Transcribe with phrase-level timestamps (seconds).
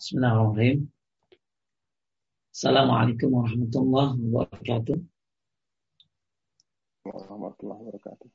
[0.00, 0.88] بسم الله الرحمن الرحيم.
[2.54, 4.96] السلام عليكم ورحمة الله وبركاته.
[7.04, 8.28] ورحمة الله وبركاته.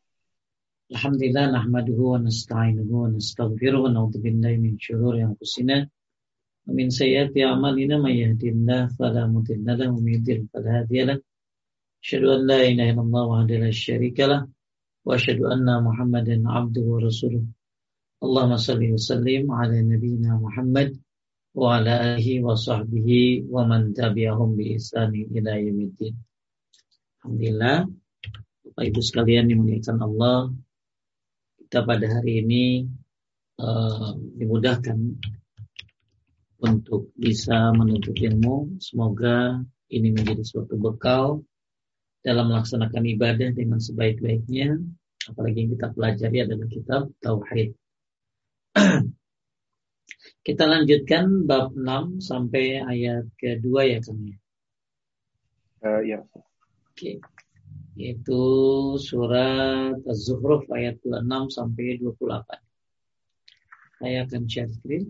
[0.94, 5.90] الحمد لله نحمده ونستعينه ونستغفره ونعوذ بالله من شرور أنفسنا
[6.68, 11.18] ومن سيئات أعمالنا من يهدي الله فلا مضل له ومن يضلل فلا هادي له.
[12.04, 14.48] أشهد أن لا إله إلا الله وحده لا شريك له
[15.06, 17.44] وأشهد أن محمدا عبده ورسوله.
[18.24, 21.02] اللهم صل وسلم على نبينا محمد
[21.56, 26.12] wa ala alihi wa sahbihi wa man tabi'ahum bi ihsani ila yaumiddin.
[27.24, 27.88] Alhamdulillah
[28.68, 30.52] Bapak Ibu sekalian dimuliakan Allah
[31.64, 32.66] kita pada hari ini
[33.64, 35.00] uh, dimudahkan
[36.60, 38.76] untuk bisa menuntut ilmu.
[38.84, 39.56] Semoga
[39.88, 41.40] ini menjadi suatu bekal
[42.20, 44.76] dalam melaksanakan ibadah dengan sebaik-baiknya.
[45.32, 47.74] Apalagi yang kita pelajari adalah kitab tauhid
[50.46, 54.38] Kita lanjutkan bab 6 sampai ayat kedua ya kami.
[55.82, 56.22] Uh, ya.
[56.94, 57.18] Oke.
[57.98, 58.44] Itu
[59.02, 62.62] surat Az-Zukhruf ayat 6 sampai 28.
[63.98, 65.10] Saya akan share screen.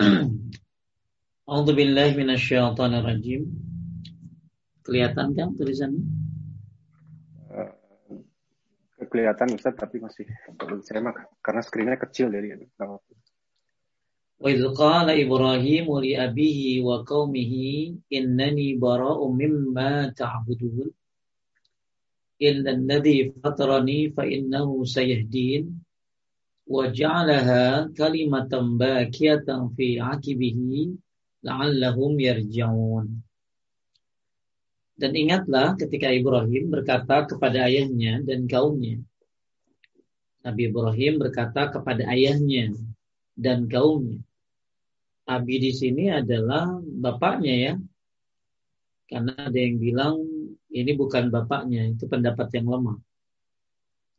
[0.00, 0.40] A'udzu
[1.50, 3.42] billahi minasyaitonir rajim.
[4.86, 6.06] Kelihatan kan tulisannya?
[7.50, 7.74] Uh,
[9.10, 10.30] kelihatan Ustaz tapi masih
[10.86, 12.54] saya mah karena skrinnya kecil jadi
[14.40, 20.88] Wa idz qala Ibrahim li abihi wa qaumihi innani bara'un mimma ta'budun
[22.40, 25.68] illa alladhi fatarani fa innahu sayahdin
[26.64, 31.09] wa ja'alaha kalimatan baqiyatan fi 'aqibihi
[31.44, 33.06] la'allahum yarji'un.
[35.00, 39.00] Dan ingatlah ketika Ibrahim berkata kepada ayahnya dan kaumnya.
[40.44, 42.76] Nabi Ibrahim berkata kepada ayahnya
[43.32, 44.20] dan kaumnya.
[45.24, 47.74] Abi di sini adalah bapaknya ya.
[49.08, 50.20] Karena ada yang bilang
[50.70, 52.98] ini bukan bapaknya, itu pendapat yang lemah.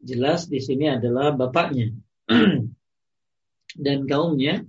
[0.02, 1.94] Jelas di sini adalah bapaknya.
[3.86, 4.68] dan kaumnya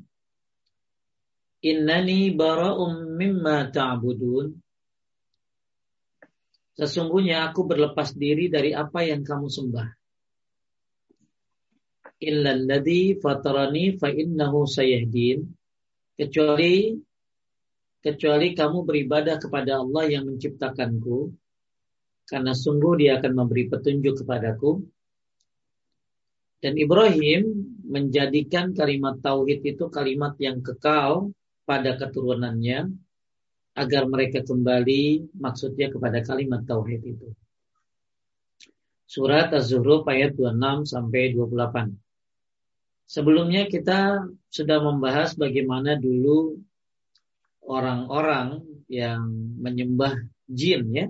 [1.62, 4.50] Innani bara'um mimma ta'budun.
[6.74, 9.88] Sesungguhnya aku berlepas diri dari apa yang kamu sembah.
[12.18, 15.46] Illalladhi fatarani fa innahu sayahdin.
[16.18, 16.98] Kecuali
[18.02, 21.30] kecuali kamu beribadah kepada Allah yang menciptakanku
[22.26, 24.82] karena sungguh dia akan memberi petunjuk kepadaku
[26.58, 31.30] dan Ibrahim menjadikan kalimat tauhid itu kalimat yang kekal
[31.62, 32.90] pada keturunannya
[33.72, 37.28] agar mereka kembali maksudnya kepada kalimat tauhid itu.
[39.08, 41.92] Surat Az-Zuhruf ayat 26 sampai 28.
[43.04, 46.56] Sebelumnya kita sudah membahas bagaimana dulu
[47.68, 49.20] orang-orang yang
[49.60, 50.16] menyembah
[50.48, 51.06] jin ya.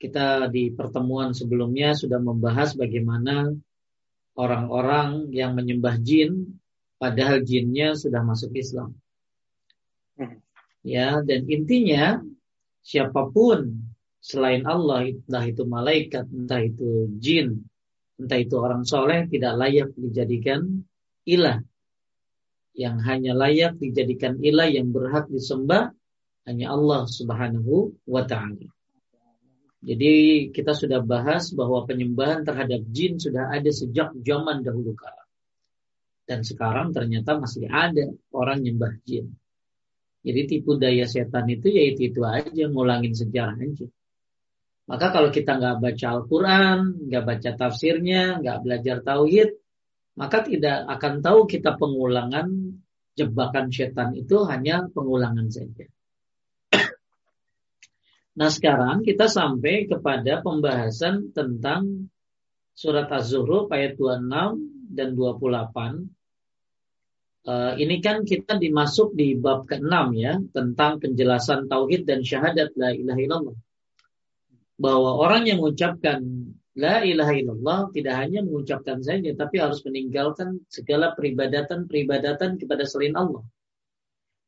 [0.00, 3.52] Kita di pertemuan sebelumnya sudah membahas bagaimana
[4.38, 6.62] orang-orang yang menyembah jin
[6.96, 8.94] padahal jinnya sudah masuk Islam.
[10.80, 12.24] Ya, dan intinya
[12.80, 13.84] siapa pun
[14.20, 17.68] selain Allah, entah itu malaikat, entah itu jin,
[18.16, 20.84] entah itu orang soleh, tidak layak dijadikan
[21.28, 21.60] ilah.
[22.76, 25.92] Yang hanya layak dijadikan ilah yang berhak disembah
[26.48, 28.68] hanya Allah Subhanahu wa taala.
[29.80, 35.24] Jadi kita sudah bahas bahwa penyembahan terhadap jin sudah ada sejak zaman dahulu kala.
[36.28, 39.39] Dan sekarang ternyata masih ada orang nyembah jin.
[40.20, 43.88] Jadi tipu daya setan itu ya itu, itu aja ngulangin sejarah aja.
[44.84, 49.54] Maka kalau kita nggak baca Al-Quran, nggak baca tafsirnya, nggak belajar tauhid,
[50.18, 52.76] maka tidak akan tahu kita pengulangan
[53.16, 55.86] jebakan setan itu hanya pengulangan saja.
[58.30, 62.08] Nah sekarang kita sampai kepada pembahasan tentang
[62.72, 66.19] surat Az-Zuhruf ayat 26 dan 28
[67.40, 72.92] Uh, ini kan kita dimasuk di bab ke-6 ya tentang penjelasan tauhid dan syahadat la
[72.92, 73.56] ilaha illallah.
[74.76, 76.20] Bahwa orang yang mengucapkan
[76.76, 83.40] la ilaha illallah tidak hanya mengucapkan saja tapi harus meninggalkan segala peribadatan-peribadatan kepada selain Allah.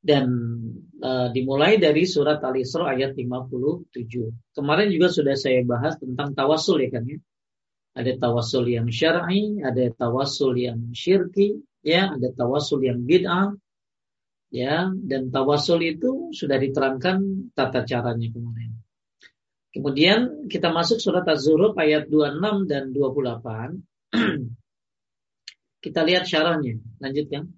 [0.03, 0.29] Dan
[1.01, 3.89] uh, dimulai dari surat Al-Isra ayat 57.
[4.53, 7.17] Kemarin juga sudah saya bahas tentang tawasul ya kan ya.
[7.93, 13.59] Ada tawasul yang syar'i, ada tawasul yang syirki, ya ada tawasul yang bid'ah
[14.55, 18.73] ya dan tawasul itu sudah diterangkan tata caranya kemarin.
[19.73, 23.81] Kemudian kita masuk surat Az-Zuruf ayat 26 dan 28.
[25.85, 26.77] kita lihat syarahnya.
[27.01, 27.49] Lanjutkan.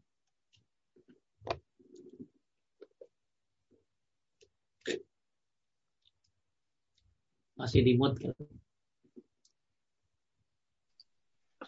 [7.59, 8.35] Masih di mute kan?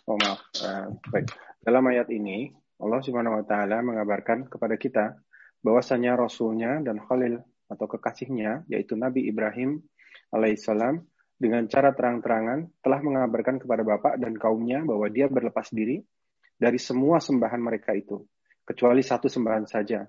[0.07, 0.39] Oh maaf.
[0.63, 1.46] Uh, baik.
[1.67, 2.47] Dalam ayat ini
[2.79, 5.19] Allah Subhanahu wa taala mengabarkan kepada kita
[5.67, 9.83] bahwasanya rasulnya dan khalil atau kekasihnya yaitu Nabi Ibrahim
[10.31, 11.03] alaihissalam
[11.35, 16.07] dengan cara terang-terangan telah mengabarkan kepada bapak dan kaumnya bahwa dia berlepas diri
[16.55, 18.25] dari semua sembahan mereka itu,
[18.65, 20.01] kecuali satu sembahan saja,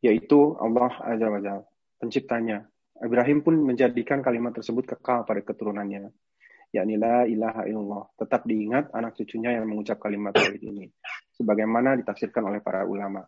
[0.00, 1.64] yaitu Allah Azza wa Jalla,
[2.00, 2.64] penciptanya.
[3.02, 6.08] Ibrahim pun menjadikan kalimat tersebut kekal pada keturunannya,
[6.72, 8.04] yakni la ilaha illallah.
[8.16, 10.88] Tetap diingat anak cucunya yang mengucap kalimat tauhid ini,
[11.36, 13.22] sebagaimana ditafsirkan oleh para ulama.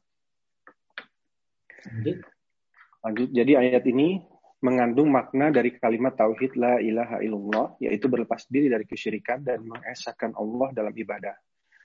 [3.04, 4.24] Lanjut, jadi ayat ini
[4.64, 10.32] mengandung makna dari kalimat tauhid la ilaha illallah yaitu berlepas diri dari kesyirikan dan mengesahkan
[10.32, 11.36] Allah dalam ibadah.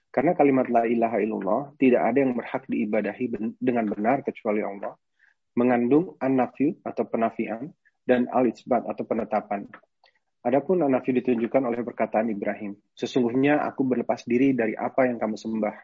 [0.10, 3.26] Karena kalimat la ilaha illallah tidak ada yang berhak diibadahi
[3.60, 4.96] dengan benar kecuali Allah.
[5.60, 7.68] Mengandung an atau penafian
[8.08, 9.68] dan al-isbat atau penetapan.
[10.40, 12.80] Adapun an ditunjukkan oleh perkataan Ibrahim.
[12.96, 15.76] Sesungguhnya aku berlepas diri dari apa yang kamu sembah.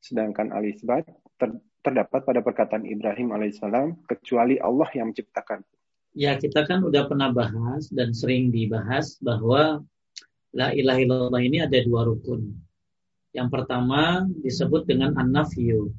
[0.00, 1.04] Sedangkan al-isbat
[1.36, 1.50] ter
[1.84, 5.60] terdapat pada perkataan Ibrahim alaihissalam kecuali Allah yang menciptakan
[6.14, 9.82] ya kita kan udah pernah bahas dan sering dibahas bahwa
[10.54, 12.54] la ilaha illallah ini ada dua rukun.
[13.34, 15.90] Yang pertama disebut dengan an-nafyu.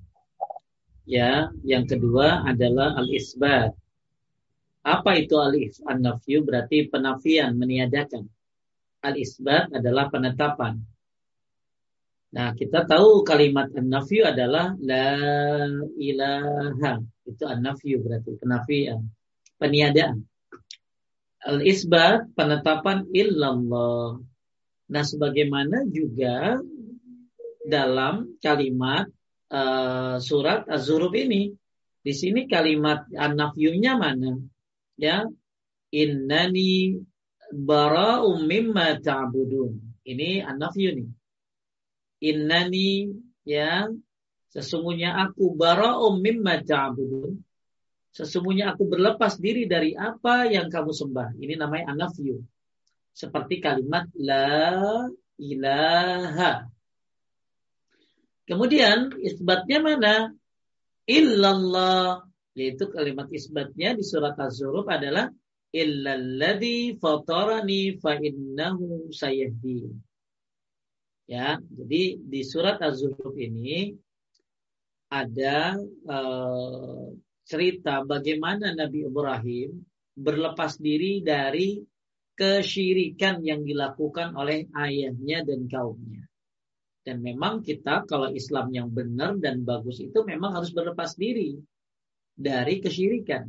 [1.04, 3.76] Ya, yang kedua adalah al-isbat.
[4.86, 6.46] Apa itu al-nafyu?
[6.46, 8.30] Berarti penafian, meniadakan.
[9.02, 10.78] Al-isbat adalah penetapan.
[12.36, 15.18] Nah, kita tahu kalimat an-nafyu adalah la
[15.98, 17.02] ilaha.
[17.26, 19.10] Itu an-nafyu berarti penafian
[19.58, 20.22] peniadaan.
[21.46, 24.22] Al-isbat penetapan illallah.
[24.86, 26.62] Nah, sebagaimana juga
[27.66, 29.10] dalam kalimat
[29.50, 31.50] uh, surat Az-Zuruf ini,
[32.06, 34.38] di sini kalimat an-nafyunya mana?
[34.95, 35.27] Ya,
[35.92, 37.03] innani
[37.51, 40.01] bara'um mimma ta'budun.
[40.06, 41.09] Ini an-nafyu nih.
[42.24, 43.12] Innani
[43.44, 43.92] ya
[44.50, 47.45] sesungguhnya aku bara'um mimma ta'budun
[48.15, 51.36] Sesungguhnya aku berlepas diri dari apa yang kamu sembah.
[51.36, 52.39] Ini namanya anafyu.
[53.12, 55.03] Seperti kalimat la
[55.36, 56.63] ilaha.
[58.48, 60.15] Kemudian isbatnya mana?
[61.03, 62.24] Illallah.
[62.56, 65.28] Yaitu kalimat isbatnya di surat Az-Zuruf adalah
[65.75, 69.92] illalladzi fatarani fa innahu sayahdi.
[71.28, 73.92] Ya, jadi di surat Az-Zuruf ini
[75.12, 75.75] ada
[76.07, 77.12] uh,
[77.44, 79.84] cerita bagaimana Nabi Ibrahim
[80.16, 81.84] berlepas diri dari
[82.36, 86.24] kesyirikan yang dilakukan oleh ayahnya dan kaumnya.
[87.06, 91.60] Dan memang kita kalau Islam yang benar dan bagus itu memang harus berlepas diri
[92.36, 93.48] dari kesyirikan.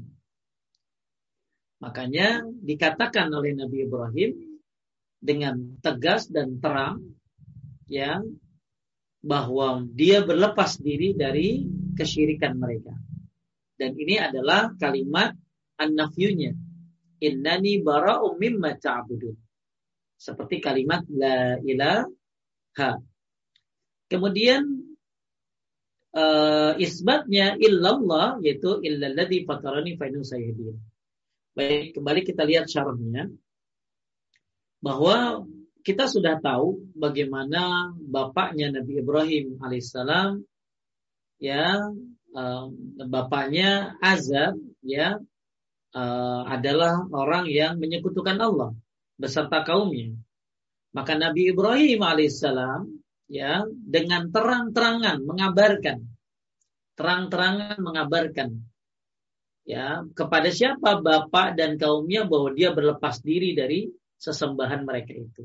[1.83, 4.31] Makanya dikatakan oleh Nabi Ibrahim
[5.21, 7.03] dengan tegas dan terang
[7.91, 8.23] ya
[9.21, 11.67] bahwa dia berlepas diri dari
[11.99, 12.95] kesyirikan mereka.
[13.77, 15.37] Dan ini adalah kalimat
[15.77, 16.57] an-nafyunya.
[17.21, 19.37] Innani bara'um mimma ta'budun.
[20.17, 22.97] Seperti kalimat la ilaha.
[24.09, 24.76] Kemudian
[26.17, 30.77] uh, isbatnya illallah yaitu illalladzi fatarani fa sayyidin.
[31.57, 33.33] Baik, kembali kita lihat syarahnya
[34.81, 35.45] bahwa
[35.81, 40.43] kita sudah tahu bagaimana bapaknya Nabi Ibrahim alaihissalam
[41.41, 41.81] ya
[43.07, 45.17] bapaknya Azab ya
[45.97, 48.77] uh, adalah orang yang menyekutukan Allah
[49.17, 50.13] beserta kaumnya.
[50.93, 52.89] Maka Nabi Ibrahim alaihissalam
[53.27, 55.99] ya dengan terang-terangan mengabarkan
[56.97, 58.49] terang-terangan mengabarkan
[59.67, 65.45] ya kepada siapa bapak dan kaumnya bahwa dia berlepas diri dari sesembahan mereka itu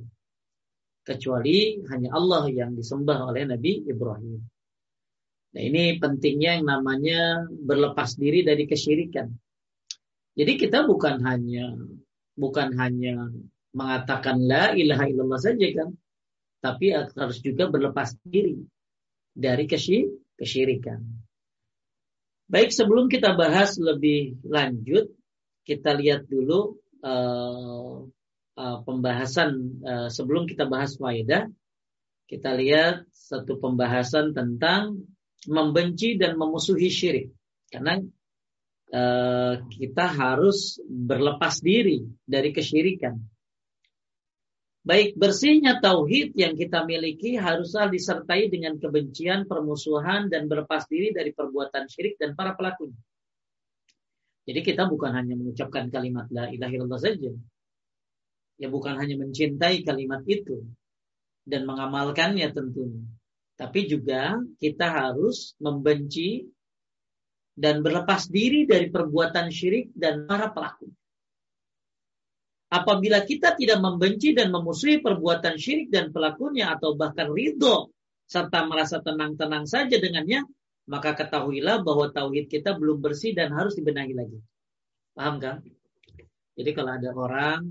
[1.02, 4.38] kecuali hanya Allah yang disembah oleh Nabi Ibrahim.
[5.52, 9.28] Nah ini pentingnya yang namanya berlepas diri dari kesyirikan.
[10.32, 11.76] Jadi kita bukan hanya
[12.38, 13.28] bukan hanya
[13.76, 15.92] mengatakan la ilaha illallah saja kan,
[16.62, 18.62] tapi harus juga berlepas diri
[19.34, 19.66] dari
[20.38, 21.02] kesyirikan.
[22.52, 25.10] Baik sebelum kita bahas lebih lanjut,
[25.66, 28.06] kita lihat dulu uh,
[28.60, 31.48] uh, pembahasan uh, sebelum kita bahas faedah,
[32.28, 35.08] kita lihat satu pembahasan tentang
[35.48, 37.32] membenci dan memusuhi syirik.
[37.72, 38.04] Karena
[38.92, 43.16] uh, kita harus berlepas diri dari kesyirikan.
[44.82, 51.30] Baik bersihnya tauhid yang kita miliki haruslah disertai dengan kebencian, permusuhan, dan berlepas diri dari
[51.38, 52.98] perbuatan syirik dan para pelakunya.
[54.42, 57.30] Jadi kita bukan hanya mengucapkan kalimat la ilaha illallah saja.
[58.58, 60.66] Ya bukan hanya mencintai kalimat itu
[61.46, 63.06] dan mengamalkannya tentunya.
[63.54, 66.50] Tapi juga kita harus membenci
[67.54, 70.90] dan berlepas diri dari perbuatan syirik dan para pelaku.
[72.72, 77.92] Apabila kita tidak membenci dan memusuhi perbuatan syirik dan pelakunya atau bahkan ridho
[78.24, 80.48] serta merasa tenang-tenang saja dengannya,
[80.88, 84.40] maka ketahuilah bahwa tauhid kita belum bersih dan harus dibenahi lagi.
[85.12, 85.60] Paham kan?
[86.56, 87.62] Jadi kalau ada orang,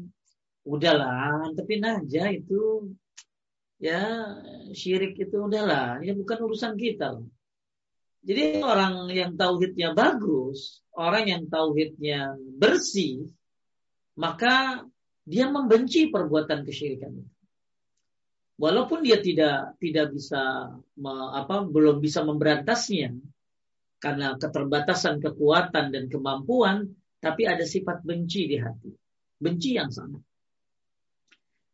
[0.69, 2.92] udahlah, antepin aja itu
[3.80, 4.37] ya
[4.76, 7.25] syirik itu udahlah, ya bukan urusan kita.
[8.21, 13.33] Jadi orang yang tauhidnya bagus, orang yang tauhidnya bersih,
[14.19, 14.87] maka
[15.23, 17.33] dia membenci perbuatan kesyirikan itu.
[18.61, 20.69] Walaupun dia tidak tidak bisa
[21.00, 23.17] me, apa belum bisa memberantasnya
[23.97, 26.93] karena keterbatasan kekuatan dan kemampuan,
[27.25, 28.93] tapi ada sifat benci di hati.
[29.40, 30.21] Benci yang sama.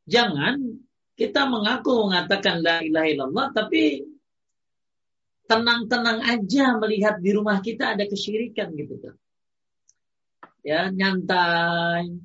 [0.07, 0.63] Jangan
[1.19, 4.07] kita mengaku mengatakan la ilaha illallah tapi
[5.51, 9.15] tenang-tenang aja melihat di rumah kita ada kesyirikan gitu kan.
[10.67, 12.19] Ya, nyantai.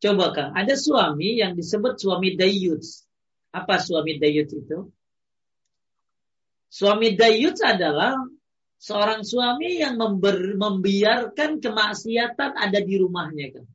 [0.00, 3.04] Coba Kang, ada suami yang disebut suami dayuts.
[3.52, 4.88] Apa suami dayuts itu?
[6.72, 8.16] Suami dayuts adalah
[8.80, 13.66] seorang suami yang member, membiarkan kemaksiatan ada di rumahnya kan.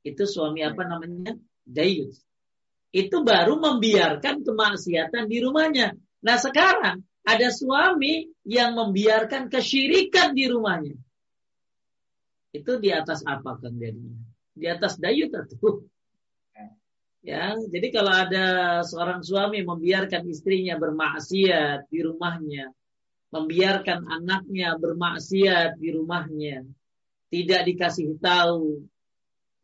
[0.00, 1.36] Itu suami apa namanya?
[1.64, 2.24] Dayuts
[2.94, 5.98] itu baru membiarkan kemaksiatan di rumahnya.
[6.22, 10.94] Nah sekarang ada suami yang membiarkan kesyirikan di rumahnya.
[12.54, 14.14] Itu di atas apa kan jadinya?
[14.54, 15.82] Di atas dayut atau?
[17.24, 18.44] Ya, jadi kalau ada
[18.84, 22.68] seorang suami membiarkan istrinya bermaksiat di rumahnya,
[23.32, 26.68] membiarkan anaknya bermaksiat di rumahnya,
[27.32, 28.84] tidak dikasih tahu,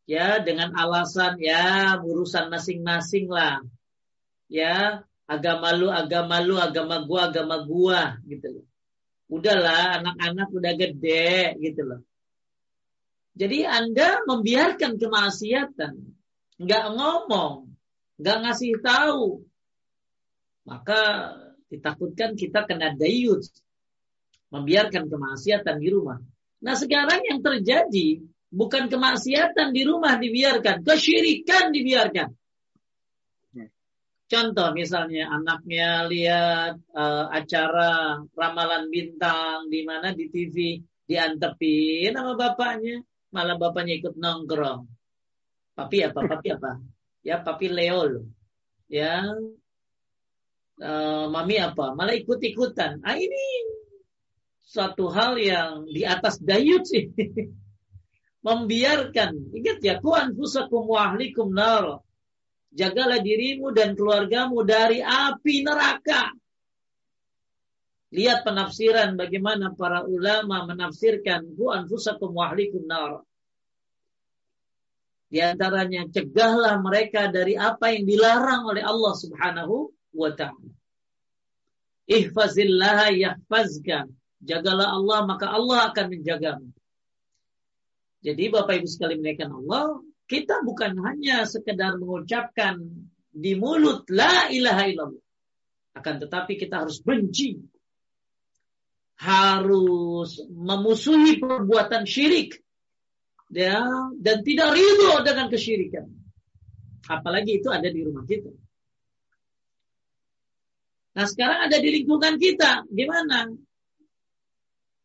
[0.08, 3.60] ya dengan alasan ya urusan masing-masing lah
[4.48, 8.66] ya agama lu agama lu agama gua agama gua gitu loh.
[9.28, 12.00] Udahlah anak-anak udah gede gitu loh
[13.36, 15.94] jadi anda membiarkan kemaksiatan.
[16.60, 17.72] Nggak ngomong.
[18.20, 19.42] Nggak ngasih tahu.
[20.68, 21.00] Maka
[21.72, 23.42] ditakutkan kita kena dayut.
[24.50, 26.18] Membiarkan kemaksiatan di rumah.
[26.60, 28.20] Nah sekarang yang terjadi
[28.50, 32.34] Bukan kemaksiatan di rumah dibiarkan, kesyirikan dibiarkan.
[34.30, 43.02] Contoh misalnya anaknya lihat uh, acara ramalan bintang di mana di TV diantepin sama bapaknya,
[43.30, 44.86] malah bapaknya ikut nongkrong.
[45.74, 46.20] Papi apa?
[46.26, 46.70] Papi apa?
[47.24, 48.26] Ya papi Leo loh.
[48.90, 49.26] Ya
[50.82, 51.94] uh, mami apa?
[51.94, 53.02] Malah ikut-ikutan.
[53.06, 53.44] Ah ini
[54.60, 57.10] suatu hal yang di atas dayut sih.
[58.40, 62.00] membiarkan ingat ya ku anfusakum wa ahlikum nar
[62.72, 66.32] jagalah dirimu dan keluargamu dari api neraka
[68.10, 73.22] lihat penafsiran bagaimana para ulama menafsirkan ku anfusakum wa ahlikum nar
[75.30, 80.74] di antaranya cegahlah mereka dari apa yang dilarang oleh Allah Subhanahu wa taala.
[82.10, 84.10] Ihfazillah yahfazka.
[84.42, 86.74] Jagalah Allah maka Allah akan menjagamu.
[88.26, 92.82] Jadi Bapak Ibu sekali menaikkan Allah, kita bukan hanya sekedar mengucapkan
[93.30, 95.24] di mulut la ilaha illallah.
[95.94, 97.54] Akan tetapi kita harus benci.
[99.20, 102.56] Harus memusuhi perbuatan syirik.
[103.50, 103.82] Ya,
[104.16, 106.06] dan tidak ridho dengan kesyirikan.
[107.10, 108.54] Apalagi itu ada di rumah kita.
[111.18, 112.86] Nah sekarang ada di lingkungan kita.
[112.86, 113.50] Gimana?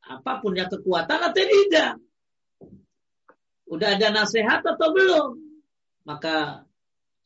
[0.05, 1.97] Apa punya kekuatan atau tidak?
[3.65, 5.41] Udah ada nasihat atau belum?
[6.05, 6.61] Maka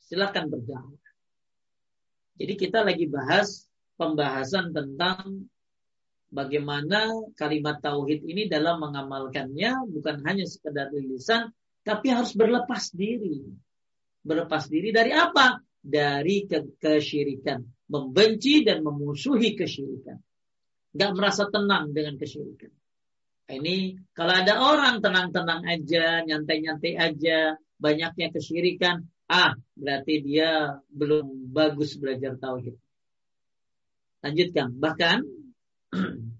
[0.07, 1.03] silahkan berdakwah.
[2.39, 3.67] Jadi kita lagi bahas
[3.99, 5.51] pembahasan tentang
[6.29, 11.49] bagaimana kalimat tauhid ini dalam mengamalkannya bukan hanya sekedar lisan
[11.81, 13.49] tapi harus berlepas diri.
[14.21, 15.57] Berlepas diri dari apa?
[15.79, 20.19] Dari ke kesyirikan, membenci dan memusuhi kesyirikan.
[20.93, 22.69] Gak merasa tenang dengan kesyirikan.
[23.49, 31.97] Ini kalau ada orang tenang-tenang aja, nyantai-nyantai aja, banyaknya kesyirikan, ah berarti dia belum bagus
[31.97, 32.77] belajar tauhid.
[34.21, 34.75] Lanjutkan.
[34.77, 35.17] Bahkan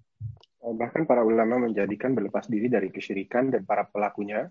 [0.80, 4.46] Bahkan para ulama menjadikan berlepas diri dari kesyirikan dan para pelakunya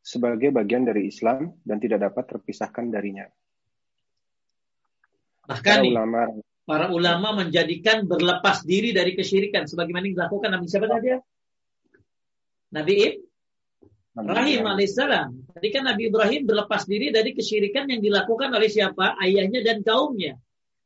[0.00, 3.26] sebagai bagian dari Islam dan tidak dapat terpisahkan darinya.
[5.46, 6.20] Bahkan para nih, ulama
[6.66, 11.08] para ulama menjadikan berlepas diri dari kesyirikan sebagaimana yang dilakukan Nabi siapa tadi?
[12.74, 12.94] Nabi
[14.16, 15.28] Ibrahim alaihissalam.
[15.54, 19.14] Tadi kan Nabi Ibrahim berlepas diri dari kesyirikan yang dilakukan oleh siapa?
[19.20, 20.40] Ayahnya dan kaumnya.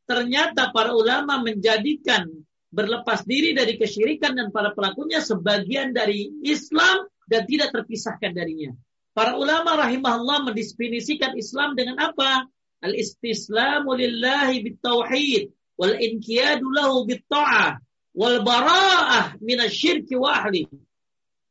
[0.04, 2.26] Ternyata para ulama menjadikan
[2.70, 8.70] berlepas diri dari kesyirikan dan para pelakunya sebagian dari Islam dan tidak terpisahkan darinya.
[9.10, 12.46] Para ulama rahimahullah mendefinisikan Islam dengan apa?
[12.80, 17.82] Al-istislamu lillahi bitauhid wal inqiyadu lahu bitta'ah
[18.14, 20.64] wal bara'ah minasyirki wa ahli.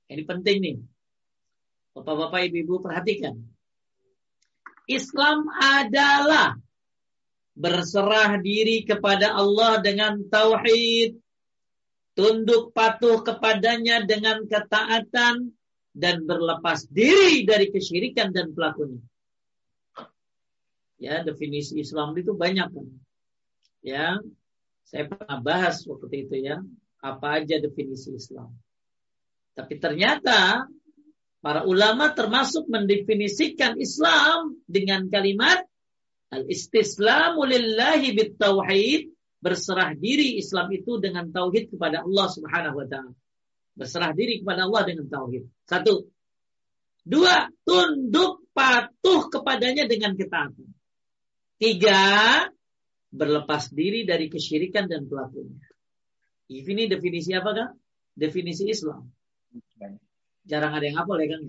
[0.09, 0.75] Ini penting nih.
[1.93, 3.35] Bapak-bapak, ibu-ibu perhatikan.
[4.89, 6.57] Islam adalah
[7.53, 11.17] berserah diri kepada Allah dengan tauhid,
[12.17, 15.55] tunduk patuh kepadanya dengan ketaatan
[15.95, 19.01] dan berlepas diri dari kesyirikan dan pelakunya.
[20.99, 22.87] Ya, definisi Islam itu banyak kan.
[23.79, 24.19] Ya,
[24.83, 26.59] saya pernah bahas waktu itu ya,
[26.99, 28.51] apa aja definisi Islam.
[29.55, 30.67] Tapi ternyata
[31.39, 35.68] para ulama termasuk mendefinisikan Islam dengan kalimat
[36.29, 39.09] Al-istislamu lillahi bitauhid
[39.39, 43.13] berserah diri Islam itu dengan tauhid kepada Allah Subhanahu wa taala.
[43.73, 45.47] Berserah diri kepada Allah dengan tauhid.
[45.65, 46.05] Satu.
[47.09, 50.67] Dua, tunduk patuh kepadanya dengan ketaatan.
[51.57, 52.45] Tiga,
[53.09, 55.65] berlepas diri dari kesyirikan dan pelakunya.
[56.49, 57.69] Ini definisi apa kan?
[58.13, 59.09] Definisi Islam.
[60.45, 61.41] Jarang ada yang hafal ya kan?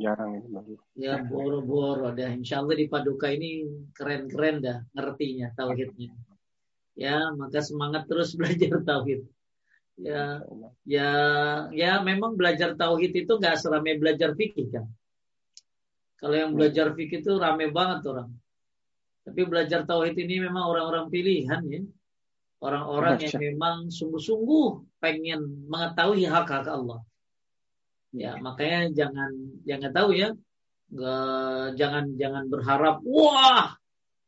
[0.00, 0.74] Jarang ini baru.
[0.96, 2.30] Ya boro-boro dah.
[2.32, 6.12] Insya Allah di Paduka ini keren-keren dah ngertinya tauhidnya.
[6.96, 9.26] Ya maka semangat terus belajar tauhid.
[9.96, 10.44] Ya
[10.84, 11.10] ya
[11.72, 14.86] ya memang belajar tauhid itu nggak seramai belajar fikih kan.
[16.16, 18.32] Kalau yang belajar fikih itu rame banget orang.
[19.26, 21.82] Tapi belajar tauhid ini memang orang-orang pilihan ya.
[22.56, 27.04] Orang-orang yang memang sungguh-sungguh pengen mengetahui hak-hak Allah.
[28.16, 29.30] Ya, makanya jangan
[29.68, 30.32] jangan tahu ya.
[30.88, 33.76] Nggak, jangan jangan berharap wah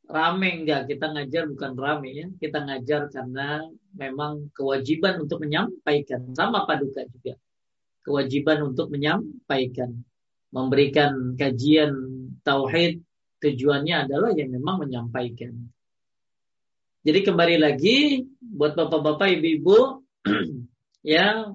[0.05, 0.51] rame.
[0.65, 2.27] Enggak kita ngajar bukan rame ya.
[2.37, 3.65] Kita ngajar karena
[3.97, 6.37] memang kewajiban untuk menyampaikan.
[6.37, 7.41] Sama paduka juga.
[8.05, 9.97] Kewajiban untuk menyampaikan.
[10.53, 11.93] Memberikan kajian
[12.45, 13.01] tauhid.
[13.39, 15.55] Tujuannya adalah yang memang menyampaikan.
[17.07, 20.03] Jadi kembali lagi buat bapak-bapak ibu-ibu
[21.15, 21.55] ya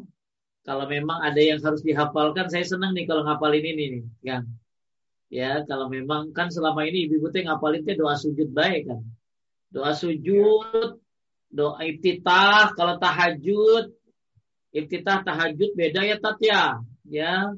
[0.63, 4.43] kalau memang ada yang harus dihafalkan, saya senang nih kalau ngapalin ini nih, kan.
[5.27, 9.01] Ya, kalau memang kan selama ini ibu-ibu teh ngapalin teh doa sujud baik kan.
[9.73, 11.01] Doa sujud,
[11.51, 13.91] doa iftitah, kalau tahajud,
[14.71, 16.79] iftitah tahajud beda ya Tat ya.
[17.03, 17.51] Ya,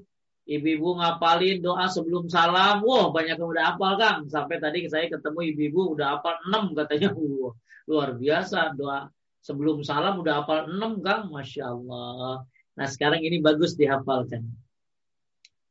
[0.50, 4.26] ibu-ibu ngapalin doa sebelum salam, wah banyak yang udah hafal Kang.
[4.34, 7.14] Sampai tadi saya ketemu ibu-ibu udah hafal 6 katanya.
[7.22, 7.54] Wah,
[7.86, 9.14] luar biasa doa
[9.46, 12.50] sebelum salam udah hafal 6 Kang, Masya Allah.
[12.76, 14.48] Nah sekarang ini bagus dihafalkan.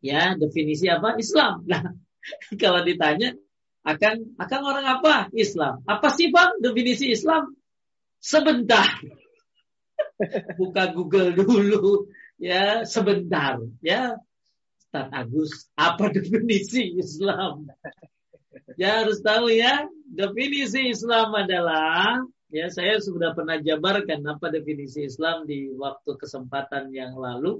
[0.04, 1.16] Ya definisi apa?
[1.20, 1.64] Islam.
[1.68, 1.92] Nah
[2.62, 3.36] kalau ditanya
[3.84, 5.14] akan akan orang apa?
[5.36, 5.84] Islam.
[5.84, 7.52] Apa sih bang definisi Islam?
[8.20, 8.88] Sebentar.
[10.58, 12.08] Buka Google dulu.
[12.40, 13.60] Ya sebentar.
[13.84, 14.18] Ya
[14.94, 17.66] Ustaz Agus, apa definisi Islam?
[18.78, 22.22] Ya harus tahu ya, definisi Islam adalah
[22.54, 27.58] Ya, saya sudah pernah jabarkan apa definisi Islam di waktu kesempatan yang lalu.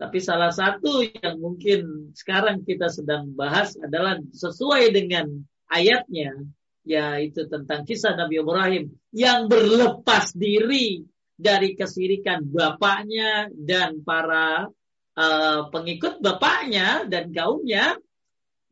[0.00, 5.28] Tapi salah satu yang mungkin sekarang kita sedang bahas adalah sesuai dengan
[5.68, 6.40] ayatnya,
[6.88, 11.04] yaitu tentang kisah Nabi Ibrahim yang berlepas diri
[11.36, 14.72] dari kesirikan bapaknya dan para
[15.20, 18.00] uh, pengikut bapaknya dan kaumnya.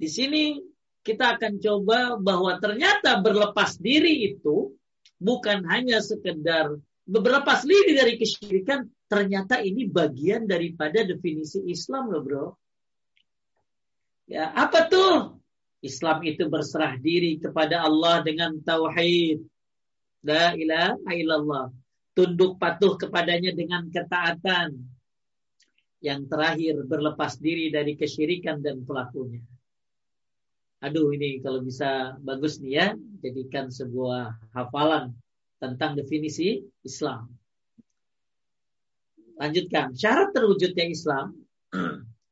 [0.00, 0.64] Di sini
[1.04, 4.80] kita akan coba bahwa ternyata berlepas diri itu
[5.22, 6.74] bukan hanya sekedar
[7.06, 12.46] beberapa diri dari kesyirikan, ternyata ini bagian daripada definisi Islam loh bro.
[14.26, 15.38] Ya, apa tuh?
[15.82, 19.42] Islam itu berserah diri kepada Allah dengan tauhid.
[20.22, 21.66] La ilaha illallah.
[22.14, 24.78] Tunduk patuh kepadanya dengan ketaatan.
[25.98, 29.42] Yang terakhir berlepas diri dari kesyirikan dan pelakunya.
[30.82, 32.86] Aduh ini kalau bisa bagus nih ya,
[33.22, 35.14] jadikan sebuah hafalan
[35.62, 37.30] tentang definisi Islam.
[39.38, 41.38] Lanjutkan, syarat terwujudnya Islam.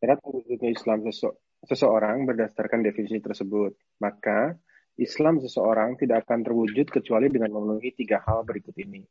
[0.02, 1.30] Syarat terwujudnya Islam sese
[1.70, 3.78] seseorang berdasarkan definisi tersebut.
[4.02, 4.58] Maka
[4.98, 9.06] Islam seseorang tidak akan terwujud kecuali dengan memenuhi tiga hal berikut ini.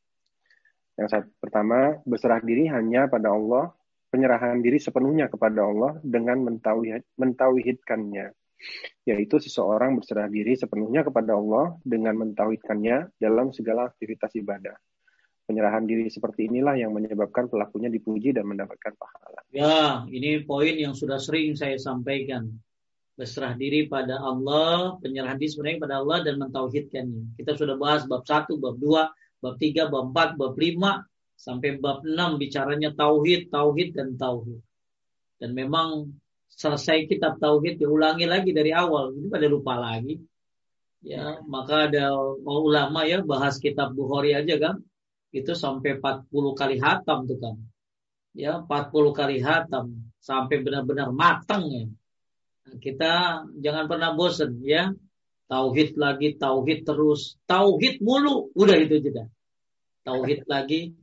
[0.99, 3.71] Yang saat pertama, berserah diri hanya pada Allah,
[4.11, 8.35] penyerahan diri sepenuhnya kepada Allah dengan mentauhid, mentauhidkannya.
[9.07, 14.75] Yaitu seseorang berserah diri sepenuhnya kepada Allah dengan mentauhidkannya dalam segala aktivitas ibadah.
[15.49, 19.41] Penyerahan diri seperti inilah yang menyebabkan pelakunya dipuji dan mendapatkan pahala.
[19.49, 22.53] Ya, ini poin yang sudah sering saya sampaikan.
[23.17, 27.33] Berserah diri pada Allah, penyerahan diri sebenarnya pada Allah dan mentauhidkannya.
[27.41, 32.05] Kita sudah bahas bab 1, bab 2, bab 3, bab 4, bab 5 sampai bab
[32.05, 34.61] 6 bicaranya tauhid, tauhid dan tauhid.
[35.41, 36.13] Dan memang
[36.49, 40.17] selesai kitab tauhid diulangi lagi dari awal, ini pada lupa lagi.
[40.99, 42.11] Ya, maka ada
[42.43, 44.75] ulama ya bahas kitab Bukhari aja kan,
[45.31, 47.55] itu sampai 40 kali hatam tuh kan.
[48.35, 51.87] Ya, 40 kali hatam sampai benar-benar matang ya.
[52.67, 53.13] Nah, kita
[53.63, 54.91] jangan pernah bosan ya
[55.49, 59.25] Tauhid lagi, tauhid terus, tauhid mulu, udah itu jeda.
[60.05, 60.93] Tauhid lagi.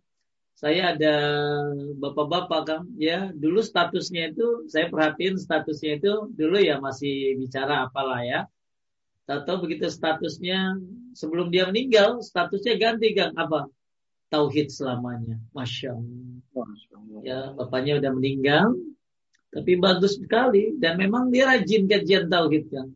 [0.57, 1.15] Saya ada
[2.01, 8.25] bapak-bapak kan, ya dulu statusnya itu saya perhatiin statusnya itu dulu ya masih bicara apalah
[8.25, 8.41] ya.
[9.29, 10.81] Atau begitu statusnya
[11.13, 13.69] sebelum dia meninggal, statusnya ganti kan apa?
[14.33, 16.67] Tauhid selamanya, masya Allah.
[17.21, 18.81] Ya bapaknya udah meninggal,
[19.53, 22.89] tapi bagus sekali dan memang dia rajin kajian tauhid kan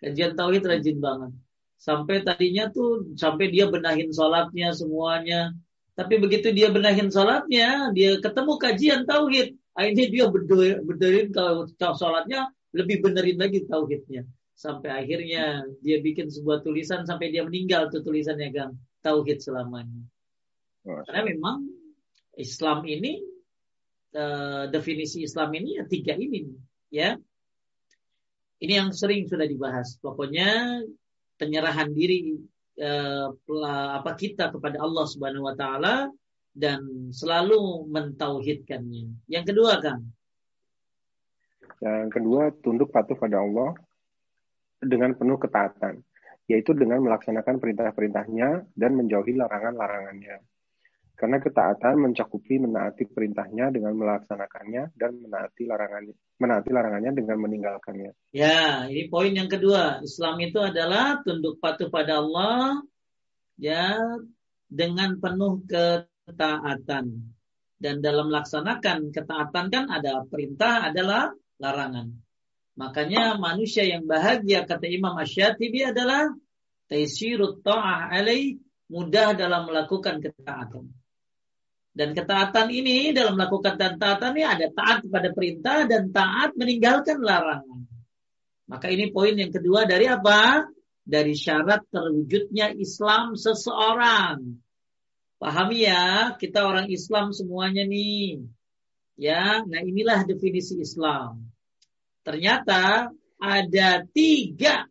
[0.00, 1.32] Kajian tauhid rajin banget.
[1.76, 5.52] Sampai tadinya tuh sampai dia benahin sholatnya semuanya.
[6.00, 9.52] Tapi begitu dia benahin sholatnya, dia ketemu kajian tauhid.
[9.76, 10.24] Akhirnya dia
[10.80, 14.24] benerin kalau sholatnya lebih benerin lagi tauhidnya.
[14.56, 18.72] Sampai akhirnya dia bikin sebuah tulisan sampai dia meninggal tuh tulisannya gang
[19.04, 20.00] tauhid selamanya.
[20.80, 21.68] Karena memang
[22.40, 23.20] Islam ini
[24.16, 26.48] uh, definisi Islam ini ya tiga ini
[26.88, 27.20] ya
[28.60, 30.00] ini yang sering sudah dibahas.
[30.00, 30.80] Pokoknya
[31.36, 32.40] penyerahan diri
[32.78, 33.26] eh,
[33.96, 36.10] apa kita kepada Allah Subhanahu wa taala
[36.50, 39.30] dan selalu mentauhidkannya.
[39.30, 40.02] Yang kedua kan?
[41.80, 43.72] Yang kedua tunduk patuh pada Allah
[44.82, 46.04] dengan penuh ketaatan,
[46.50, 50.44] yaitu dengan melaksanakan perintah-perintahnya dan menjauhi larangan-larangannya.
[51.20, 58.16] Karena ketaatan mencakupi menaati perintahnya dengan melaksanakannya dan menaati larangannya, menaati larangannya dengan meninggalkannya.
[58.32, 60.00] Ya, ini poin yang kedua.
[60.00, 62.80] Islam itu adalah tunduk patuh pada Allah
[63.60, 64.00] ya
[64.64, 67.36] dengan penuh ketaatan.
[67.76, 72.16] Dan dalam melaksanakan ketaatan kan ada perintah, adalah larangan.
[72.80, 76.32] Makanya manusia yang bahagia kata Imam Ash-Shatibi adalah
[76.88, 78.56] taisirut ta'ah alaih
[78.88, 80.99] mudah dalam melakukan ketaatan.
[81.90, 87.82] Dan ketaatan ini dalam melakukan ketaatan ini ada taat kepada perintah dan taat meninggalkan larangan.
[88.70, 90.70] Maka ini poin yang kedua dari apa?
[91.02, 94.62] Dari syarat terwujudnya Islam seseorang.
[95.42, 98.44] Pahami ya, kita orang Islam semuanya nih.
[99.18, 101.50] Ya, nah inilah definisi Islam.
[102.22, 104.86] Ternyata ada tiga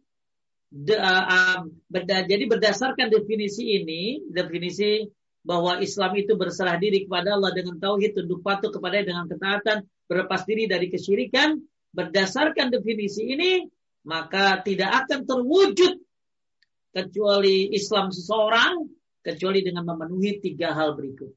[0.69, 5.05] de, uh, berda, jadi berdasarkan definisi ini, definisi
[5.43, 10.43] bahwa Islam itu berserah diri kepada Allah dengan tauhid, tunduk patuh kepada dengan ketaatan, berlepas
[10.43, 11.57] diri dari kesyirikan,
[11.95, 13.65] berdasarkan definisi ini,
[14.05, 15.93] maka tidak akan terwujud
[16.91, 18.89] kecuali Islam seseorang,
[19.23, 21.31] kecuali dengan memenuhi tiga hal berikut.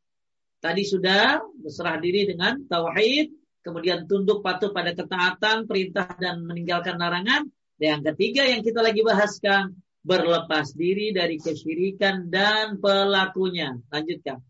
[0.62, 3.34] Tadi sudah berserah diri dengan tauhid,
[3.66, 7.50] kemudian tunduk patuh pada ketaatan, perintah dan meninggalkan larangan.
[7.78, 13.78] Dan yang ketiga yang kita lagi bahaskan, berlepas diri dari kesyirikan dan pelakunya.
[13.88, 14.42] Lanjutkan.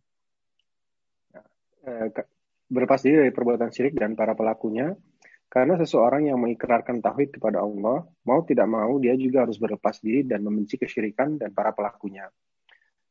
[1.83, 2.09] Eh,
[2.73, 4.97] berlepas diri dari perbuatan syirik dan para pelakunya,
[5.53, 10.25] karena seseorang yang mengikrarkan tauhid kepada Allah, mau tidak mau dia juga harus berlepas diri
[10.25, 12.25] dan membenci kesyirikan dan para pelakunya.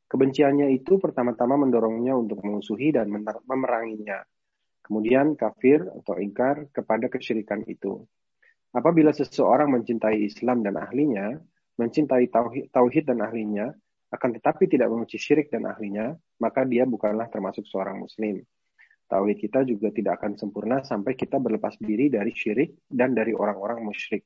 [0.09, 3.07] Kebenciannya itu pertama-tama mendorongnya untuk mengusuhi dan
[3.47, 4.25] memeranginya.
[4.81, 8.03] Kemudian kafir atau ingkar kepada kesyirikan itu.
[8.75, 11.37] Apabila seseorang mencintai Islam dan ahlinya,
[11.79, 13.71] mencintai tauhid, tauhid dan ahlinya,
[14.11, 16.11] akan tetapi tidak membenci syirik dan ahlinya,
[16.43, 18.43] maka dia bukanlah termasuk seorang muslim.
[19.07, 23.83] Tauhid kita juga tidak akan sempurna sampai kita berlepas diri dari syirik dan dari orang-orang
[23.83, 24.23] musyrik,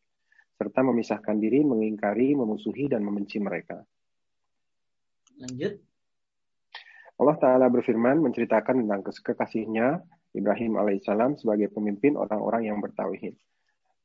[0.57, 3.81] serta memisahkan diri, mengingkari, memusuhi, dan membenci mereka.
[5.41, 5.81] Lanjut.
[7.15, 10.03] Allah Ta'ala berfirman menceritakan tentang kekasihnya
[10.35, 13.39] Ibrahim alaihissalam sebagai pemimpin orang-orang yang bertauhid.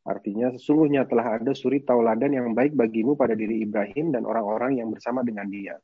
[0.00, 4.88] Artinya sesungguhnya telah ada suri tauladan yang baik bagimu pada diri Ibrahim dan orang-orang yang
[4.88, 5.76] bersama dengan dia.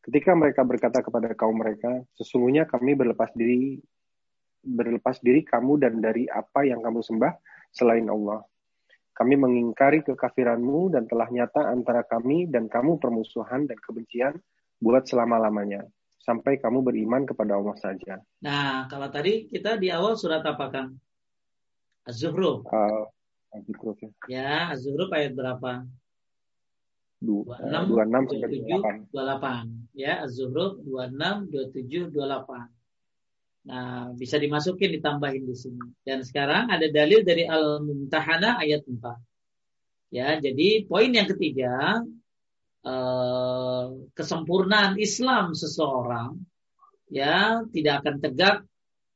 [0.00, 3.76] Ketika mereka berkata kepada kaum mereka, sesungguhnya kami berlepas diri
[4.60, 7.32] berlepas diri kamu dan dari apa yang kamu sembah
[7.72, 8.44] selain Allah.
[9.12, 14.40] Kami mengingkari kekafiranmu dan telah nyata antara kami dan kamu permusuhan dan kebencian
[14.80, 15.84] buat selama-lamanya.
[16.20, 18.20] sampai kamu beriman kepada Allah saja.
[18.44, 21.00] Nah, kalau tadi kita di awal surat apa Kang?
[22.04, 22.68] Az-Zuhruf.
[22.68, 23.08] Uh,
[23.50, 24.10] Az-Zuhruf ya.
[24.30, 25.84] Ya, Az-Zuhruf ayat berapa?
[27.20, 27.52] 26,
[27.92, 29.12] 26 sampai 28.
[29.12, 29.92] 28.
[29.92, 32.70] Ya, Az-Zuhruf 26, 27, 28.
[33.60, 35.84] Nah, bisa dimasukin ditambahin di sini.
[36.00, 39.20] Dan sekarang ada dalil dari Al-Mumtahana ayat 4.
[40.10, 42.02] Ya, jadi poin yang ketiga,
[42.80, 43.86] Eh,
[44.16, 46.32] kesempurnaan Islam seseorang
[47.12, 48.64] ya tidak akan tegak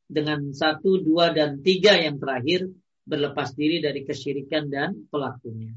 [0.05, 2.69] dengan satu, dua, dan tiga yang terakhir
[3.05, 5.73] berlepas diri dari kesyirikan dan pelakunya.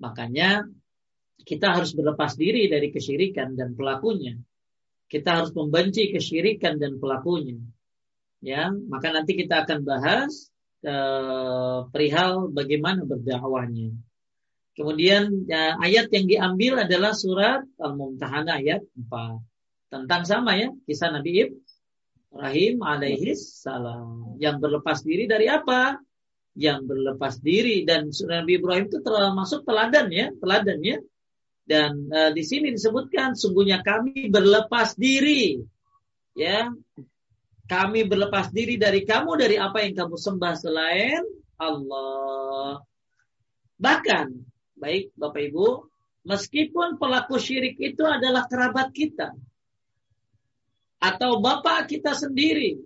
[0.00, 0.64] Makanya
[1.40, 4.36] kita harus berlepas diri dari kesyirikan dan pelakunya.
[5.10, 7.58] Kita harus membenci kesyirikan dan pelakunya.
[8.40, 10.48] Ya, maka nanti kita akan bahas
[10.80, 13.92] eh, perihal bagaimana berdakwahnya.
[14.72, 19.92] Kemudian ya, ayat yang diambil adalah surat Al-Mumtahanah ayat 4.
[19.92, 21.50] Tentang sama ya, kisah Nabi
[22.30, 24.38] Ibrahim alaihi salam.
[24.38, 26.00] Yang berlepas diri dari apa?
[26.58, 30.98] Yang berlepas diri dan Nabi Ibrahim itu termasuk teladan ya, teladan ya.
[31.62, 35.62] Dan uh, di sini disebutkan sungguhnya kami berlepas diri.
[36.34, 36.70] Ya.
[37.70, 41.22] Kami berlepas diri dari kamu dari apa yang kamu sembah selain
[41.54, 42.82] Allah.
[43.78, 44.26] Bahkan
[44.80, 45.68] Baik Bapak Ibu,
[46.24, 49.36] meskipun pelaku syirik itu adalah kerabat kita
[51.00, 52.80] atau bapak kita sendiri,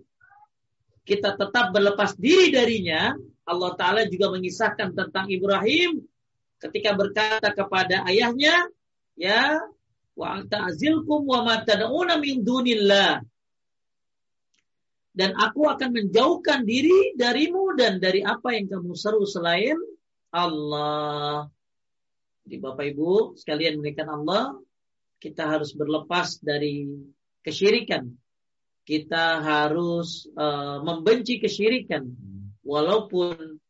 [1.07, 3.15] kita tetap berlepas diri darinya.
[3.45, 6.01] Allah Ta'ala juga mengisahkan tentang Ibrahim
[6.57, 8.65] ketika berkata kepada ayahnya,
[9.13, 9.61] ya,
[10.17, 11.61] wa ta'zilkum wa ma
[12.17, 13.21] min dunillah.
[15.15, 19.79] Dan aku akan menjauhkan diri darimu dan dari apa yang kamu seru selain
[20.33, 21.47] Allah.
[22.43, 24.59] Jadi Bapak Ibu sekalian menekan Allah,
[25.23, 26.83] kita harus berlepas dari
[27.47, 28.11] kesyirikan.
[28.83, 32.34] Kita harus uh, membenci kesyirikan
[32.65, 33.61] walaupun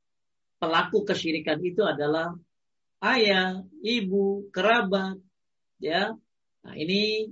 [0.57, 2.33] pelaku kesyirikan itu adalah
[3.03, 5.19] ayah, ibu, kerabat,
[5.83, 6.15] ya.
[6.65, 7.29] Nah, ini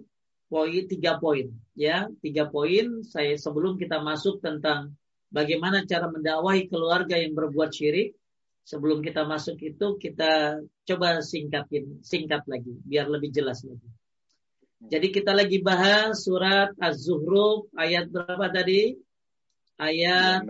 [0.52, 3.02] poin tiga poin, ya, tiga poin.
[3.08, 4.94] Saya sebelum kita masuk tentang
[5.34, 8.14] bagaimana cara mendakwahi keluarga yang berbuat syirik,
[8.68, 13.90] sebelum kita masuk itu kita coba singkatin, singkat lagi biar lebih jelas lagi.
[14.84, 19.00] Jadi kita lagi bahas surat Az-Zuhruf ayat berapa tadi?
[19.80, 20.44] Ayat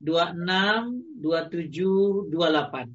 [0.00, 2.92] 26, 27, 28.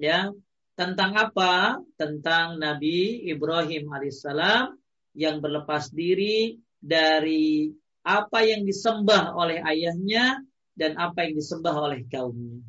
[0.00, 0.30] Ya.
[0.72, 1.78] Tentang apa?
[2.00, 4.74] Tentang Nabi Ibrahim alaihissalam
[5.12, 7.70] yang berlepas diri dari
[8.02, 10.42] apa yang disembah oleh ayahnya
[10.74, 12.64] dan apa yang disembah oleh kaumnya.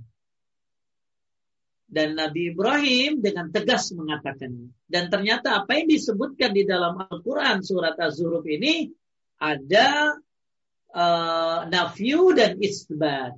[1.93, 4.73] Dan Nabi Ibrahim dengan tegas mengatakan.
[4.89, 8.89] Dan ternyata apa yang disebutkan di dalam Al-Quran surat Az-Zuruf ini
[9.37, 10.17] ada
[10.89, 13.37] uh, nafyu dan isbat.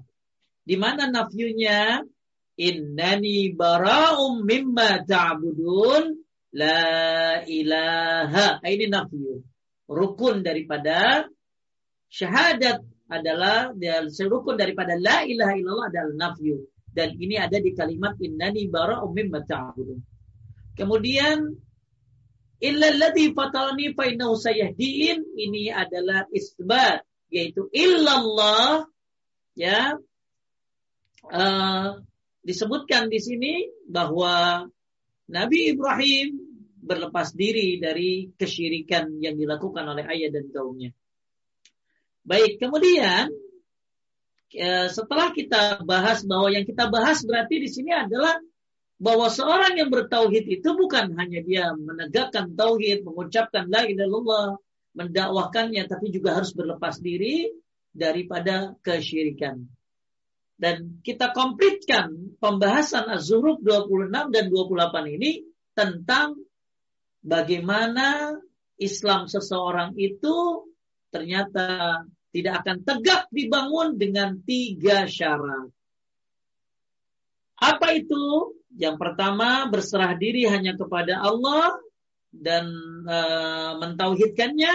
[0.65, 2.01] Di mana nafyunya
[2.57, 6.03] innani bara'um mimma ta'budun
[6.57, 6.81] la
[7.45, 8.59] ilaha.
[8.65, 9.45] Ini nafyu.
[9.85, 11.29] Rukun daripada
[12.09, 13.69] syahadat adalah
[14.25, 19.45] rukun daripada la ilaha illallah adalah nafyu dan ini ada di kalimat innani bara'um mimma
[19.45, 19.99] ta'budun.
[20.73, 21.53] Kemudian
[22.63, 28.87] illa alladhi fatarani fa innahu sayahdin ini adalah isbat yaitu illallah
[29.59, 29.99] ya
[31.31, 32.01] uh,
[32.45, 33.53] disebutkan di sini
[33.85, 34.65] bahwa
[35.31, 36.37] Nabi Ibrahim
[36.85, 40.93] berlepas diri dari kesyirikan yang dilakukan oleh ayah dan kaumnya.
[42.25, 43.33] Baik, kemudian
[44.55, 48.39] Ya, setelah kita bahas bahwa yang kita bahas berarti di sini adalah
[48.95, 54.47] bahwa seorang yang bertauhid itu bukan hanya dia menegakkan tauhid, mengucapkan la ilaha illallah,
[54.95, 57.51] mendakwahkannya tapi juga harus berlepas diri
[57.91, 59.67] daripada kesyirikan.
[60.55, 65.43] Dan kita komplitkan pembahasan Az-Zuhruf 26 dan 28 ini
[65.75, 66.39] tentang
[67.19, 68.39] bagaimana
[68.79, 70.63] Islam seseorang itu
[71.11, 75.71] ternyata tidak akan tegak dibangun dengan tiga syarat.
[77.55, 78.55] Apa itu?
[78.75, 81.79] Yang pertama berserah diri hanya kepada Allah
[82.35, 82.67] dan
[83.07, 83.17] e,
[83.79, 84.73] mentauhidkannya.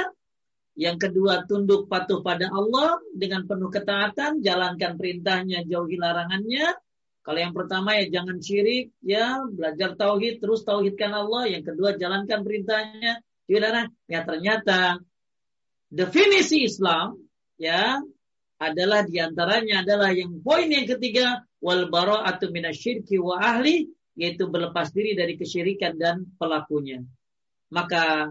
[0.78, 6.72] Yang kedua tunduk patuh pada Allah dengan penuh ketaatan, jalankan perintahnya, jauhi larangannya.
[7.20, 11.52] Kalau yang pertama ya jangan syirik, ya belajar tauhid, terus tauhidkan Allah.
[11.52, 15.02] Yang kedua jalankan perintahnya, Ya ternyata
[15.90, 17.18] definisi Islam
[17.58, 17.98] ya
[18.62, 24.94] adalah di antaranya adalah yang poin yang ketiga wal bara'atu minasyirki wa ahli yaitu berlepas
[24.94, 27.02] diri dari kesyirikan dan pelakunya.
[27.74, 28.30] Maka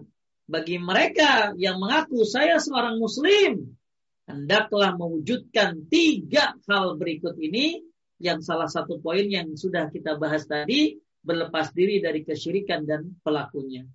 [0.50, 3.78] bagi mereka yang mengaku saya seorang muslim
[4.26, 7.86] hendaklah mewujudkan tiga hal berikut ini
[8.18, 13.86] yang salah satu poin yang sudah kita bahas tadi berlepas diri dari kesyirikan dan pelakunya.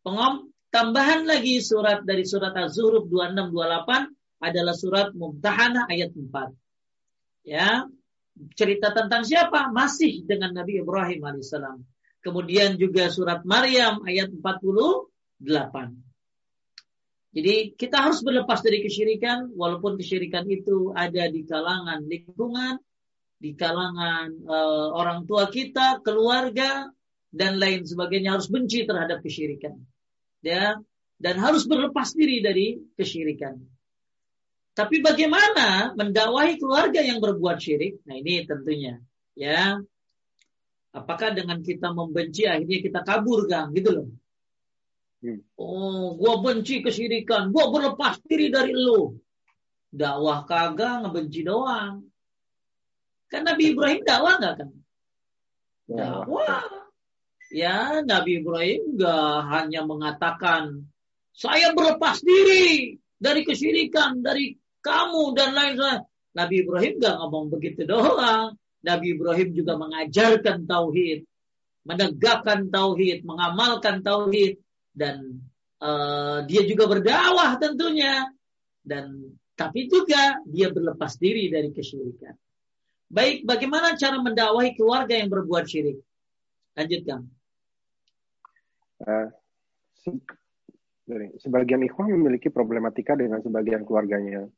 [0.00, 6.52] Pengom tambahan lagi surat dari surat Az-Zuhruf 2628 adalah surat Mumtahanah ayat 4.
[7.44, 7.84] Ya,
[8.56, 9.68] cerita tentang siapa?
[9.72, 11.80] Masih dengan Nabi Ibrahim alaihissalam.
[12.24, 14.32] Kemudian juga surat Maryam ayat
[15.44, 17.34] 48.
[17.34, 22.78] Jadi kita harus berlepas dari kesyirikan walaupun kesyirikan itu ada di kalangan lingkungan,
[23.42, 26.88] di kalangan uh, orang tua kita, keluarga
[27.34, 29.74] dan lain sebagainya harus benci terhadap kesyirikan.
[30.44, 30.78] Ya,
[31.18, 33.58] dan harus berlepas diri dari kesyirikan.
[34.74, 38.02] Tapi bagaimana mendakwahi keluarga yang berbuat syirik?
[38.10, 38.98] Nah, ini tentunya
[39.38, 39.78] ya.
[40.94, 43.74] Apakah dengan kita membenci akhirnya kita kabur, Kang?
[43.74, 44.06] Gitu loh.
[45.24, 45.40] Hmm.
[45.56, 49.16] Oh, gua benci kesyirikan, gua berlepas diri dari lu.
[49.88, 52.04] Dakwah kagak ngebenci doang.
[53.32, 54.70] Kan Nabi Ibrahim dakwah nggak kan?
[55.88, 56.68] Dakwah.
[57.48, 60.92] Ya, Nabi Ibrahim nggak hanya mengatakan
[61.32, 64.52] saya berlepas diri dari kesyirikan, dari
[64.84, 66.04] kamu dan lain-lain.
[66.36, 68.60] Nabi Ibrahim nggak ngomong begitu doang.
[68.84, 71.24] Nabi Ibrahim juga mengajarkan tauhid,
[71.88, 74.60] menegakkan tauhid, mengamalkan tauhid,
[74.94, 75.42] dan
[75.82, 78.30] uh, dia juga berdakwah tentunya
[78.86, 82.34] dan tapi juga dia berlepas diri dari kesyirikan.
[83.06, 86.02] Baik, bagaimana cara mendakwahi keluarga yang berbuat syirik?
[86.74, 87.30] Lanjutkan.
[88.98, 89.30] Uh,
[91.38, 94.50] sebagian ikhwan memiliki problematika dengan sebagian keluarganya,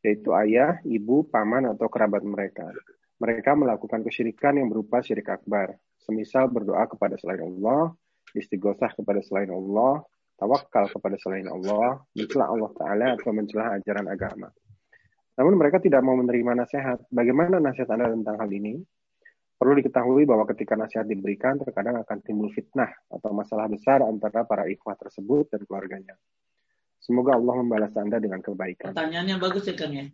[0.00, 2.72] yaitu ayah, ibu, paman, atau kerabat mereka.
[3.20, 7.92] Mereka melakukan kesyirikan yang berupa syirik akbar, semisal berdoa kepada selain Allah,
[8.34, 10.04] istighosah kepada selain Allah,
[10.40, 14.48] tawakal kepada selain Allah, mencela Allah Ta'ala atau mencela ajaran agama.
[15.36, 17.00] Namun mereka tidak mau menerima nasihat.
[17.08, 18.80] Bagaimana nasihat Anda tentang hal ini?
[19.60, 24.64] Perlu diketahui bahwa ketika nasihat diberikan, terkadang akan timbul fitnah atau masalah besar antara para
[24.64, 26.16] ikhwah tersebut dan keluarganya.
[27.00, 28.92] Semoga Allah membalas Anda dengan kebaikan.
[28.92, 30.08] Pertanyaannya bagus ya Kang ya.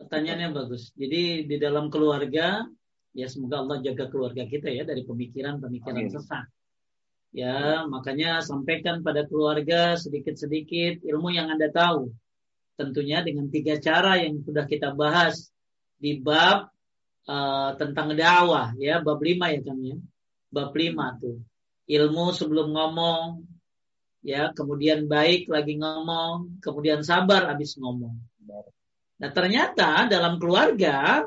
[0.00, 0.96] Pertanyaannya bagus.
[0.96, 2.64] Jadi di dalam keluarga,
[3.12, 6.48] ya semoga Allah jaga keluarga kita ya dari pemikiran-pemikiran sesat.
[7.30, 12.10] Ya, makanya sampaikan pada keluarga sedikit-sedikit ilmu yang Anda tahu.
[12.74, 15.54] Tentunya dengan tiga cara yang sudah kita bahas
[15.94, 16.66] di bab
[17.30, 19.96] uh, tentang dakwah ya, bab lima ya kan ya.
[20.50, 21.38] Bab lima tuh.
[21.86, 23.46] Ilmu sebelum ngomong,
[24.26, 28.14] ya, kemudian baik lagi ngomong, kemudian sabar habis ngomong.
[29.20, 31.22] Nah, ternyata dalam keluarga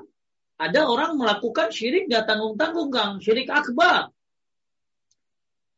[0.60, 3.24] ada orang melakukan syirik gak tanggung-tanggung, Kang.
[3.24, 4.13] Syirik akbar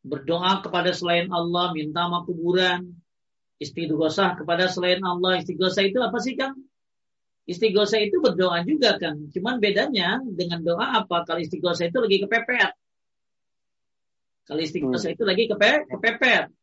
[0.06, 2.94] berdoa kepada selain Allah, minta sama kuburan,
[3.58, 5.42] istighosah kepada selain Allah.
[5.42, 6.54] Istighosah itu apa sih Kang?
[7.50, 9.18] Istighosah itu berdoa juga kan.
[9.34, 11.26] Cuman bedanya dengan doa apa?
[11.26, 12.72] Kalau istighosah itu lagi kepepet.
[14.46, 15.18] Kalau istighosah hmm.
[15.18, 16.54] itu lagi kepe, kepepet.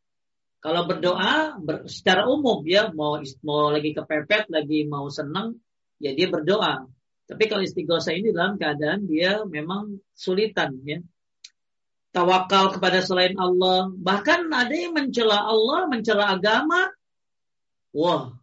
[0.63, 5.59] Kalau berdoa ber, secara umum ya mau mau lagi kepepet, lagi mau senang,
[5.99, 6.87] ya dia berdoa.
[7.27, 11.03] Tapi kalau istighosah ini dalam keadaan dia memang sulitan ya
[12.13, 13.91] tawakal kepada selain Allah.
[13.91, 16.93] Bahkan ada yang mencela Allah, mencela agama.
[17.93, 18.37] Wah,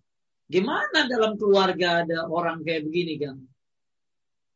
[0.50, 3.38] gimana dalam keluarga ada orang kayak begini kan?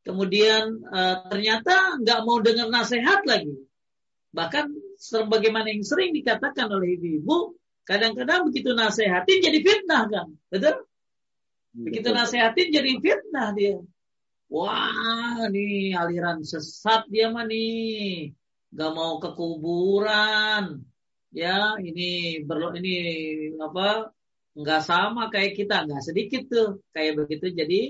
[0.04, 3.56] Kemudian uh, ternyata nggak mau dengar nasihat lagi.
[4.34, 7.56] Bahkan sebagaimana yang sering dikatakan oleh ibu-ibu,
[7.88, 10.90] kadang-kadang begitu nasihatin jadi fitnah kan, betul?
[11.74, 13.78] Begitu nasihatin jadi fitnah dia.
[14.52, 18.34] Wah, nih aliran sesat dia mah nih
[18.74, 20.82] nggak mau ke kuburan.
[21.34, 22.96] Ya ini berlo ini
[23.62, 24.10] apa
[24.58, 25.86] nggak sama kayak kita.
[25.86, 26.70] Nggak sedikit tuh.
[26.94, 27.82] Kayak begitu jadi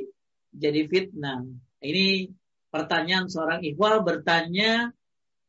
[0.51, 1.47] jadi fitnah.
[1.83, 2.31] Ini
[2.67, 4.91] pertanyaan seorang ikhwal bertanya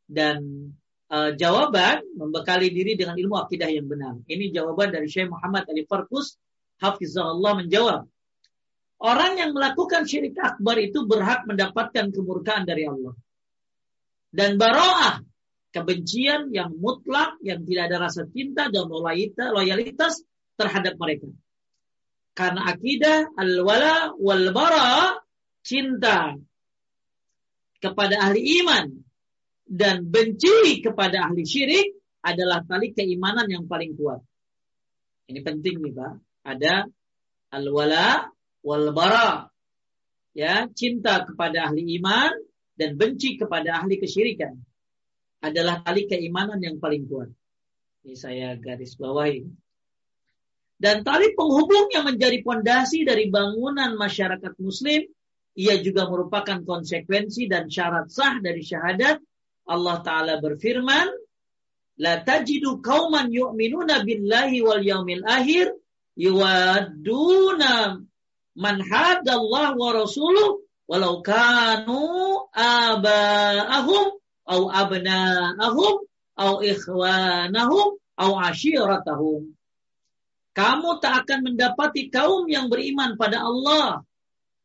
[0.06, 0.70] dan
[1.10, 4.18] uh, jawaban membekali diri dengan ilmu akidah yang benar.
[4.26, 6.38] Ini jawaban dari Syekh Muhammad Ali Farkus
[6.82, 8.02] Hafizahullah menjawab
[9.04, 13.12] Orang yang melakukan syirik akbar itu berhak mendapatkan kemurkaan dari Allah
[14.34, 15.22] dan baroah
[15.70, 20.26] kebencian yang mutlak yang tidak ada rasa cinta dan loyalitas
[20.58, 21.30] terhadap mereka.
[22.34, 25.22] Karena akidah al-wala wal bara
[25.62, 26.34] cinta
[27.78, 28.90] kepada ahli iman
[29.70, 31.94] dan benci kepada ahli syirik
[32.26, 34.18] adalah tali keimanan yang paling kuat.
[35.30, 36.14] Ini penting nih Pak.
[36.42, 36.90] Ada
[37.54, 38.34] al-wala
[38.66, 39.46] wal bara.
[40.34, 42.34] Ya, cinta kepada ahli iman
[42.74, 44.54] dan benci kepada ahli kesyirikan
[45.44, 47.30] adalah tali keimanan yang paling kuat.
[48.04, 49.44] Ini saya garis bawahi.
[50.74, 55.06] Dan tali penghubung yang menjadi pondasi dari bangunan masyarakat muslim,
[55.54, 59.22] ia juga merupakan konsekuensi dan syarat sah dari syahadat.
[59.70, 61.08] Allah Ta'ala berfirman,
[62.02, 65.70] La tajidu kauman yu'minuna billahi wal yaumil akhir,
[66.18, 68.02] yuwaduna
[68.58, 74.06] man hadallah wa rasuluh, walau kanu aba'ahum,
[74.44, 75.94] au abna'ahum,
[76.36, 79.54] au ikhwanahum, au ashiratahum
[80.54, 84.06] kamu tak akan mendapati kaum yang beriman pada Allah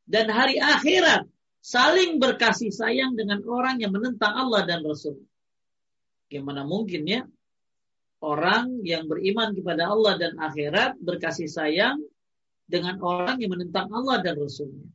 [0.06, 1.26] dan hari akhirat
[1.60, 5.18] saling berkasih sayang dengan orang yang menentang Allah dan Rasul.
[6.30, 7.26] Gimana mungkin ya
[8.22, 11.98] orang yang beriman kepada Allah dan akhirat berkasih sayang
[12.70, 14.86] dengan orang yang menentang Allah dan Rasulnya.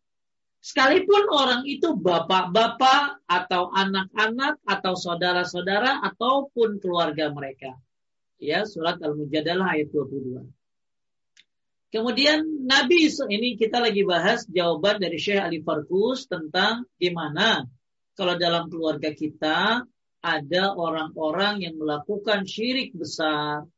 [0.65, 7.77] Sekalipun orang itu bapak-bapak atau anak-anak atau saudara-saudara ataupun keluarga mereka.
[8.41, 10.41] Ya, surat Al-Mujadalah ayat 22.
[11.93, 17.69] Kemudian Nabi ini kita lagi bahas jawaban dari Syekh Ali Farkus tentang gimana
[18.17, 19.85] kalau dalam keluarga kita
[20.25, 23.69] ada orang-orang yang melakukan syirik besar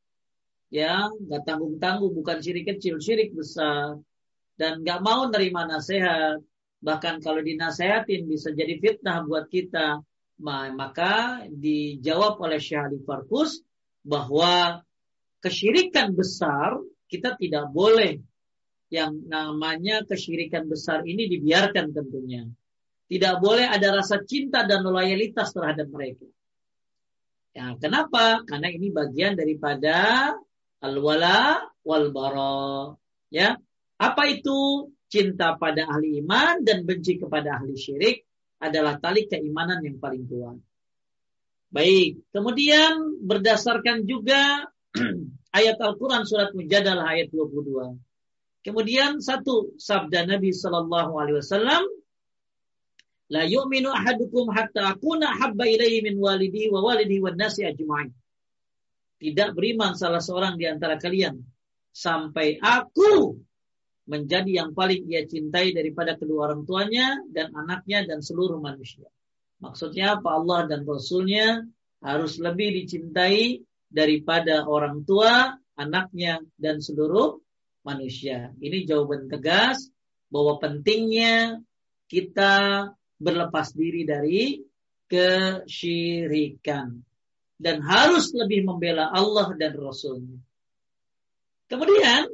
[0.70, 4.00] yang nggak tanggung tanggung bukan syirik kecil syirik besar
[4.56, 6.40] dan nggak mau nerima nasihat
[6.86, 10.06] bahkan kalau dinasehatin bisa jadi fitnah buat kita
[10.38, 13.64] maka dijawab oleh Syekh Ali Farkus
[14.06, 14.84] bahwa
[15.42, 16.78] kesyirikan besar
[17.10, 18.22] kita tidak boleh
[18.92, 22.46] yang namanya kesyirikan besar ini dibiarkan tentunya.
[23.06, 26.26] Tidak boleh ada rasa cinta dan loyalitas terhadap mereka.
[27.54, 28.42] Ya, kenapa?
[28.44, 30.30] Karena ini bagian daripada
[30.82, 32.98] al-wala wal bara.
[33.30, 33.56] Ya.
[33.96, 34.90] Apa itu?
[35.06, 38.26] Cinta pada ahli iman dan benci kepada ahli syirik
[38.58, 40.58] adalah tali keimanan yang paling kuat.
[41.70, 44.66] Baik, kemudian berdasarkan juga
[45.58, 48.00] ayat Al-Quran surat Mujadalah ayat 22.
[48.66, 51.82] Kemudian satu sabda Nabi Sallallahu Alaihi Wasallam,
[53.26, 58.14] La yu'minu ahadukum hatta akuna habba ilaihi min walidi wa walidi wa nasi ajma'in.
[59.18, 61.34] Tidak beriman salah seorang di antara kalian
[61.90, 63.34] sampai aku
[64.06, 69.10] menjadi yang paling ia cintai daripada kedua orang tuanya dan anaknya dan seluruh manusia.
[69.58, 71.66] Maksudnya apa Allah dan Rasulnya
[72.00, 77.40] harus lebih dicintai daripada orang tua, anaknya, dan seluruh
[77.82, 78.54] manusia.
[78.62, 79.90] Ini jawaban tegas
[80.30, 81.62] bahwa pentingnya
[82.06, 82.86] kita
[83.16, 84.60] berlepas diri dari
[85.06, 87.00] kesyirikan
[87.56, 90.38] dan harus lebih membela Allah dan Rasulnya.
[91.66, 92.28] Kemudian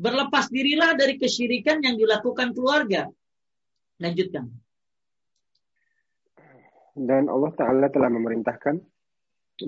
[0.00, 3.04] berlepas dirilah dari kesyirikan yang dilakukan keluarga.
[4.00, 4.48] Lanjutkan.
[6.96, 8.80] Dan Allah Ta'ala telah memerintahkan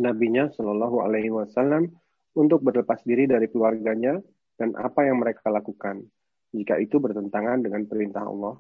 [0.00, 1.92] nabinya Shallallahu Alaihi Wasallam
[2.32, 4.16] untuk berlepas diri dari keluarganya
[4.56, 6.00] dan apa yang mereka lakukan
[6.52, 8.56] jika itu bertentangan dengan perintah Allah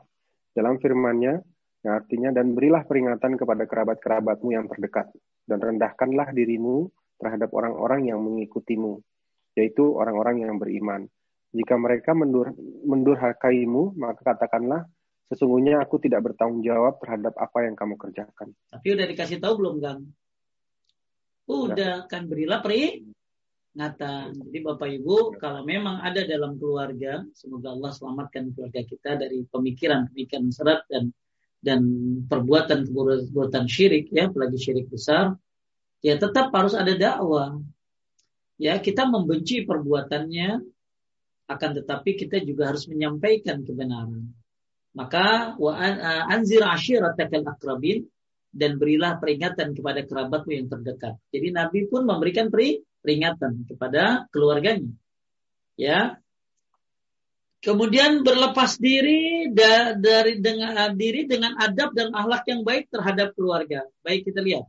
[0.52, 1.40] dalam firman-Nya
[1.82, 5.08] yang artinya dan berilah peringatan kepada kerabat-kerabatmu yang terdekat
[5.48, 9.00] dan rendahkanlah dirimu terhadap orang-orang yang mengikutimu
[9.56, 11.08] yaitu orang-orang yang beriman
[11.52, 12.56] jika mereka mendur
[12.88, 14.88] mendurhakaimu maka katakanlah
[15.32, 18.52] sesungguhnya aku tidak bertanggung jawab terhadap apa yang kamu kerjakan.
[18.68, 20.00] Tapi udah dikasih tahu belum Gang
[21.48, 24.30] Udah kan berilah peringatan.
[24.30, 30.48] Jadi Bapak Ibu kalau memang ada dalam keluarga, semoga Allah selamatkan keluarga kita dari pemikiran-pemikiran
[30.54, 31.10] serat dan
[31.62, 31.82] dan
[32.26, 35.34] perbuatan perbuatan syirik ya, apalagi syirik besar,
[36.02, 37.58] ya tetap harus ada dakwah.
[38.58, 40.62] Ya, kita membenci perbuatannya
[41.50, 44.30] akan tetapi kita juga harus menyampaikan kebenaran.
[44.92, 45.72] Maka wa
[46.28, 48.04] anzir ashiratakal akrabin
[48.52, 51.16] dan berilah peringatan kepada kerabatmu yang terdekat.
[51.32, 54.92] Jadi Nabi pun memberikan peringatan kepada keluarganya.
[55.80, 56.20] Ya.
[57.62, 59.48] Kemudian berlepas diri
[59.96, 63.86] dari dengan diri dengan adab dan akhlak yang baik terhadap keluarga.
[64.02, 64.66] Baik kita lihat.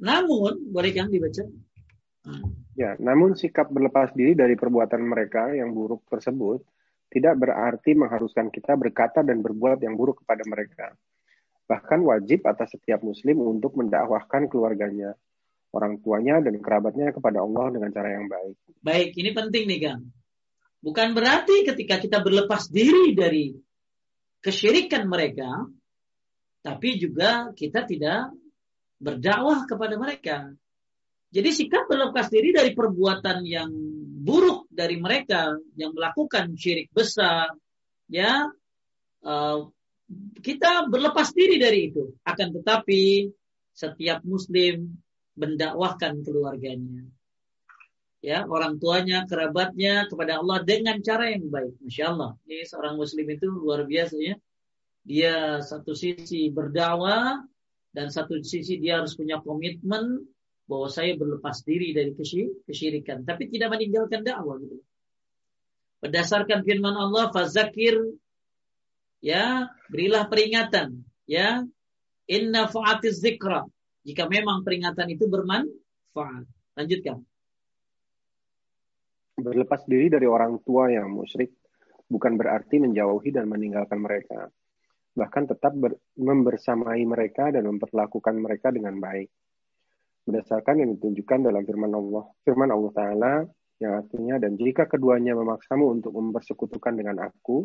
[0.00, 1.44] Namun, boleh yang dibaca?
[2.80, 6.64] Ya, namun sikap berlepas diri dari perbuatan mereka yang buruk tersebut
[7.12, 10.96] tidak berarti mengharuskan kita berkata dan berbuat yang buruk kepada mereka
[11.70, 15.14] Bahkan wajib atas setiap muslim untuk mendakwahkan keluarganya,
[15.70, 18.58] orang tuanya dan kerabatnya kepada Allah dengan cara yang baik.
[18.82, 20.02] Baik, ini penting nih Gang.
[20.82, 23.54] Bukan berarti ketika kita berlepas diri dari
[24.42, 25.46] kesyirikan mereka,
[26.58, 28.34] tapi juga kita tidak
[28.98, 30.50] berdakwah kepada mereka.
[31.30, 33.70] Jadi sikap berlepas diri dari perbuatan yang
[34.20, 37.54] buruk dari mereka yang melakukan syirik besar,
[38.10, 38.50] ya
[39.22, 39.58] uh,
[40.42, 42.18] kita berlepas diri dari itu.
[42.26, 43.30] Akan tetapi
[43.70, 44.98] setiap muslim
[45.38, 47.06] mendakwahkan keluarganya.
[48.20, 51.80] ya orang tuanya, kerabatnya kepada Allah dengan cara yang baik.
[51.80, 52.36] Masya Allah.
[52.44, 54.36] Ini seorang muslim itu luar biasa ya.
[55.00, 57.40] Dia satu sisi berdakwah
[57.96, 60.28] dan satu sisi dia harus punya komitmen
[60.70, 62.14] bahwa saya berlepas diri dari
[62.62, 64.78] kesyirikan, tapi tidak meninggalkan dakwah gitu.
[65.98, 67.98] Berdasarkan firman Allah, fazakir
[69.18, 71.66] ya, berilah peringatan, ya.
[72.30, 73.66] Inna fa'atiz zikra.
[74.06, 76.46] Jika memang peringatan itu bermanfaat.
[76.78, 77.18] Lanjutkan.
[79.34, 81.50] Berlepas diri dari orang tua yang musyrik
[82.06, 84.46] bukan berarti menjauhi dan meninggalkan mereka.
[85.18, 89.26] Bahkan tetap ber, membersamai mereka dan memperlakukan mereka dengan baik.
[90.24, 93.32] Berdasarkan yang ditunjukkan dalam firman Allah, firman Allah Ta'ala
[93.80, 97.64] yang artinya, dan jika keduanya memaksamu untuk mempersekutukan dengan aku,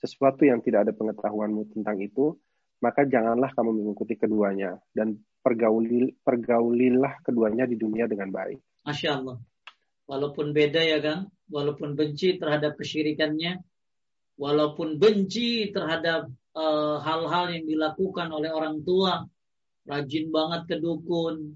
[0.00, 2.40] sesuatu yang tidak ada pengetahuanmu tentang itu,
[2.80, 8.56] maka janganlah kamu mengikuti keduanya, dan pergauli, pergaulilah keduanya di dunia dengan baik.
[8.88, 9.36] Masya Allah
[10.10, 13.62] walaupun beda ya kan, walaupun benci terhadap kesyirikannya,
[14.34, 16.26] walaupun benci terhadap
[16.58, 19.22] eh, hal-hal uh, yang dilakukan oleh orang tua,
[19.86, 21.54] rajin banget ke dukun,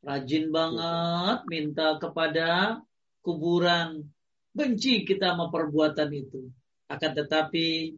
[0.00, 2.80] rajin banget minta kepada
[3.20, 4.08] kuburan,
[4.56, 6.48] benci kita sama perbuatan itu.
[6.90, 7.94] Akan tetapi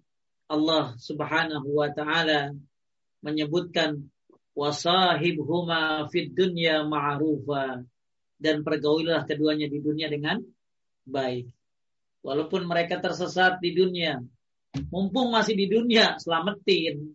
[0.50, 2.53] Allah Subhanahu wa taala
[3.24, 4.12] menyebutkan
[4.53, 7.80] wasahibhuma fid dunya ma'rufa
[8.36, 10.42] dan pergaulilah keduanya di dunia dengan
[11.07, 11.48] baik.
[12.22, 14.18] Walaupun mereka tersesat di dunia,
[14.90, 17.14] mumpung masih di dunia, selamatin.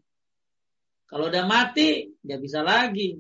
[1.08, 3.16] Kalau udah mati, nggak bisa lagi.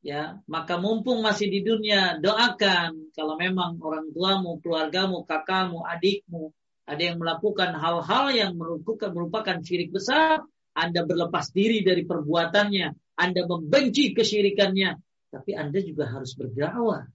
[0.00, 6.56] Ya, maka mumpung masih di dunia, doakan kalau memang orang tuamu, keluargamu, kakakmu, adikmu
[6.90, 10.42] ada yang melakukan hal-hal yang merupakan, merupakan syirik besar,
[10.74, 14.98] Anda berlepas diri dari perbuatannya, Anda membenci kesyirikannya,
[15.30, 17.06] tapi Anda juga harus berdakwah.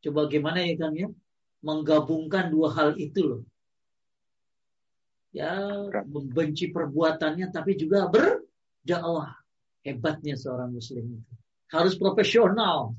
[0.00, 1.12] Coba gimana ya Kang ya?
[1.60, 3.42] Menggabungkan dua hal itu loh.
[5.36, 5.52] Ya,
[6.08, 9.45] membenci perbuatannya tapi juga berdakwah.
[9.86, 11.32] Hebatnya seorang muslim itu.
[11.70, 12.98] Harus profesional.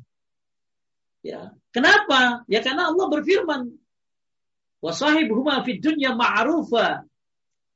[1.20, 1.52] Ya.
[1.76, 2.48] Kenapa?
[2.48, 3.76] Ya karena Allah berfirman,
[4.80, 7.04] "Wasahibuhuma fid dunya ma'rufa."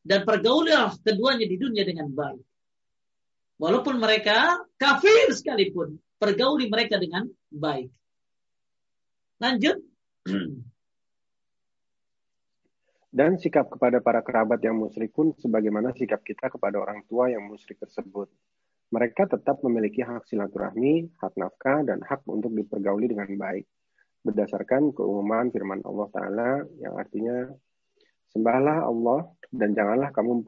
[0.01, 2.41] Dan pergaulilah keduanya di dunia dengan baik.
[3.61, 7.93] Walaupun mereka kafir sekalipun, pergauli mereka dengan baik.
[9.37, 9.77] Lanjut.
[13.11, 17.43] Dan sikap kepada para kerabat yang musyrik pun sebagaimana sikap kita kepada orang tua yang
[17.43, 18.31] musyrik tersebut.
[18.91, 23.63] Mereka tetap memiliki hak silaturahmi, hak nafkah, dan hak untuk dipergauli dengan baik.
[24.21, 27.49] Berdasarkan keumuman firman Allah Ta'ala yang artinya,
[28.31, 30.47] Sembahlah Allah dan janganlah kamu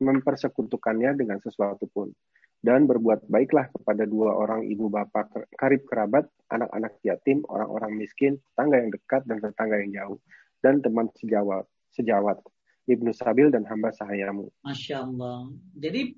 [0.00, 2.08] mempersekutukannya dengan sesuatu pun
[2.64, 8.80] dan berbuat baiklah kepada dua orang ibu bapak karib kerabat, anak-anak yatim, orang-orang miskin, tetangga
[8.80, 10.18] yang dekat dan tetangga yang jauh,
[10.64, 12.40] dan teman sejawat, sejawat
[12.88, 14.48] ibnu Sabil dan hamba sahayamu.
[14.64, 15.52] Masya Allah.
[15.76, 16.16] Jadi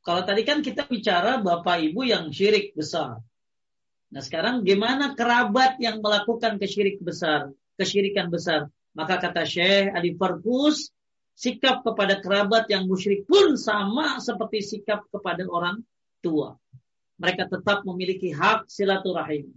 [0.00, 3.20] kalau tadi kan kita bicara bapak ibu yang syirik besar.
[4.10, 8.66] Nah sekarang gimana kerabat yang melakukan kesyirik besar, kesyirikan besar?
[8.90, 10.90] Maka kata Syekh Ali Farkus,
[11.38, 15.78] sikap kepada kerabat yang musyrik pun sama seperti sikap kepada orang
[16.18, 16.58] tua.
[17.22, 19.52] Mereka tetap memiliki hak silaturahim.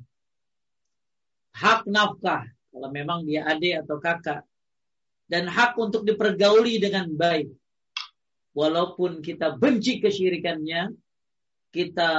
[1.55, 4.43] Hak nafkah, kalau memang dia adik atau kakak.
[5.25, 7.49] Dan hak untuk dipergauli dengan baik.
[8.53, 10.93] Walaupun kita benci kesyirikannya,
[11.73, 12.11] kita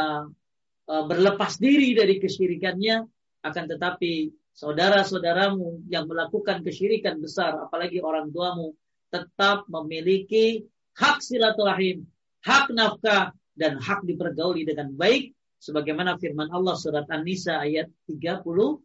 [0.90, 3.06] uh, berlepas diri dari kesyirikannya,
[3.46, 8.74] akan tetapi saudara-saudaramu yang melakukan kesyirikan besar, apalagi orang tuamu,
[9.14, 10.66] tetap memiliki
[10.98, 12.06] hak silaturahim,
[12.42, 15.30] hak nafkah, dan hak dipergauli dengan baik
[15.62, 18.82] sebagaimana firman Allah surat An-Nisa ayat 36.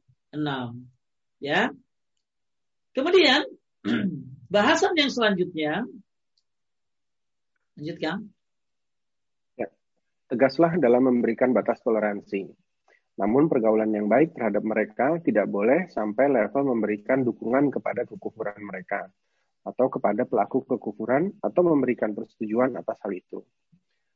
[1.42, 1.74] Ya.
[2.94, 3.50] Kemudian
[4.54, 5.84] bahasan yang selanjutnya
[7.80, 8.28] lanjutkan.
[9.56, 9.68] Ya.
[10.28, 12.52] Tegaslah dalam memberikan batas toleransi.
[13.20, 19.08] Namun pergaulan yang baik terhadap mereka tidak boleh sampai level memberikan dukungan kepada kekufuran mereka
[19.68, 23.44] atau kepada pelaku kekufuran atau memberikan persetujuan atas hal itu.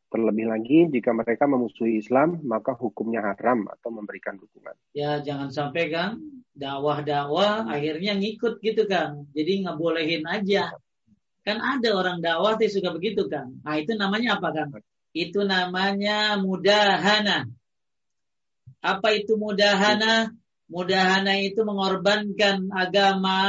[0.07, 4.77] Terlebih lagi, jika mereka memusuhi Islam, maka hukumnya haram atau memberikan dukungan.
[4.93, 6.21] Ya, jangan sampai kan
[6.53, 9.25] dakwah-dakwah akhirnya ngikut gitu kan.
[9.33, 10.69] Jadi nggak bolehin aja.
[11.43, 13.51] Kan ada orang dakwah yang suka begitu kan.
[13.67, 14.67] Nah, itu namanya apa kan?
[15.11, 17.51] Itu namanya mudahana.
[18.79, 20.31] Apa itu mudahana?
[20.71, 23.39] Mudahana itu mengorbankan agama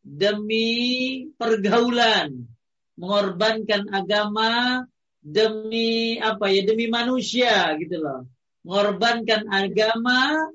[0.00, 2.48] demi pergaulan,
[2.96, 4.82] mengorbankan agama
[5.20, 8.24] demi apa ya demi manusia gitu loh,
[8.62, 10.50] mengorbankan agama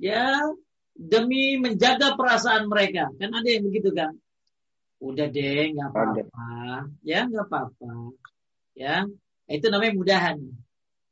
[0.00, 0.40] ya
[0.96, 3.12] demi menjaga perasaan mereka.
[3.20, 4.16] Kan ada yang begitu kan?
[5.04, 7.92] Udah deh, nggak apa-apa, ya nggak apa-apa,
[8.72, 9.04] ya
[9.52, 10.36] itu namanya mudahan.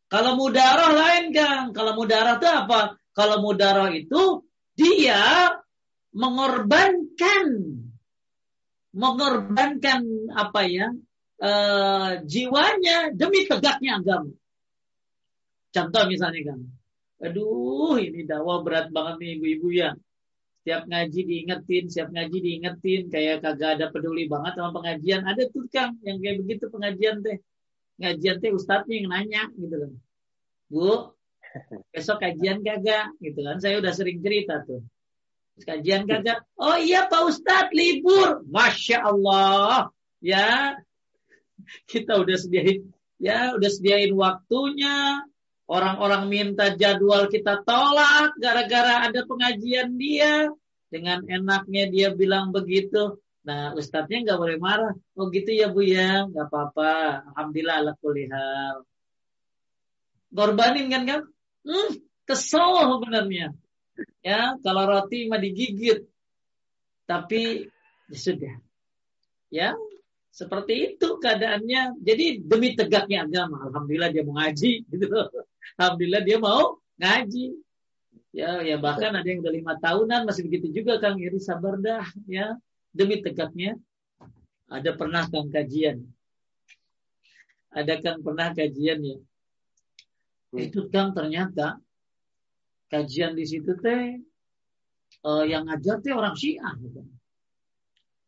[0.08, 1.76] Kalau mudarah lain kan?
[1.76, 2.96] Kalau mudarah itu apa?
[3.12, 5.52] Kalau mudarah itu dia
[6.16, 7.46] mengorbankan,
[8.96, 10.00] mengorbankan
[10.32, 10.88] apa ya?
[11.42, 14.30] Uh, jiwanya demi tegaknya agama.
[15.74, 16.60] Contoh misalnya kan,
[17.18, 19.90] aduh ini dakwah berat banget nih ibu-ibu ya
[20.62, 25.26] Setiap ngaji diingetin, setiap ngaji diingetin, kayak kagak ada peduli banget sama pengajian.
[25.26, 27.42] Ada tuh kang yang kayak begitu pengajian teh.
[27.98, 29.90] Ngajian teh ustadznya yang nanya gitu loh.
[30.70, 31.18] Bu,
[31.90, 33.58] besok kajian kagak gitu kan.
[33.58, 34.86] Saya udah sering cerita tuh.
[35.66, 36.46] Kajian kagak.
[36.54, 38.46] Oh iya Pak Ustadz libur.
[38.46, 39.90] Masya Allah.
[40.22, 40.78] Ya,
[41.90, 42.86] kita udah sediain
[43.22, 45.22] ya udah sediain waktunya
[45.72, 50.52] Orang-orang minta jadwal kita tolak gara-gara ada pengajian dia.
[50.92, 53.16] Dengan enaknya dia bilang begitu.
[53.48, 54.92] Nah, ustadznya nggak boleh marah.
[55.16, 57.24] Oh gitu ya Bu ya, nggak apa-apa.
[57.32, 58.84] Alhamdulillah ala kulihal.
[60.28, 61.20] Korbanin kan kan?
[61.64, 61.90] Hmm,
[62.28, 63.56] kesel sebenarnya.
[64.20, 66.04] Ya, kalau roti mah digigit.
[67.08, 67.72] Tapi
[68.12, 68.54] ya sudah.
[69.48, 69.68] Ya,
[70.32, 72.00] seperti itu keadaannya.
[72.00, 75.06] Jadi demi tegaknya agama, alhamdulillah dia mau ngaji gitu
[75.78, 77.46] Alhamdulillah dia mau ngaji.
[78.32, 82.04] Ya, ya bahkan ada yang udah lima tahunan masih begitu juga Kang Iri sabar dah
[82.24, 82.56] ya
[82.88, 83.76] demi tegaknya.
[84.72, 86.00] Ada pernah Kang kajian.
[87.68, 89.18] Ada Kang pernah kajian ya.
[90.52, 90.58] Hmm.
[90.64, 91.76] Itu Kang ternyata
[92.88, 94.16] kajian di situ teh
[95.24, 96.72] uh, yang ngajar teh orang Syiah.
[96.80, 97.04] Gitu.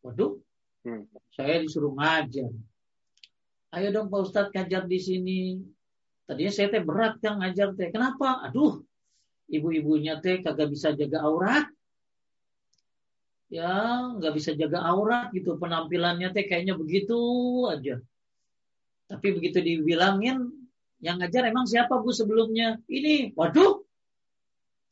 [0.05, 0.37] Waduh,
[0.85, 1.09] hmm.
[1.33, 2.53] saya disuruh ngajar.
[3.73, 5.41] Ayo dong Pak Ustadz ngajar di sini.
[6.25, 7.93] Tadinya saya teh berat kan ngajar teh.
[7.93, 8.41] Kenapa?
[8.49, 8.81] Aduh,
[9.49, 11.65] ibu-ibunya teh kagak bisa jaga aurat.
[13.53, 15.53] Ya, nggak bisa jaga aurat gitu.
[15.61, 17.17] Penampilannya teh kayaknya begitu
[17.69, 18.01] aja.
[19.05, 20.49] Tapi begitu dibilangin,
[20.97, 22.81] yang ngajar emang siapa bu sebelumnya?
[22.89, 23.85] Ini, waduh,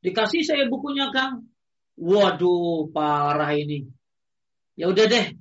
[0.06, 1.50] dikasih saya bukunya kang.
[1.98, 3.90] Waduh, parah ini.
[4.78, 5.34] Ya udah deh,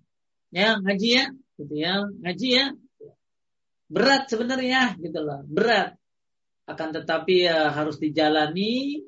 [0.53, 1.25] ya ngaji ya,
[1.61, 2.65] gitu ya, ngaji ya
[3.93, 5.45] berat sebenarnya gitu loh.
[5.45, 5.93] Berat.
[6.65, 9.05] Akan tetapi ya harus dijalani.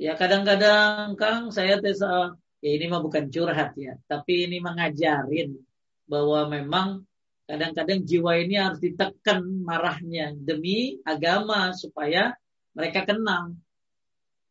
[0.00, 2.32] Ya kadang-kadang Kang saya tesa
[2.64, 5.60] ya ini mah bukan curhat ya tapi ini mengajarin
[6.08, 7.04] bahwa memang
[7.44, 12.32] kadang-kadang jiwa ini harus ditekan marahnya demi agama supaya
[12.72, 13.58] mereka kenal.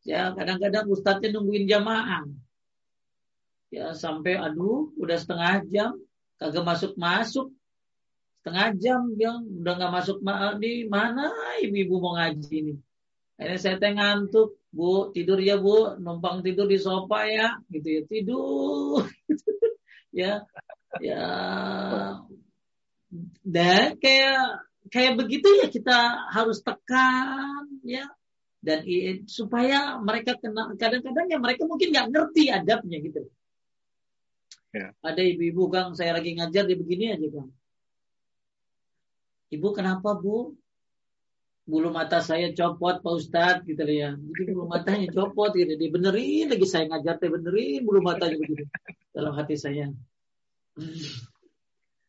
[0.06, 2.30] Ya kadang-kadang ustadznya nungguin jamaah.
[3.70, 5.98] Ya sampai aduh udah setengah jam
[6.38, 7.48] kagak masuk masuk
[8.40, 10.18] setengah jam yang udah nggak masuk
[10.64, 11.28] di mana
[11.60, 12.74] ibu-ibu mau ngaji ini.
[13.36, 15.12] Akhirnya saya teh ngantuk, bu.
[15.12, 18.02] Tidur ya bu, numpang tidur di sofa ya, gitu ya.
[18.08, 19.04] Tidur,
[20.24, 20.34] ya,
[21.04, 21.24] ya,
[23.44, 24.44] dan kayak
[24.88, 25.98] kayak begitu ya kita
[26.32, 28.08] harus tekan ya.
[28.60, 28.84] Dan
[29.32, 33.24] supaya mereka kena kadang-kadang ya mereka mungkin nggak ngerti adabnya gitu.
[34.76, 34.92] Ya.
[35.00, 37.50] Ada ibu-ibu kang saya lagi ngajar di begini aja kang
[39.50, 40.54] Ibu kenapa bu?
[41.70, 44.18] Bulu mata saya copot Pak Ustadz gitu ya.
[44.18, 45.78] Jadi bulu matanya copot gitu.
[45.78, 48.66] Dibenerin lagi saya ngajar teh benerin bulu matanya begitu.
[49.14, 49.94] Dalam hati saya.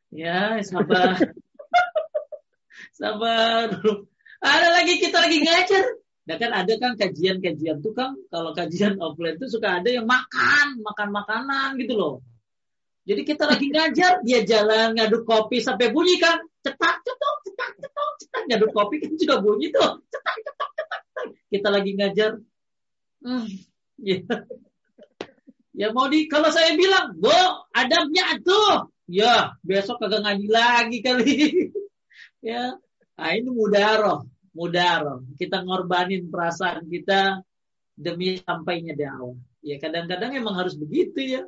[0.09, 1.17] Ya sabar.
[3.01, 3.69] sabar.
[4.41, 5.85] Ada lagi kita lagi ngajar.
[6.25, 10.81] Nah kan ada kan kajian-kajian tuh kan kalau kajian offline tuh suka ada yang makan,
[10.81, 12.15] makan makanan gitu loh.
[13.09, 17.00] Jadi kita lagi ngajar, dia jalan ngaduk kopi sampai bunyi kan cetak
[18.41, 20.01] cetak nyaduk kopi kan juga bunyi tuh.
[20.09, 21.29] Cetak cetok cetak, cetak.
[21.53, 22.33] kita lagi ngajar.
[23.21, 23.47] Hmm,
[24.01, 24.19] ya.
[25.77, 27.37] ya mau di kalau saya bilang bu
[27.77, 31.37] adabnya tuh ya besok kagak ngaji lagi kali.
[32.41, 32.73] Ya.
[33.21, 34.25] Nah ini mudaroh
[34.57, 35.29] mudaroh.
[35.37, 37.45] Kita ngorbanin perasaan kita
[37.93, 41.45] demi sampainya dakwah ya kadang-kadang emang harus begitu ya.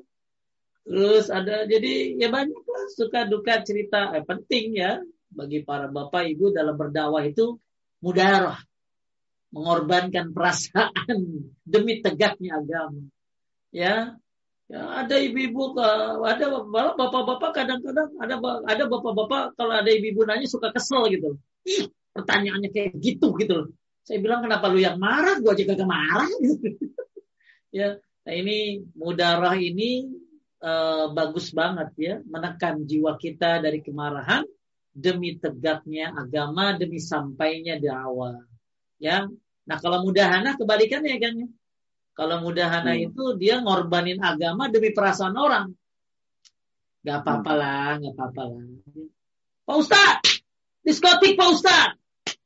[0.85, 5.01] Terus ada jadi ya banyak lah suka duka cerita eh, penting ya
[5.33, 7.57] bagi para bapak ibu dalam berdakwah itu
[8.05, 8.61] mudarah
[9.53, 11.19] mengorbankan perasaan
[11.73, 13.05] demi tegaknya agama.
[13.73, 14.17] Ya,
[14.69, 15.77] ya ada ibu-ibu
[16.25, 16.45] ada
[16.97, 18.35] bapak-bapak kadang-kadang ada
[18.69, 21.41] ada bapak-bapak kalau ada ibu-ibu nanya suka kesel gitu.
[21.69, 23.73] Ih, pertanyaannya kayak gitu gitu.
[24.03, 26.69] Saya bilang kenapa lu yang marah, gua aja kagak marah gitu.
[27.79, 30.11] ya, nah ini mudarah ini
[30.63, 34.43] uh, bagus banget ya menekan jiwa kita dari kemarahan
[34.93, 38.45] demi tegaknya agama demi sampainya dakwah
[39.01, 39.29] ya
[39.65, 41.49] nah kalau mudahana kebalikannya kan ya
[42.13, 43.09] Kalau mudahana hmm.
[43.09, 45.73] itu dia ngorbanin agama demi perasaan orang.
[47.03, 48.63] Gak apa-apa lah, gak apa-apa lah.
[49.65, 50.17] Pak Ustad,
[50.85, 51.91] diskotik Pak Ustad.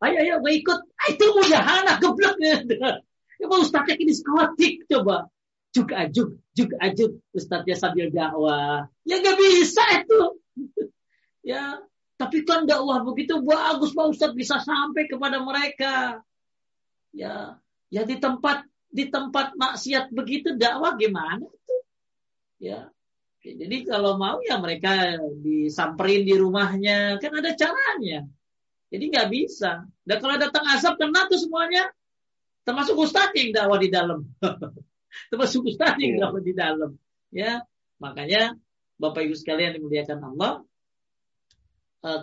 [0.01, 0.81] Ayo, ayo, gue ikut.
[0.97, 2.37] Ah, itu mudahana, geblek.
[3.37, 5.29] Ya, Pak Ustad yakin diskotik, coba.
[5.77, 7.21] Juk ajuk, juk ajuk.
[7.37, 8.89] Ustadnya sambil dakwah.
[9.05, 10.41] Ya gak bisa itu.
[11.53, 11.85] ya,
[12.17, 16.25] tapi kan dakwah begitu bagus Pak Ustad bisa sampai kepada mereka.
[17.13, 17.61] Ya,
[17.93, 21.83] ya di tempat di tempat maksiat begitu dakwah gimana tuh?
[22.57, 22.89] Ya.
[23.47, 28.27] Jadi kalau mau ya mereka disamperin di rumahnya, kan ada caranya.
[28.91, 29.87] Jadi nggak bisa.
[30.03, 31.87] Dan kalau datang asap kena tuh semuanya,
[32.67, 34.27] termasuk ustadz yang dakwah di dalam.
[35.31, 36.21] termasuk ustadz yang iya.
[36.27, 36.91] dakwah di dalam.
[37.31, 37.53] Ya,
[38.03, 38.59] makanya
[38.99, 40.67] Bapak Ibu sekalian dimuliakan Allah,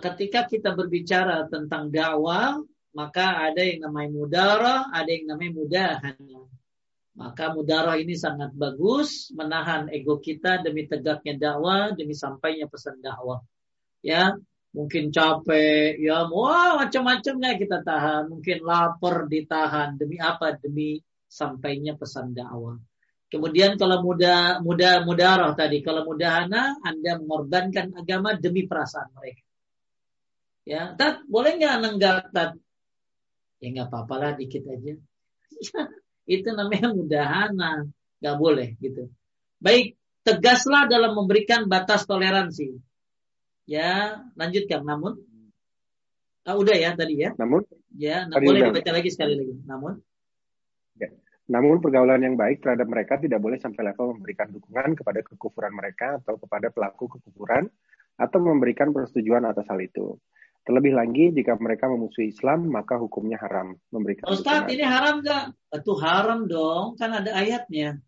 [0.00, 2.56] ketika kita berbicara tentang dakwah,
[2.94, 6.46] maka ada yang namanya mudara, ada yang namanya mudahanah.
[7.14, 13.38] Maka mudarah ini sangat bagus menahan ego kita demi tegaknya dakwah, demi sampainya pesan dakwah.
[14.02, 14.34] Ya,
[14.74, 20.58] mungkin capek, ya wah macam-macamnya kita tahan, mungkin lapar ditahan demi apa?
[20.58, 20.98] Demi
[21.30, 22.74] sampainya pesan dakwah.
[23.30, 29.43] Kemudian kalau muda muda mudarah tadi, kalau mudahana Anda mengorbankan agama demi perasaan mereka.
[30.64, 32.56] Ya, tat boleh nggak nenggak tat?
[33.60, 34.96] Ya nggak apa-apa lah dikit aja.
[36.34, 37.84] itu namanya mudahana.
[38.20, 39.12] Nggak boleh gitu.
[39.60, 42.80] Baik tegaslah dalam memberikan batas toleransi.
[43.68, 44.84] Ya lanjutkan.
[44.84, 45.20] Namun?
[46.44, 47.32] Ah, udah ya tadi ya?
[47.36, 47.64] Namun?
[47.96, 49.54] Ya nah, boleh dibaca lagi sekali lagi.
[49.64, 50.00] Namun?
[50.96, 51.08] Ya.
[51.44, 56.16] namun pergaulan yang baik terhadap mereka tidak boleh sampai level memberikan dukungan kepada kekufuran mereka
[56.24, 57.68] atau kepada pelaku kekufuran
[58.16, 60.16] atau memberikan persetujuan atas hal itu.
[60.64, 64.24] Terlebih lagi jika mereka memusuhi Islam maka hukumnya haram memberikan.
[64.32, 65.52] Ustaz ini haram gak?
[65.76, 68.00] Itu haram dong, kan ada ayatnya.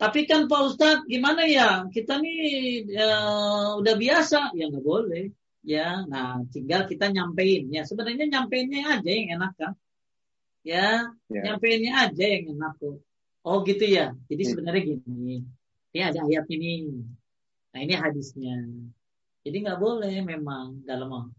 [0.00, 1.86] Tapi kan Pak Ustadz gimana ya?
[1.86, 3.10] Kita nih ya,
[3.78, 5.30] udah biasa, ya nggak boleh.
[5.62, 7.70] Ya, nah tinggal kita nyampein.
[7.70, 9.72] Ya sebenarnya nyampeinnya aja yang enak kan.
[10.66, 11.42] Ya, ya.
[11.46, 12.98] nyampeinnya aja yang enak tuh.
[13.46, 14.10] Oh gitu ya.
[14.26, 14.48] Jadi ya.
[14.50, 15.46] sebenarnya gini.
[15.94, 16.98] Ini ada ayat ini.
[17.70, 18.58] Nah ini hadisnya.
[19.46, 21.30] Jadi nggak boleh memang dalam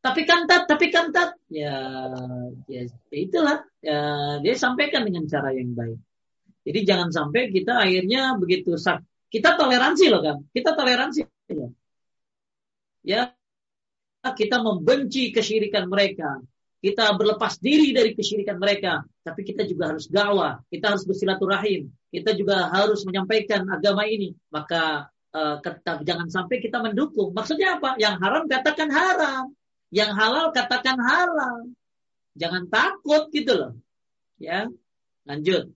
[0.00, 1.76] tapi kan tat, tapi kan tat, ya,
[2.64, 2.80] ya
[3.12, 4.00] itulah, ya,
[4.40, 6.00] dia sampaikan dengan cara yang baik.
[6.64, 11.20] Jadi jangan sampai kita akhirnya begitu sak, kita toleransi loh kan, kita toleransi
[11.52, 11.68] ya.
[13.04, 13.22] ya,
[14.24, 16.40] kita membenci kesyirikan mereka,
[16.80, 22.32] kita berlepas diri dari kesyirikan mereka, tapi kita juga harus gawa, kita harus bersilaturahim, kita
[22.32, 24.32] juga harus menyampaikan agama ini.
[24.48, 25.60] Maka uh,
[26.00, 27.36] jangan sampai kita mendukung.
[27.36, 28.00] Maksudnya apa?
[28.00, 29.44] Yang haram katakan haram.
[29.90, 31.74] Yang halal katakan halal.
[32.38, 33.72] Jangan takut gitu loh.
[34.38, 34.70] Ya.
[35.26, 35.74] Lanjut.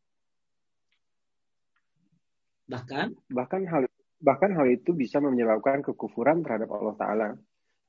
[2.70, 3.84] Bahkan bahkan hal
[4.24, 7.28] bahkan hal itu bisa menyebabkan kekufuran terhadap Allah taala.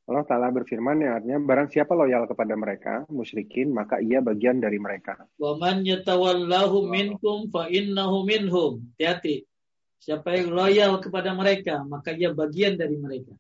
[0.06, 4.78] Allah Ta'ala berfirman yang artinya barang siapa loyal kepada mereka, musyrikin, maka ia bagian dari
[4.78, 5.18] mereka.
[5.42, 8.86] Waman yatawallahu minkum fa innahu minhum.
[8.94, 9.50] Hati-hati.
[9.98, 13.34] Siapa yang loyal kepada mereka, maka ia bagian dari mereka.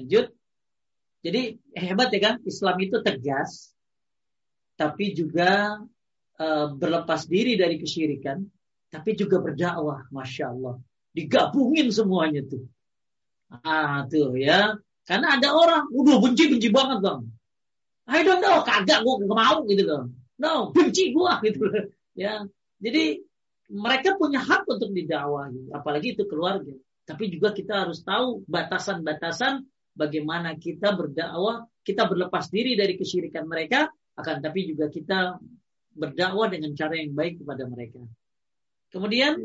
[0.00, 0.32] Lanjut.
[1.18, 2.34] Jadi hebat ya kan?
[2.46, 3.74] Islam itu tegas
[4.78, 5.82] tapi juga
[6.38, 8.46] uh, berlepas diri dari kesyirikan
[8.88, 10.78] tapi juga berdakwah Masya Allah.
[11.12, 12.64] Digabungin semuanya tuh.
[13.50, 14.78] Ah tuh ya.
[15.04, 17.20] Karena ada orang udah benci benci banget bang.
[18.08, 20.04] I don't know kagak gue gak mau gitu loh.
[20.40, 21.84] No benci gue gitu loh.
[22.14, 22.46] Ya.
[22.78, 23.26] Jadi
[23.68, 26.72] mereka punya hak untuk didakwahi apalagi itu keluarga.
[27.04, 29.64] Tapi juga kita harus tahu batasan-batasan
[29.98, 35.42] bagaimana kita berdakwah, kita berlepas diri dari kesyirikan mereka, akan tapi juga kita
[35.98, 37.98] berdakwah dengan cara yang baik kepada mereka.
[38.94, 39.42] Kemudian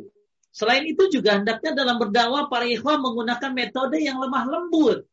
[0.54, 5.10] selain itu juga hendaknya dalam berdakwah para ikhwan menggunakan metode yang lemah lembut.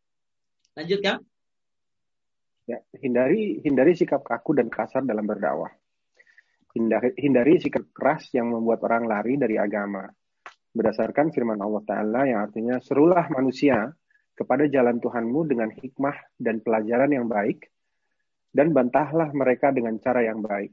[0.77, 1.25] Lanjutkan.
[2.69, 5.73] Ya, hindari hindari sikap kaku dan kasar dalam berdakwah.
[6.71, 10.07] Hindari, hindari sikap keras yang membuat orang lari dari agama.
[10.71, 13.91] Berdasarkan firman Allah Ta'ala yang artinya serulah manusia
[14.41, 17.69] kepada jalan Tuhanmu dengan hikmah dan pelajaran yang baik,
[18.57, 20.73] dan bantahlah mereka dengan cara yang baik.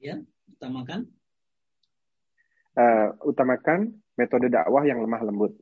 [0.00, 0.16] Ya,
[0.48, 1.12] utamakan.
[2.72, 5.52] Uh, utamakan metode dakwah yang lemah lembut.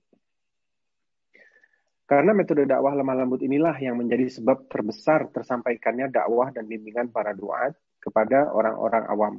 [2.07, 7.35] Karena metode dakwah lemah lembut inilah yang menjadi sebab terbesar tersampaikannya dakwah dan bimbingan para
[7.35, 9.35] duat kepada orang-orang awam.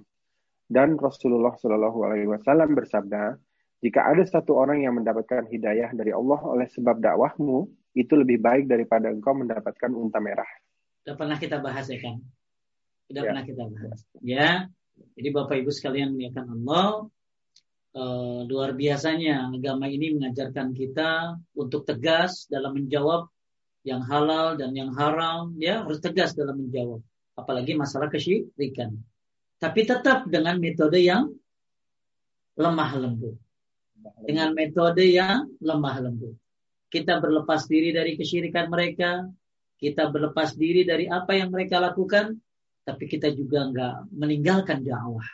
[0.68, 3.40] Dan Rasulullah Shallallahu Alaihi Wasallam bersabda,
[3.78, 8.66] jika ada satu orang yang mendapatkan hidayah dari Allah oleh sebab dakwahmu, itu lebih baik
[8.66, 10.50] daripada engkau mendapatkan unta merah.
[11.06, 12.18] Sudah pernah kita bahas ya kan?
[13.06, 13.28] Sudah ya.
[13.32, 14.00] pernah kita bahas.
[14.26, 14.50] Ya,
[15.14, 17.06] Jadi Bapak Ibu sekalian muliakan Allah,
[17.94, 23.30] uh, luar biasanya agama ini mengajarkan kita untuk tegas dalam menjawab
[23.86, 27.00] yang halal dan yang haram, ya harus tegas dalam menjawab.
[27.38, 28.98] Apalagi masalah kesyirikan.
[29.62, 31.30] Tapi tetap dengan metode yang
[32.58, 33.38] lemah lembut.
[34.24, 36.36] Dengan metode yang lemah lembut.
[36.88, 39.28] Kita berlepas diri dari kesyirikan mereka,
[39.78, 42.38] kita berlepas diri dari apa yang mereka lakukan,
[42.88, 45.28] tapi kita juga nggak meninggalkan dakwah.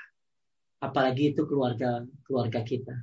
[0.82, 2.95] Apalagi itu keluarga keluarga kita.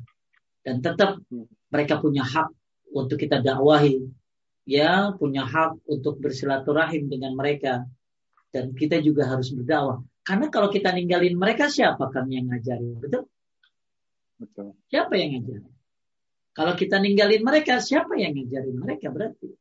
[0.61, 1.23] Dan tetap
[1.71, 2.51] mereka punya hak
[2.91, 4.03] untuk kita dakwahi,
[4.71, 7.87] ya punya hak untuk bersilaturahim dengan mereka
[8.55, 13.27] dan kita juga harus berdakwah karena kalau kita ninggalin mereka siapa kan yang ngajarin betul
[14.41, 14.73] betul.
[14.89, 15.73] Siapa yang ngajarin?
[16.51, 19.53] Kalau kita ninggalin mereka siapa yang ngajarin mereka berarti?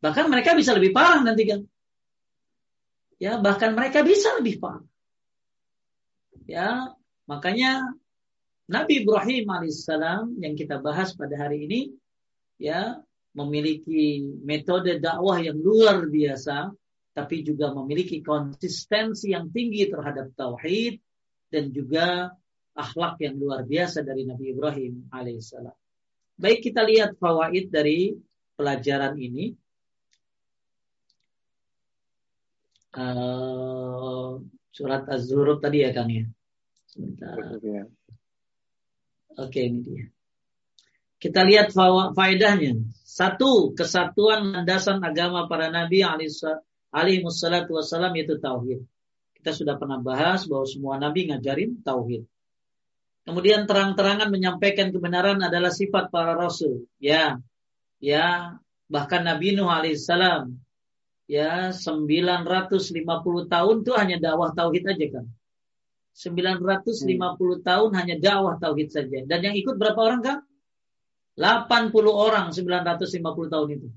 [0.00, 1.60] Bahkan mereka bisa lebih parah nanti kan.
[3.20, 4.82] Ya bahkan mereka bisa lebih parah.
[6.48, 6.96] Ya
[7.28, 7.94] makanya
[8.66, 11.80] Nabi Ibrahim alaihissalam yang kita bahas pada hari ini
[12.56, 12.98] ya
[13.34, 16.74] memiliki metode dakwah yang luar biasa,
[17.14, 20.98] tapi juga memiliki konsistensi yang tinggi terhadap tauhid
[21.50, 22.34] dan juga
[22.74, 25.74] akhlak yang luar biasa dari Nabi Ibrahim alaihissalam.
[26.40, 28.16] Baik kita lihat fawaid dari
[28.56, 29.52] pelajaran ini.
[32.90, 34.42] Uh,
[34.74, 36.26] surat Az-Zuruf tadi ya Kang ya.
[36.90, 37.38] Sebentar.
[37.38, 37.86] Oke
[39.38, 40.04] okay, ini dia.
[41.20, 41.76] Kita lihat
[42.16, 42.80] faedahnya.
[43.04, 48.80] Satu, kesatuan landasan agama para nabi alaihi wassalam yaitu tauhid.
[49.36, 52.24] Kita sudah pernah bahas bahwa semua nabi ngajarin tauhid.
[53.28, 56.88] Kemudian terang-terangan menyampaikan kebenaran adalah sifat para rasul.
[56.96, 57.36] Ya,
[58.00, 58.56] ya,
[58.88, 60.56] bahkan Nabi Nuh alaihissalam
[61.30, 63.06] ya 950
[63.46, 65.26] tahun itu hanya dakwah tauhid aja kan.
[66.10, 67.62] 950 hmm.
[67.62, 69.22] tahun hanya dakwah tauhid saja.
[69.22, 70.38] Dan yang ikut berapa orang kan?
[71.38, 73.88] 80 orang 950 tahun itu.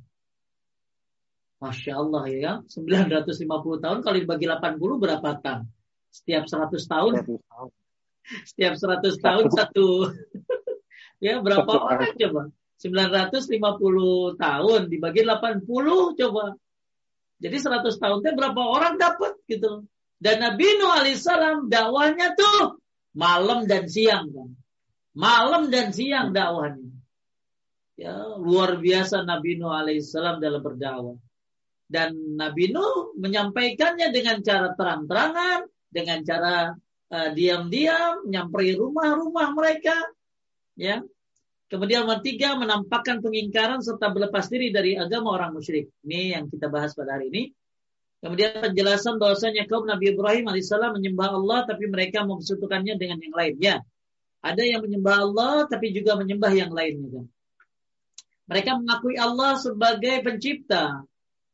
[1.58, 5.66] Masya Allah ya, 950 tahun kalau dibagi 80 berapa tahun?
[6.14, 7.14] Setiap 100 tahun.
[8.24, 9.88] Setiap 100 tahun satu.
[11.26, 12.42] ya berapa orang coba?
[12.80, 16.46] 950 tahun dibagi 80 coba.
[17.40, 19.88] Jadi 100 tahun berapa orang dapat gitu.
[20.20, 22.80] Dan Nabi Nuh alaihissalam dakwahnya tuh
[23.16, 24.50] malam dan siang kan.
[25.14, 26.92] Malam dan siang dakwahnya.
[28.00, 31.20] Ya, luar biasa Nabi Nuh alaihissalam dalam berdakwah.
[31.88, 36.74] Dan Nabi Nuh menyampaikannya dengan cara terang-terangan, dengan cara
[37.14, 39.94] diam-diam, menyampaikan rumah-rumah mereka.
[40.74, 41.06] Ya.
[41.70, 45.90] Kemudian nomor tiga, menampakkan pengingkaran serta berlepas diri dari agama orang musyrik.
[46.06, 47.44] Ini yang kita bahas pada hari ini.
[48.24, 53.76] Kemudian penjelasan bahwasanya kaum Nabi Ibrahim alaihissalam menyembah Allah tapi mereka mempersekutukannya dengan yang lainnya.
[54.40, 57.28] Ada yang menyembah Allah tapi juga menyembah yang lainnya.
[58.48, 61.04] Mereka mengakui Allah sebagai pencipta,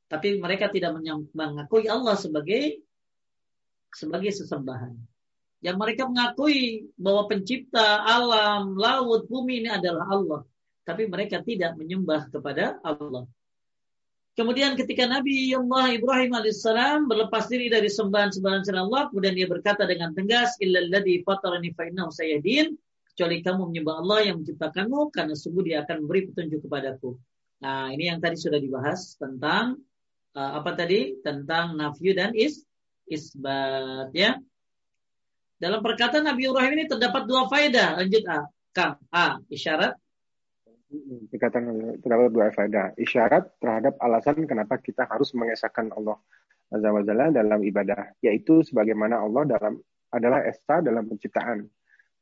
[0.09, 0.93] tapi mereka tidak
[1.33, 2.85] mengakui Allah sebagai
[3.89, 5.08] sebagai sesembahan.
[5.59, 10.41] Yang mereka mengakui bahwa pencipta alam, laut, bumi ini adalah Allah,
[10.87, 13.27] tapi mereka tidak menyembah kepada Allah.
[14.39, 19.83] Kemudian ketika Nabi Allah Ibrahim alaihissalam berlepas diri dari sembahan-sembahan selain Allah, kemudian dia berkata
[19.83, 22.79] dengan tegas, "Illalladzi fatarani fa innahu sayadin."
[23.19, 27.19] kecuali kamu menyembah Allah yang menciptakanmu karena sungguh dia akan memberi petunjuk kepadaku.
[27.59, 29.75] Nah, ini yang tadi sudah dibahas tentang
[30.39, 31.19] uh, apa tadi?
[31.19, 32.63] Tentang nafyu dan is
[33.11, 34.39] isbat ya.
[35.59, 37.99] Dalam perkataan Nabi Ibrahim ini terdapat dua faedah.
[37.99, 38.47] Lanjut A.
[38.71, 38.95] Kang.
[39.11, 39.37] A.
[39.51, 39.93] Isyarat.
[41.29, 42.95] Perkataan terdapat dua faedah.
[42.95, 46.17] Isyarat terhadap alasan kenapa kita harus mengesahkan Allah
[46.71, 48.15] Azza wa Jalla dalam ibadah.
[48.23, 49.73] Yaitu sebagaimana Allah dalam
[50.09, 51.67] adalah esa dalam penciptaan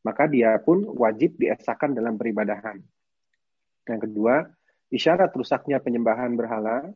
[0.07, 2.79] maka dia pun wajib diesakan dalam peribadahan.
[3.83, 4.47] Yang kedua,
[4.87, 6.87] isyarat rusaknya penyembahan berhala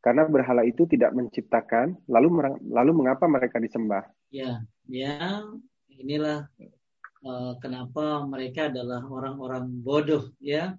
[0.00, 4.08] karena berhala itu tidak menciptakan, lalu lalu mengapa mereka disembah?
[4.32, 5.44] Ya, ya,
[5.98, 6.46] inilah
[7.26, 10.78] uh, kenapa mereka adalah orang-orang bodoh, ya.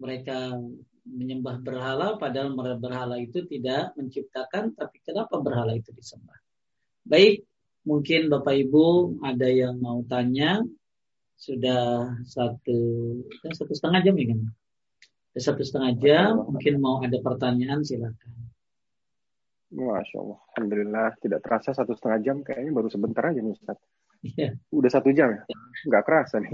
[0.00, 0.56] Mereka
[1.04, 6.38] menyembah berhala, padahal berhala itu tidak menciptakan, tapi kenapa berhala itu disembah?
[7.04, 7.44] Baik,
[7.84, 10.64] mungkin Bapak Ibu ada yang mau tanya,
[11.40, 12.78] sudah satu
[13.44, 14.40] ya, satu setengah jam ya kan?
[15.40, 18.52] Satu setengah jam, mungkin mau ada pertanyaan silakan.
[19.70, 23.78] Masya Allah, Alhamdulillah tidak terasa satu setengah jam, kayaknya baru sebentar aja nih Ustaz.
[24.20, 24.52] Iya.
[24.68, 25.42] Udah satu jam ya?
[25.88, 26.52] Nggak kerasa nih.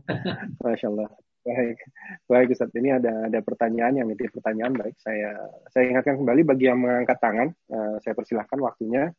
[0.64, 1.10] Masya Allah.
[1.44, 1.76] Baik,
[2.24, 2.72] baik Ustaz.
[2.72, 4.96] Ini ada ada pertanyaan yang itu pertanyaan baik.
[4.96, 5.36] Saya
[5.68, 9.12] saya ingatkan kembali bagi yang mengangkat tangan, uh, saya persilahkan waktunya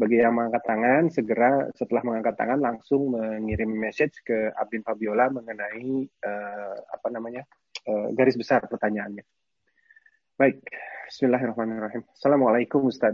[0.00, 6.08] Bagi yang mengangkat tangan, segera setelah mengangkat tangan langsung mengirim message ke Abdin Fabiola mengenai
[6.24, 7.44] uh, apa namanya
[7.84, 9.20] uh, garis besar pertanyaannya.
[10.40, 10.64] Baik,
[11.04, 12.08] Bismillahirrahmanirrahim.
[12.16, 13.12] Assalamualaikum Ustaz.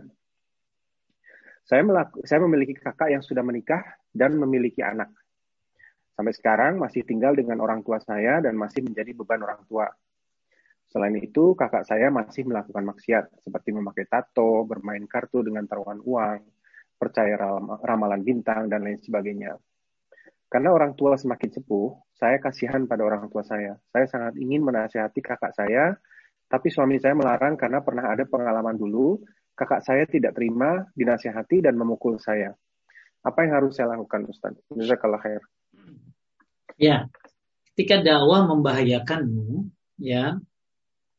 [1.67, 3.83] Saya, melaku, saya memiliki kakak yang sudah menikah
[4.15, 5.11] dan memiliki anak.
[6.15, 9.91] Sampai sekarang masih tinggal dengan orang tua saya dan masih menjadi beban orang tua.
[10.87, 16.41] Selain itu, kakak saya masih melakukan maksiat, seperti memakai tato, bermain kartu dengan taruhan uang,
[16.95, 17.35] percaya
[17.83, 19.59] ramalan bintang, dan lain sebagainya.
[20.47, 23.75] Karena orang tua semakin sepuh, saya kasihan pada orang tua saya.
[23.91, 25.99] Saya sangat ingin menasihati kakak saya,
[26.47, 29.19] tapi suami saya melarang karena pernah ada pengalaman dulu,
[29.57, 32.53] kakak saya tidak terima, dinasihati, dan memukul saya.
[33.25, 34.55] Apa yang harus saya lakukan, Ustaz?
[34.71, 35.43] Jazakallah khair.
[36.77, 37.09] Ya,
[37.73, 40.37] ketika dakwah membahayakanmu, ya,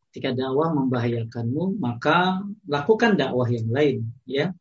[0.10, 4.54] ketika dakwah membahayakanmu, maka lakukan dakwah yang lain, ya.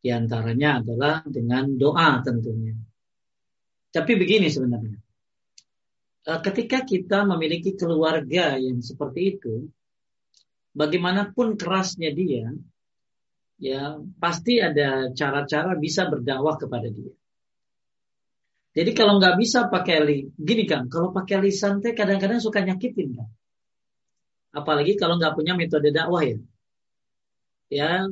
[0.00, 2.76] Di antaranya adalah dengan doa tentunya.
[3.88, 4.98] Tapi begini sebenarnya.
[6.24, 9.68] Eh, ketika kita memiliki keluarga yang seperti itu,
[10.72, 12.48] bagaimanapun kerasnya dia,
[13.64, 17.16] ya pasti ada cara-cara bisa berdakwah kepada dia.
[18.74, 23.16] Jadi kalau nggak bisa pakai li, gini kan, kalau pakai lisan teh kadang-kadang suka nyakitin
[23.16, 23.28] kan.
[24.52, 26.38] Apalagi kalau nggak punya metode dakwah ya.
[27.72, 28.04] Ya,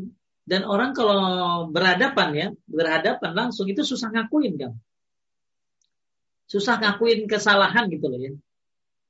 [0.48, 1.20] dan orang kalau
[1.68, 4.72] berhadapan ya, berhadapan langsung itu susah ngakuin kan.
[6.48, 8.32] Susah ngakuin kesalahan gitu loh ya.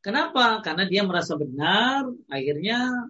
[0.02, 0.58] Kenapa?
[0.66, 3.06] Karena dia merasa benar, akhirnya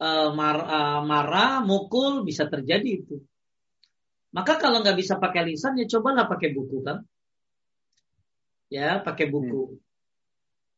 [0.00, 3.20] uh, mar, uh, marah, mukul bisa terjadi itu.
[4.34, 7.02] Maka kalau nggak bisa pakai lisan ya cobalah pakai buku kan.
[8.68, 9.62] Ya, pakai buku.
[9.74, 9.80] Hmm.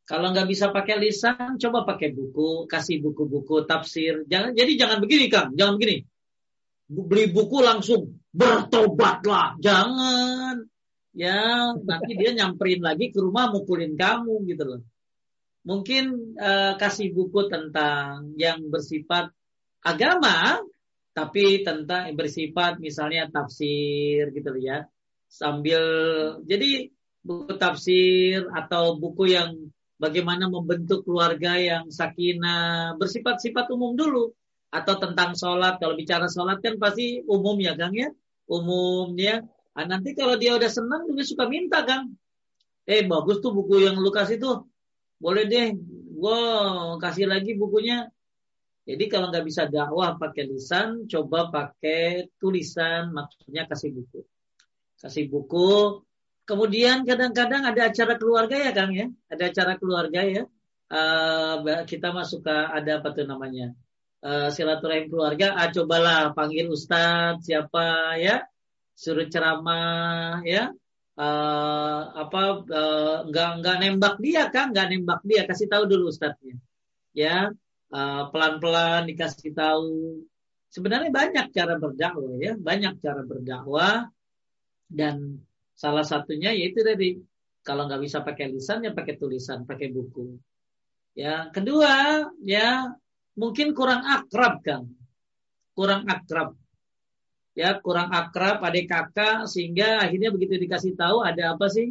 [0.07, 4.27] Kalau nggak bisa pakai lisan, coba pakai buku, kasih buku-buku tafsir.
[4.27, 6.03] Jangan, jadi jangan begini kang, jangan begini
[6.91, 9.55] beli buku langsung bertobatlah.
[9.63, 10.67] Jangan.
[11.15, 14.81] Ya, nanti dia nyamperin lagi ke rumah mukulin kamu gitu loh.
[15.61, 19.29] Mungkin uh, kasih buku tentang yang bersifat
[19.85, 20.61] agama,
[21.13, 24.89] tapi tentang bersifat misalnya tafsir gitu ya.
[25.29, 25.83] Sambil
[26.49, 26.89] jadi
[27.21, 29.69] buku tafsir atau buku yang
[30.01, 34.33] bagaimana membentuk keluarga yang sakinah, bersifat-sifat umum dulu
[34.73, 35.77] atau tentang sholat.
[35.77, 38.09] Kalau bicara sholat kan pasti umum ya Kang ya.
[38.49, 39.45] Umumnya.
[39.77, 42.17] Nah, nanti kalau dia udah senang juga suka minta Kang.
[42.89, 44.70] Eh bagus tuh buku yang lu kasih tuh.
[45.21, 45.77] Boleh deh.
[46.21, 46.41] Gue
[46.99, 48.09] kasih lagi bukunya.
[48.89, 54.21] Jadi kalau nggak bisa dakwah pakai lisan, coba pakai tulisan, maksudnya kasih buku.
[54.99, 56.03] Kasih buku.
[56.49, 59.07] Kemudian kadang-kadang ada acara keluarga ya Kang ya.
[59.31, 60.43] Ada acara keluarga ya.
[60.91, 63.71] Uh, kita masuk ke ada apa tuh namanya?
[64.25, 68.45] uh, silaturahim keluarga, ah cobalah panggil ustadz siapa ya,
[68.93, 70.73] suruh ceramah ya,
[71.21, 76.57] uh, apa uh, nggak nembak dia kan, nggak nembak dia, kasih tahu dulu ustadznya,
[77.13, 77.53] ya
[77.93, 78.23] uh,
[79.05, 80.25] dikasih tahu.
[80.71, 84.09] Sebenarnya banyak cara berdakwah ya, banyak cara berdakwah.
[84.91, 85.39] Dan
[85.75, 87.19] salah satunya yaitu dari
[87.63, 90.35] kalau nggak bisa pakai lisan ya pakai tulisan, pakai buku.
[91.15, 92.97] Ya, kedua ya
[93.35, 94.87] mungkin kurang akrab kan
[95.81, 96.60] kurang akrab
[97.55, 101.91] ya kurang akrab adik kakak sehingga akhirnya begitu dikasih tahu ada apa sih?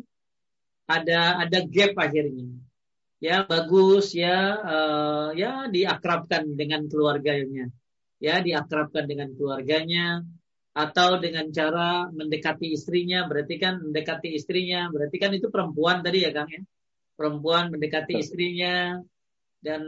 [0.90, 2.50] Ada ada gap akhirnya.
[3.20, 7.68] Ya bagus ya uh, ya diakrabkan dengan keluarganya.
[8.20, 10.24] Ya diakrabkan dengan keluarganya.
[10.70, 14.88] Atau dengan cara mendekati istrinya berarti kan mendekati istrinya.
[14.88, 16.64] Berarti kan itu perempuan tadi ya Kang ya?
[17.20, 18.96] Perempuan mendekati istrinya.
[19.60, 19.84] Dan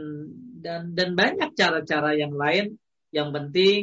[0.60, 2.76] dan dan banyak cara-cara yang lain.
[3.08, 3.80] Yang penting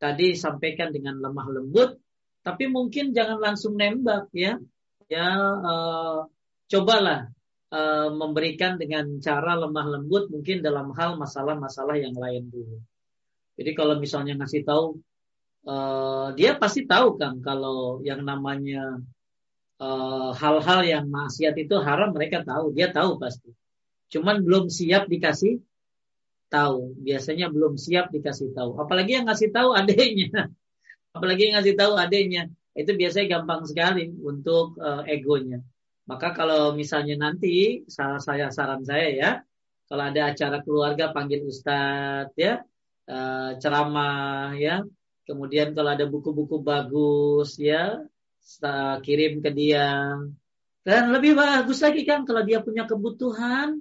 [0.00, 2.00] tadi sampaikan dengan lemah lembut
[2.40, 4.56] tapi mungkin jangan langsung nembak ya.
[5.10, 6.24] Ya uh,
[6.70, 7.28] cobalah
[7.74, 12.78] uh, memberikan dengan cara lemah lembut mungkin dalam hal masalah-masalah yang lain dulu.
[13.60, 14.96] Jadi kalau misalnya ngasih tahu
[15.68, 19.02] uh, dia pasti tahu kan kalau yang namanya
[20.36, 23.52] hal-hal uh, yang maksiat itu haram mereka tahu dia tahu pasti.
[24.10, 25.60] Cuman belum siap dikasih
[26.50, 26.98] tahu.
[26.98, 28.76] Biasanya belum siap dikasih tahu.
[28.82, 30.50] Apalagi yang ngasih tahu adiknya.
[31.16, 32.50] Apalagi yang ngasih tahu adiknya.
[32.74, 35.62] Itu biasanya gampang sekali untuk uh, egonya.
[36.10, 39.30] Maka kalau misalnya nanti salah saya saran saya ya,
[39.86, 42.62] kalau ada acara keluarga panggil ustadz ya,
[43.06, 44.82] uh, ceramah ya,
[45.22, 48.02] kemudian kalau ada buku-buku bagus ya,
[49.06, 50.18] kirim ke dia.
[50.82, 53.78] Dan lebih bagus lagi kan kalau dia punya kebutuhan,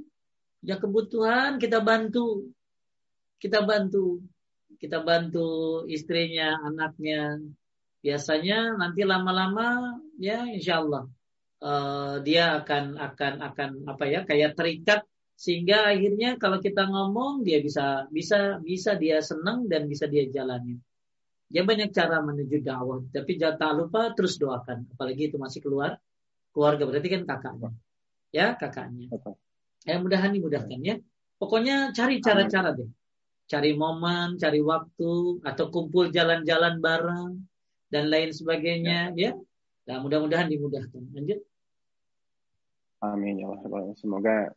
[0.62, 2.52] punya kebutuhan kita bantu
[3.42, 4.24] kita bantu
[4.80, 7.40] kita bantu istrinya anaknya
[8.00, 11.04] biasanya nanti lama-lama ya insya Allah
[11.64, 15.04] uh, dia akan akan akan apa ya kayak terikat
[15.40, 20.76] sehingga akhirnya kalau kita ngomong dia bisa bisa bisa dia senang dan bisa dia jalani.
[21.50, 24.86] Ya banyak cara menuju dakwah, tapi jangan lupa terus doakan.
[24.94, 25.98] Apalagi itu masih keluar
[26.54, 27.72] keluarga berarti kan kakaknya,
[28.36, 29.10] ya kakaknya.
[29.88, 31.00] Ya mudahan dimudahkan ya.
[31.40, 32.92] Pokoknya cari cara-cara deh.
[33.50, 37.42] Cari momen, cari waktu, atau kumpul jalan-jalan bareng
[37.90, 39.34] dan lain sebagainya, ya.
[39.90, 41.02] Nah, mudah-mudahan dimudahkan.
[41.18, 41.42] Lanjut.
[43.02, 43.96] Amin ya Allah.
[43.98, 44.52] Semoga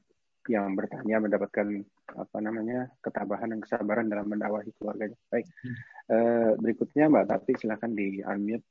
[0.50, 5.16] yang bertanya mendapatkan apa namanya ketabahan dan kesabaran dalam mendakwahi keluarganya.
[5.30, 5.76] Baik, hmm.
[6.10, 8.66] uh, berikutnya Mbak Tati silakan di unmute.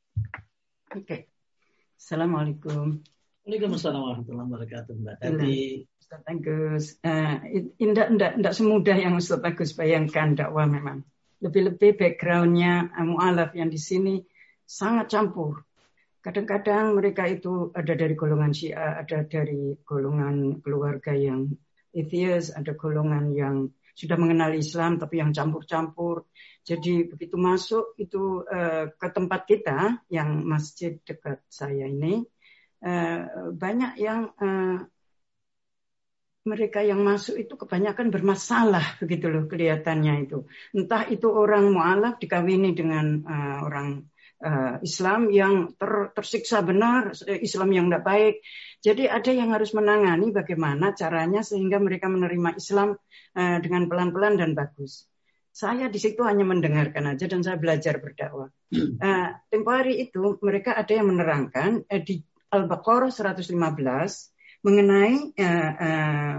[0.91, 1.21] Oke, okay.
[1.95, 2.99] assalamualaikum.
[3.47, 5.87] Waalaikumsalam warahmatullahi wabarakatuh Mbak Tati.
[6.11, 7.39] Ustaz Agus, uh,
[7.79, 11.07] indah, indah, indah semudah yang Ustaz Agus bayangkan dakwah memang.
[11.39, 14.19] Lebih-lebih backgroundnya uh, mu'alaf yang di sini
[14.67, 15.63] sangat campur
[16.21, 21.49] Kadang-kadang mereka itu ada dari golongan Syiah, ada dari golongan keluarga yang
[21.97, 26.29] atheist, ada golongan yang sudah mengenal Islam tapi yang campur-campur.
[26.61, 32.21] Jadi begitu masuk itu uh, ke tempat kita yang masjid dekat saya ini
[32.85, 34.90] uh, banyak yang uh,
[36.41, 40.49] mereka yang masuk itu kebanyakan bermasalah begitu loh kelihatannya itu.
[40.73, 44.09] Entah itu orang mualaf dikawini dengan uh, orang
[44.41, 48.35] uh, Islam yang ter, tersiksa benar, eh, Islam yang tidak baik.
[48.81, 52.97] Jadi ada yang harus menangani bagaimana caranya sehingga mereka menerima Islam
[53.37, 55.05] uh, dengan pelan-pelan dan bagus.
[55.53, 58.49] Saya di situ hanya mendengarkan aja dan saya belajar berdakwah.
[58.73, 63.53] Uh, tempo hari itu mereka ada yang menerangkan uh, di Al-Baqarah 115
[64.61, 66.37] mengenai uh, uh,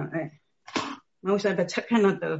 [1.22, 2.32] mau saya bacakan atau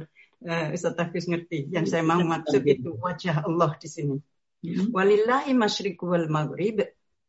[0.47, 4.17] uh, Ustaz Hafiz ngerti yang saya mau maksud itu wajah Allah di sini.
[4.63, 4.95] Hmm.
[4.95, 6.79] Walillahi masyriqu wal maghrib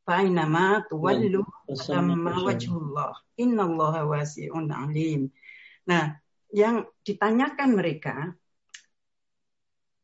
[0.05, 3.17] Fainama tuwallu sama wajhullah.
[3.41, 5.33] Innallaha wasi'un alim.
[5.89, 6.21] Nah,
[6.53, 8.37] yang ditanyakan mereka,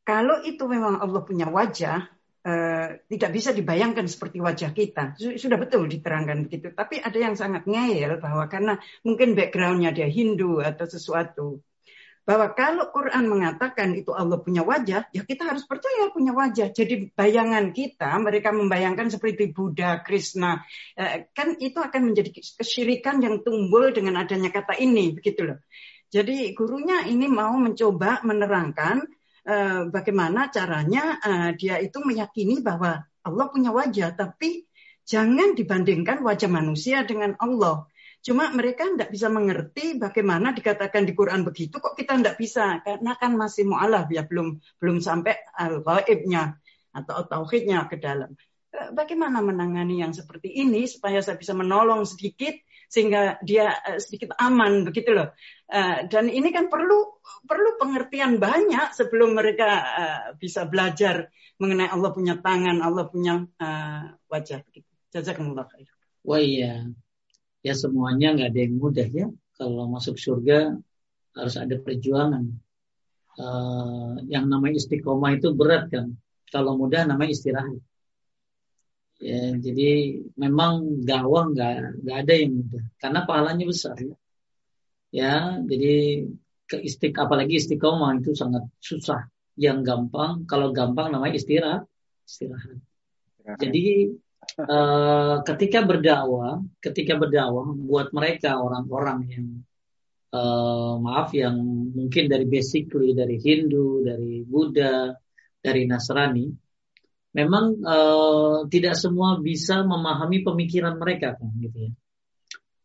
[0.03, 2.09] kalau itu memang Allah punya wajah,
[2.45, 5.17] eh, tidak bisa dibayangkan seperti wajah kita.
[5.17, 6.73] Sudah betul diterangkan begitu.
[6.73, 11.61] Tapi ada yang sangat ngeyel bahwa karena mungkin backgroundnya dia Hindu atau sesuatu,
[12.31, 16.71] bahwa kalau Quran mengatakan itu Allah punya wajah, ya kita harus percaya punya wajah.
[16.71, 20.63] Jadi bayangan kita, mereka membayangkan seperti Buddha, Krishna,
[20.95, 25.59] eh, kan itu akan menjadi kesyirikan yang tumbuh dengan adanya kata ini, begitu loh.
[26.11, 29.07] Jadi gurunya ini mau mencoba menerangkan
[29.51, 34.65] eh, bagaimana caranya eh, dia itu meyakini bahwa Allah punya wajah, tapi
[35.03, 37.91] jangan dibandingkan wajah manusia dengan Allah.
[38.21, 43.17] Cuma mereka tidak bisa mengerti bagaimana dikatakan di Quran begitu kok kita tidak bisa karena
[43.17, 46.61] kan masih mu'alaf ya belum belum sampai al-ghaibnya
[46.93, 48.37] atau tauhidnya ke dalam.
[48.71, 52.55] Eh, bagaimana menangani yang seperti ini supaya saya bisa menolong sedikit
[52.91, 55.31] sehingga dia eh, sedikit aman begitu loh.
[55.71, 59.87] Eh, dan ini kan perlu perlu pengertian banyak sebelum mereka
[60.37, 61.31] bisa belajar
[61.63, 63.47] mengenai Allah punya tangan, Allah punya
[64.29, 64.91] wajah begitu.
[65.15, 65.89] Jazakumullah khair.
[66.27, 66.85] Wah iya,
[67.65, 69.27] ya semuanya nggak ada yang mudah ya.
[69.57, 70.77] Kalau masuk surga
[71.37, 72.45] harus ada perjuangan.
[73.41, 76.13] Uh, yang namanya istiqomah itu berat kan.
[76.51, 77.81] Kalau mudah namanya istirahat.
[79.21, 84.17] Ya, jadi memang gawang nggak nggak ada yang mudah karena pahalanya besar ya.
[85.13, 86.25] Ya, jadi
[86.65, 89.29] ke istiq apalagi istiqomah itu sangat susah.
[89.61, 91.85] Yang gampang kalau gampang namanya istirahat.
[92.25, 92.81] Istirahat.
[93.61, 94.09] Jadi
[94.65, 99.47] uh, ketika berdakwah, ketika berdakwah buat mereka orang-orang yang
[100.33, 101.61] uh, maaf yang
[101.93, 105.13] mungkin dari basically dari Hindu, dari Buddha,
[105.61, 106.49] dari Nasrani,
[107.31, 111.93] memang uh, tidak semua bisa memahami pemikiran mereka kan gitu ya.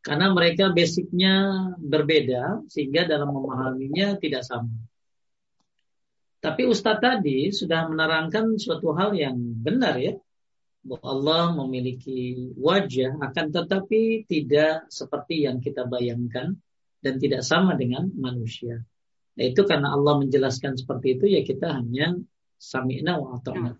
[0.05, 1.33] Karena mereka basicnya
[1.81, 4.69] berbeda sehingga dalam memahaminya tidak sama.
[6.45, 9.33] Tapi Ustadz tadi sudah menerangkan suatu hal yang
[9.65, 10.13] benar ya
[10.85, 16.53] bahwa Allah memiliki wajah akan tetapi tidak seperti yang kita bayangkan
[17.01, 18.85] dan tidak sama dengan manusia.
[19.35, 22.13] Nah itu karena Allah menjelaskan seperti itu ya kita hanya
[22.59, 23.71] sami'na wa ata'na.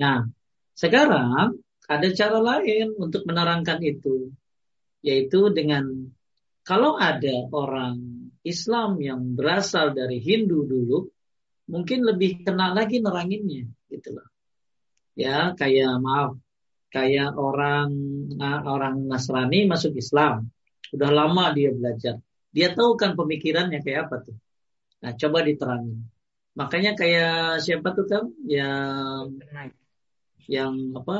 [0.00, 0.28] Nah,
[0.76, 1.56] sekarang
[1.86, 4.30] ada cara lain untuk menerangkan itu
[5.06, 5.86] yaitu dengan
[6.66, 11.06] kalau ada orang Islam yang berasal dari Hindu dulu
[11.70, 14.26] mungkin lebih kenal lagi neranginnya gitu loh.
[15.14, 16.38] Ya kayak maaf
[16.90, 17.90] kayak orang
[18.66, 20.50] orang Nasrani masuk Islam.
[20.90, 22.18] Udah lama dia belajar.
[22.50, 24.36] Dia tahu kan pemikirannya kayak apa tuh.
[25.06, 26.02] Nah coba diterangin
[26.56, 29.36] makanya kayak siapa tuh kan yang
[30.46, 31.16] yang apa?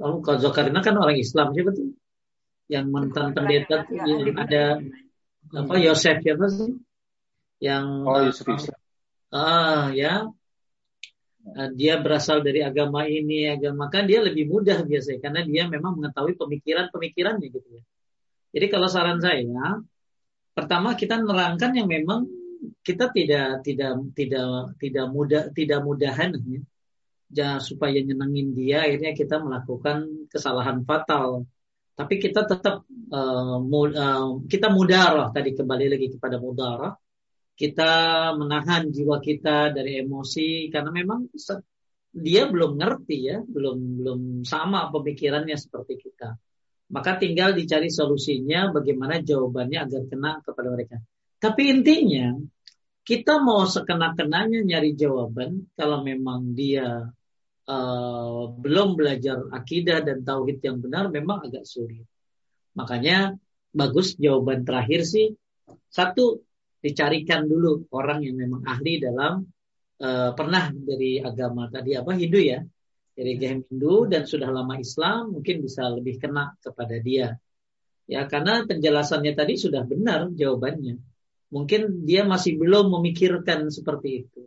[0.00, 1.52] Oh, kalau Zulkarnain kan orang Islam.
[1.52, 1.92] Siapa tuh?
[2.66, 4.80] Yang mantan pendeta tuh yang ada
[5.52, 6.72] apa Yosef siapa sih?
[7.60, 8.76] Yang oh Yosef Yosef
[9.34, 10.28] ah ya.
[11.44, 16.00] Uh, dia berasal dari agama ini agama kan dia lebih mudah biasanya karena dia memang
[16.00, 17.82] mengetahui pemikiran-pemikirannya gitu ya.
[18.56, 19.84] Jadi kalau saran saya
[20.56, 22.24] pertama kita nerangkan yang memang
[22.84, 26.60] kita tidak tidak tidak tidak mudah tidak mudahan ya.
[27.30, 31.48] ya supaya nyenengin dia akhirnya kita melakukan kesalahan fatal
[31.94, 32.82] tapi kita tetap
[33.14, 36.92] uh, uh, kita mudarah tadi kembali lagi kepada mudarah
[37.54, 37.90] kita
[38.34, 41.30] menahan jiwa kita dari emosi karena memang
[42.14, 46.38] dia belum ngerti ya, belum belum sama pemikirannya seperti kita.
[46.94, 50.96] Maka tinggal dicari solusinya bagaimana jawabannya agar kena kepada mereka.
[51.42, 52.38] Tapi intinya
[53.04, 57.12] kita mau sekena-kenanya nyari jawaban kalau memang dia
[57.68, 62.08] uh, belum belajar akidah dan tauhid yang benar memang agak sulit.
[62.72, 63.36] Makanya
[63.76, 65.36] bagus jawaban terakhir sih.
[65.92, 66.40] Satu
[66.80, 69.44] dicarikan dulu orang yang memang ahli dalam
[70.00, 72.64] uh, pernah dari agama tadi apa Hindu ya?
[73.14, 77.36] Dari agama Hindu dan sudah lama Islam mungkin bisa lebih kena kepada dia.
[78.08, 81.13] Ya karena penjelasannya tadi sudah benar jawabannya
[81.54, 84.42] mungkin dia masih belum memikirkan seperti itu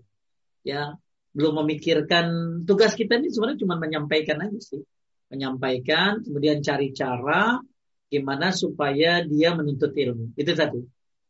[0.67, 0.99] ya
[1.31, 2.25] belum memikirkan
[2.67, 4.83] tugas kita ini sebenarnya cuma menyampaikan aja sih
[5.31, 7.63] menyampaikan kemudian cari cara
[8.11, 10.83] gimana supaya dia menuntut ilmu itu satu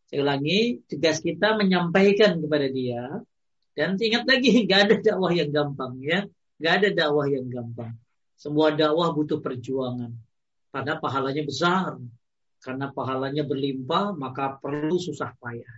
[0.08, 3.20] saya ulangi, tugas kita menyampaikan kepada dia.
[3.76, 6.24] Dan ingat lagi, nggak ada dakwah yang gampang ya.
[6.58, 7.94] Nggak ada dakwah yang gampang.
[8.40, 10.16] Semua dakwah butuh perjuangan.
[10.72, 12.00] Karena pahalanya besar.
[12.58, 15.76] Karena pahalanya berlimpah, maka perlu susah payah.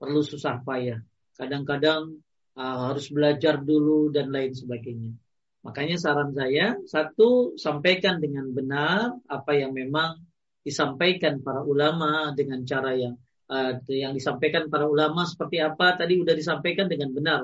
[0.00, 1.00] Perlu susah payah.
[1.36, 2.16] Kadang-kadang
[2.56, 5.12] uh, harus belajar dulu dan lain sebagainya.
[5.66, 10.22] Makanya saran saya, satu, sampaikan dengan benar apa yang memang
[10.62, 13.14] disampaikan para ulama dengan cara yang
[13.50, 17.40] uh, yang disampaikan para ulama seperti apa tadi sudah disampaikan dengan benar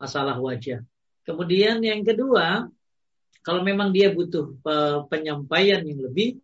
[0.00, 0.84] masalah wajah.
[1.22, 2.66] Kemudian yang kedua,
[3.40, 6.38] kalau memang dia butuh uh, penyampaian yang lebih,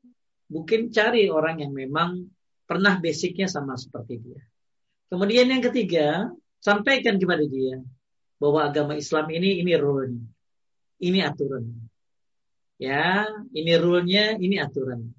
[0.49, 2.29] mungkin cari orang yang memang
[2.69, 4.41] pernah basicnya sama seperti dia.
[5.09, 6.29] Kemudian yang ketiga,
[6.61, 7.81] sampaikan kepada dia
[8.37, 10.20] bahwa agama Islam ini ini rule
[10.99, 11.65] ini aturan.
[12.79, 15.11] Ya, ini rule-nya, ini aturan.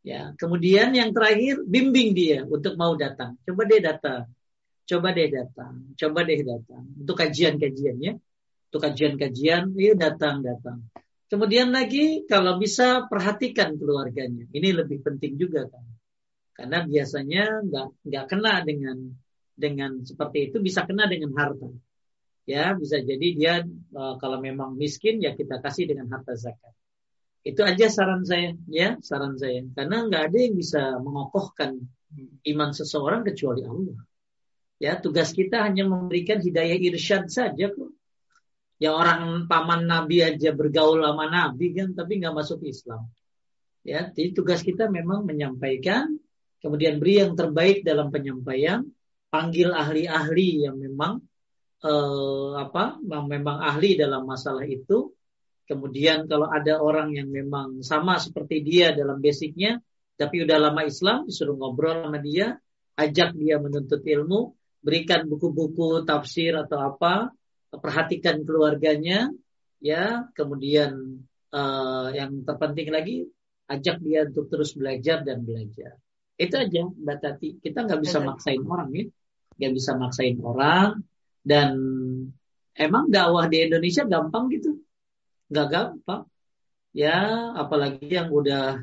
[0.00, 3.36] Ya, kemudian yang terakhir bimbing dia untuk mau datang.
[3.44, 4.32] Coba dia datang.
[4.88, 5.92] Coba dia datang.
[5.92, 6.88] Coba dia datang.
[6.96, 8.16] Untuk kajian-kajiannya.
[8.72, 10.80] Untuk kajian-kajian, dia datang, datang.
[11.30, 14.50] Kemudian lagi kalau bisa perhatikan keluarganya.
[14.50, 15.86] Ini lebih penting juga kan.
[16.58, 18.98] Karena biasanya nggak nggak kena dengan
[19.54, 21.70] dengan seperti itu bisa kena dengan harta.
[22.50, 26.74] Ya, bisa jadi dia eh, kalau memang miskin ya kita kasih dengan harta zakat.
[27.40, 29.64] Itu aja saran saya, ya, saran saya.
[29.72, 31.78] Karena nggak ada yang bisa mengokohkan
[32.42, 33.96] iman seseorang kecuali Allah.
[34.82, 37.92] Ya, tugas kita hanya memberikan hidayah irsyad saja kok.
[38.80, 43.12] Ya orang paman Nabi aja bergaul sama Nabi kan, tapi nggak masuk Islam.
[43.84, 46.16] Ya, jadi tugas kita memang menyampaikan,
[46.64, 48.84] kemudian beri yang terbaik dalam penyampaian,
[49.28, 51.20] panggil ahli-ahli yang memang
[51.84, 55.12] eh, apa, memang ahli dalam masalah itu,
[55.70, 59.78] Kemudian kalau ada orang yang memang sama seperti dia dalam basicnya,
[60.18, 62.58] tapi udah lama Islam, disuruh ngobrol sama dia,
[62.98, 64.50] ajak dia menuntut ilmu,
[64.82, 67.30] berikan buku-buku tafsir atau apa,
[67.70, 69.30] perhatikan keluarganya,
[69.78, 71.22] ya, kemudian
[71.54, 73.16] uh, yang terpenting lagi,
[73.70, 75.94] ajak dia untuk terus belajar dan belajar.
[76.34, 77.48] Itu aja, Mbak Tati.
[77.62, 79.04] Kita nggak bisa maksain orang ya,
[79.60, 80.98] nggak bisa maksain orang,
[81.46, 81.70] dan
[82.74, 84.80] emang dakwah di Indonesia gampang gitu.
[85.52, 86.22] Nggak gampang.
[86.90, 88.82] Ya apalagi yang udah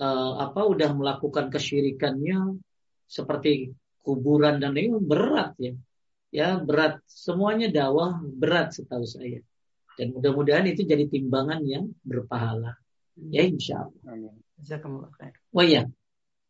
[0.00, 2.56] uh, apa udah melakukan kesyirikannya
[3.04, 5.76] seperti kuburan dan ini berat ya
[6.34, 9.40] ya berat semuanya dakwah berat setahu saya
[9.96, 12.76] dan mudah-mudahan itu jadi timbangan yang berpahala
[13.16, 14.12] ya insya Allah.
[14.12, 14.36] Amin.
[15.52, 15.84] Oh iya.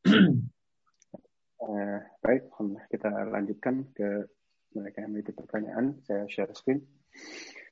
[0.06, 2.42] uh, baik,
[2.90, 4.30] kita lanjutkan ke
[4.78, 5.98] mereka yang memiliki pertanyaan.
[6.06, 6.82] Saya share screen.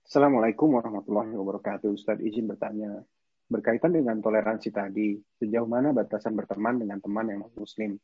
[0.05, 1.91] Assalamualaikum warahmatullahi wabarakatuh.
[1.95, 2.99] Ustadz izin bertanya,
[3.47, 7.95] berkaitan dengan toleransi tadi, sejauh mana batasan berteman dengan teman yang muslim?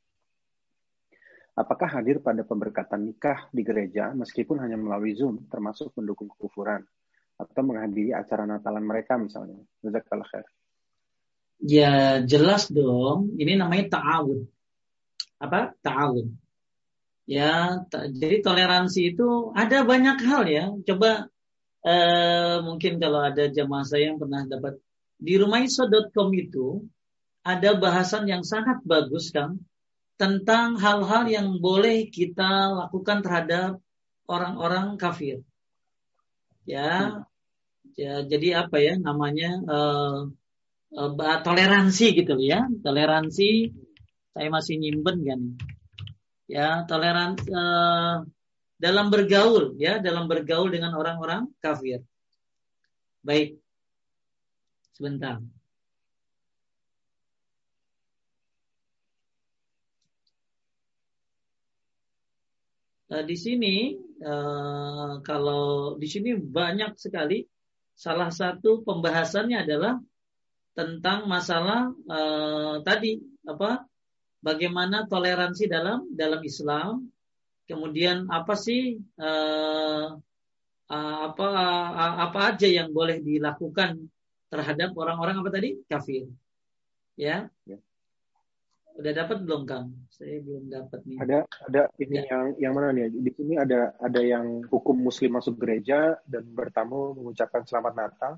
[1.59, 6.87] Apakah hadir pada pemberkatan nikah di gereja meskipun hanya melalui Zoom, termasuk mendukung kekufuran?
[7.41, 9.59] Atau menghadiri acara Natalan mereka misalnya?
[9.81, 10.47] Jazakallah khair.
[11.61, 14.49] Ya jelas dong, ini namanya ta'awun.
[15.41, 15.77] Apa?
[15.85, 16.33] Ta'awun.
[17.29, 20.65] Ya, jadi toleransi itu ada banyak hal ya.
[20.83, 21.31] Coba
[21.87, 24.81] uh, mungkin kalau ada jamaah saya yang pernah dapat
[25.21, 26.83] di rumaiso.com itu
[27.45, 29.61] ada bahasan yang sangat bagus Kang
[30.21, 33.81] tentang hal-hal yang boleh kita lakukan terhadap
[34.29, 35.41] orang-orang kafir.
[36.69, 37.25] Ya,
[37.97, 40.29] ya jadi apa ya namanya uh,
[40.93, 43.73] uh, toleransi gitu ya, toleransi.
[44.37, 45.41] Saya masih nyimpen kan.
[46.45, 48.29] Ya, toleransi uh,
[48.77, 52.05] dalam bergaul ya, dalam bergaul dengan orang-orang kafir.
[53.25, 53.57] Baik.
[54.93, 55.41] Sebentar.
[63.11, 67.45] Uh, di sini uh, kalau di sini banyak sekali
[67.99, 69.99] salah satu pembahasannya adalah
[70.73, 73.85] tentang masalah uh, tadi apa
[74.41, 77.11] bagaimana toleransi dalam dalam Islam.
[77.71, 78.99] Kemudian apa sih
[80.91, 81.49] apa
[82.19, 84.11] apa aja yang boleh dilakukan
[84.51, 85.79] terhadap orang-orang apa tadi?
[85.87, 86.27] Kafir.
[87.15, 87.79] Ya, ya.
[89.01, 89.97] Udah dapat belum Kang?
[90.13, 91.17] Saya belum dapat nih.
[91.25, 91.39] Ada
[91.73, 92.25] ada ini ya.
[92.29, 93.09] yang yang mana nih?
[93.09, 98.33] Di sini ada ada yang hukum muslim masuk gereja dan bertamu mengucapkan selamat Natal.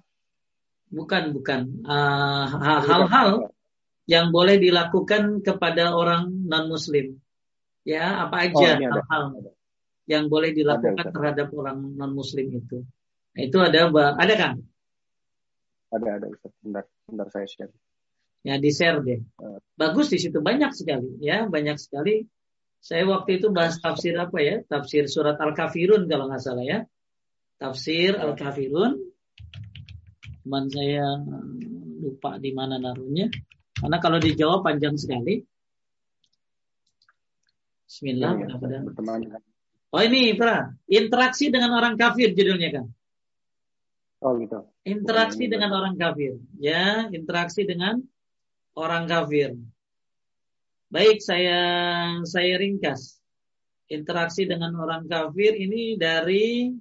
[0.86, 1.82] Bukan, bukan.
[1.82, 3.50] Uh, hal-hal
[4.06, 7.18] yang boleh dilakukan kepada orang non muslim.
[7.82, 9.22] Ya, apa aja oh, hal-hal
[10.06, 12.86] yang boleh dilakukan ada, terhadap orang non muslim itu.
[13.34, 14.62] Nah, itu ada ada kan?
[15.90, 16.54] Ada ada Ustaz.
[16.62, 17.74] Bentar, bentar saya share
[18.42, 19.20] ya di share deh.
[19.78, 22.26] Bagus di situ banyak sekali ya, banyak sekali.
[22.82, 24.58] Saya waktu itu bahas tafsir apa ya?
[24.66, 26.78] Tafsir surat Al-Kafirun kalau nggak salah ya.
[27.62, 28.98] Tafsir Al-Kafirun.
[30.42, 31.22] Cuman saya
[32.02, 33.30] lupa di mana naruhnya.
[33.78, 35.46] Karena kalau dijawab panjang sekali.
[37.86, 38.34] Bismillah.
[38.42, 39.38] Ya, ya,
[39.94, 40.74] oh ini, Pra.
[40.90, 42.86] Interaksi dengan orang kafir judulnya kan.
[44.22, 44.66] Oh gitu.
[44.82, 46.38] Interaksi dengan orang kafir.
[46.58, 48.02] Ya, interaksi dengan
[48.76, 49.56] orang kafir.
[50.92, 51.58] Baik, saya
[52.28, 53.16] saya ringkas.
[53.88, 56.72] Interaksi dengan orang kafir ini dari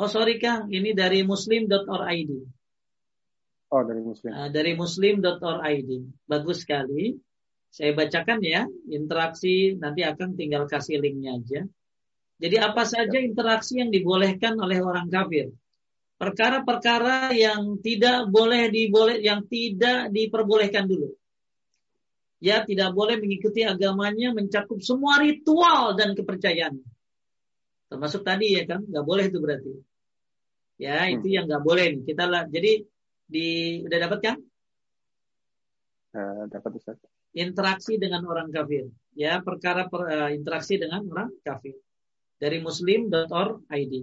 [0.00, 2.30] Oh sorry Kang, ini dari muslim.org.
[3.70, 4.32] Oh dari muslim.
[4.32, 5.90] Uh, dari muslim.org.
[6.24, 7.14] Bagus sekali.
[7.70, 11.60] Saya bacakan ya, interaksi nanti akan tinggal kasih linknya aja.
[12.40, 15.54] Jadi apa saja interaksi yang dibolehkan oleh orang kafir?
[16.20, 21.16] Perkara-perkara yang tidak boleh diboleh yang tidak diperbolehkan dulu.
[22.40, 26.76] Ya, tidak boleh mengikuti agamanya mencakup semua ritual dan kepercayaan.
[27.88, 29.72] Termasuk tadi ya kan, nggak boleh itu berarti.
[30.80, 31.36] Ya, itu hmm.
[31.36, 32.02] yang nggak boleh nih.
[32.08, 32.80] Kita lah, jadi
[33.28, 33.48] di
[33.84, 34.36] udah dapat kan?
[36.16, 36.96] Uh, dapat Ustaz.
[37.36, 38.88] Interaksi dengan orang kafir.
[39.12, 41.76] Ya, perkara per, uh, interaksi dengan orang kafir.
[42.40, 43.94] Dari muslim.org.id.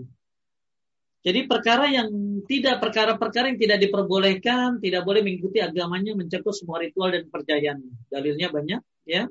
[1.25, 2.09] Jadi perkara yang
[2.45, 7.81] tidak perkara-perkara yang tidak diperbolehkan, tidak boleh mengikuti agamanya mencakup semua ritual dan percayaan.
[8.07, 9.25] Dalilnya banyak, ya.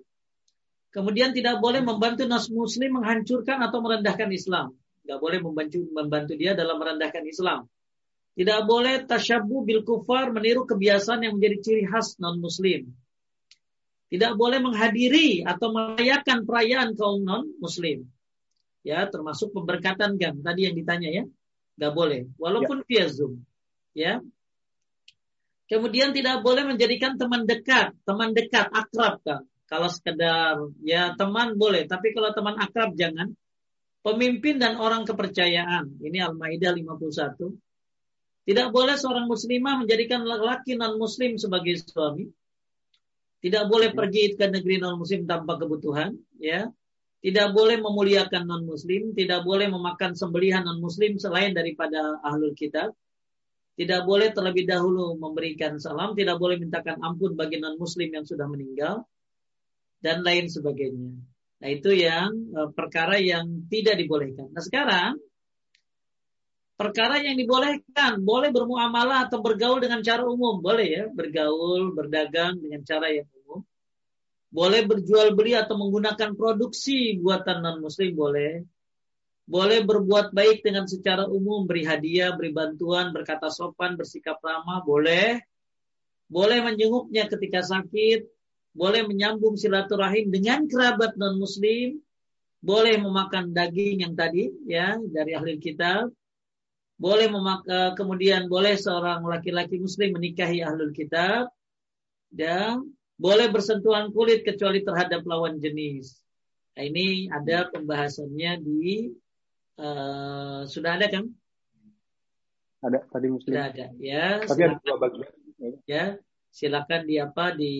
[0.91, 4.75] Kemudian tidak boleh membantu nas muslim menghancurkan atau merendahkan Islam.
[5.05, 7.69] Tidak boleh membantu membantu dia dalam merendahkan Islam.
[8.37, 12.91] Tidak boleh tasyabu bil kufar meniru kebiasaan yang menjadi ciri khas non muslim.
[14.09, 18.09] Tidak boleh menghadiri atau merayakan perayaan kaum non muslim.
[18.85, 21.25] Ya, termasuk pemberkatan kan tadi yang ditanya ya
[21.77, 22.20] nggak boleh.
[22.40, 22.85] Walaupun ya.
[22.89, 23.32] via zoom
[23.93, 24.12] ya.
[25.66, 27.94] Kemudian tidak boleh menjadikan teman dekat.
[28.07, 31.86] Teman dekat akrab kan kalau sekedar ya teman boleh.
[31.86, 33.31] Tapi kalau teman akrab jangan.
[34.01, 35.98] Pemimpin dan orang kepercayaan.
[35.98, 37.59] Ini Al-Maidah 51
[38.47, 42.31] tidak boleh seorang muslimah menjadikan laki non muslim sebagai suami.
[43.43, 43.98] Tidak boleh hmm.
[43.98, 46.70] pergi ke negeri non muslim tanpa kebutuhan ya
[47.24, 52.93] tidak boleh memuliakan non-muslim, tidak boleh memakan sembelihan non-muslim selain daripada ahlul kitab,
[53.76, 59.05] tidak boleh terlebih dahulu memberikan salam, tidak boleh mintakan ampun bagi non-muslim yang sudah meninggal,
[60.01, 61.12] dan lain sebagainya.
[61.56, 64.52] Nah itu yang e, perkara yang tidak dibolehkan.
[64.52, 65.16] Nah sekarang
[66.76, 72.84] perkara yang dibolehkan boleh bermuamalah atau bergaul dengan cara umum boleh ya bergaul berdagang dengan
[72.84, 73.26] cara yang
[74.57, 78.65] boleh berjual beli atau menggunakan produksi buatan non muslim boleh.
[79.45, 85.45] Boleh berbuat baik dengan secara umum, beri hadiah, beri bantuan, berkata sopan, bersikap ramah, boleh.
[86.27, 88.27] Boleh menjenguknya ketika sakit,
[88.73, 92.01] boleh menyambung silaturahim dengan kerabat non muslim,
[92.59, 96.11] boleh memakan daging yang tadi ya dari ahli kitab,
[96.97, 101.53] boleh memakai kemudian boleh seorang laki-laki muslim menikahi ahlul kitab
[102.33, 106.20] dan boleh bersentuhan kulit kecuali terhadap lawan jenis.
[106.76, 109.09] Nah, ini ada pembahasannya di
[109.80, 111.24] uh, sudah ada kan?
[112.84, 113.56] Ada tadi muslim.
[113.56, 114.44] Sudah ada ya.
[114.44, 115.32] Tapi ada dua bagian.
[115.88, 116.20] Ya,
[116.52, 117.72] silakan di apa di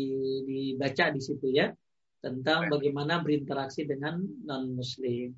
[0.49, 1.69] dibaca di situ ya
[2.25, 5.37] tentang bagaimana berinteraksi dengan non muslim.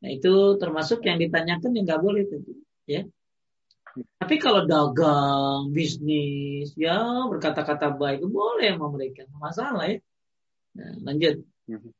[0.00, 2.56] Nah itu termasuk yang ditanyakan yang nggak boleh tentu
[2.88, 3.04] ya.
[3.96, 7.00] Tapi kalau dagang, bisnis, ya
[7.32, 9.96] berkata-kata baik boleh sama mereka, masalah ya.
[10.76, 11.40] Nah, lanjut.
[11.64, 11.90] Mhm.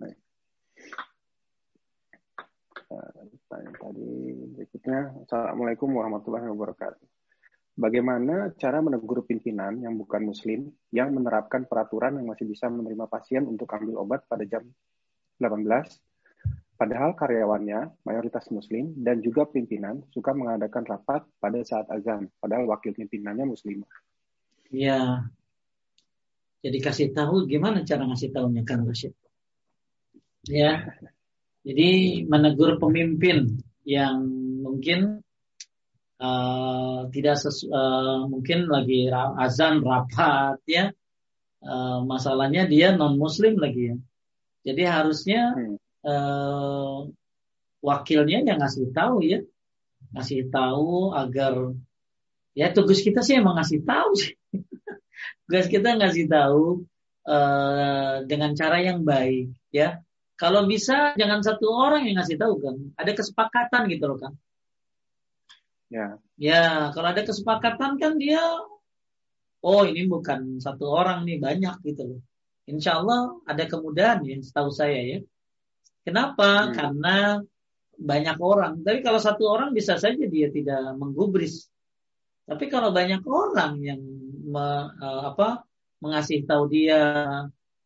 [0.00, 0.16] Baik.
[2.88, 3.10] Nah,
[3.76, 4.08] tadi
[4.56, 7.04] berikutnya, Assalamualaikum warahmatullahi wabarakatuh.
[7.74, 13.42] Bagaimana cara menegur pimpinan yang bukan muslim yang menerapkan peraturan yang masih bisa menerima pasien
[13.50, 14.62] untuk ambil obat pada jam
[15.42, 16.13] 18
[16.74, 22.94] padahal karyawannya mayoritas muslim dan juga pimpinan suka mengadakan rapat pada saat azan padahal wakil
[22.94, 23.86] pimpinannya muslim.
[24.70, 25.30] Ya.
[26.64, 29.12] Jadi kasih tahu gimana cara ngasih tahunya kan Rashid.
[30.48, 30.96] Ya.
[31.64, 34.24] Jadi menegur pemimpin yang
[34.64, 35.24] mungkin
[36.20, 40.90] uh, tidak sesu, uh, mungkin lagi azan rapat ya
[41.64, 43.96] uh, masalahnya dia non muslim lagi ya
[44.64, 45.40] jadi harusnya
[46.04, 47.08] uh,
[47.80, 49.40] wakilnya yang ngasih tahu ya
[50.14, 51.74] ngasih tahu agar
[52.54, 54.36] ya tugas kita sih emang ngasih tahu sih
[55.48, 56.86] tugas kita ngasih tahu
[57.26, 60.00] uh, dengan cara yang baik ya
[60.38, 64.32] kalau bisa jangan satu orang yang ngasih tahu kan ada kesepakatan gitu loh kan
[65.94, 66.18] Ya.
[66.34, 68.42] Ya, kalau ada kesepakatan kan dia,
[69.62, 72.20] oh ini bukan satu orang nih banyak gitu loh.
[72.66, 75.18] Insya Allah ada kemudahan ya, setahu saya ya.
[76.04, 76.68] Kenapa?
[76.68, 76.72] Hmm.
[76.76, 77.16] Karena
[77.96, 78.84] banyak orang.
[78.84, 81.66] Tapi kalau satu orang bisa saja dia tidak menggubris.
[82.44, 84.00] Tapi kalau banyak orang yang
[84.44, 85.64] me, uh, apa
[86.04, 87.00] mengasih tahu dia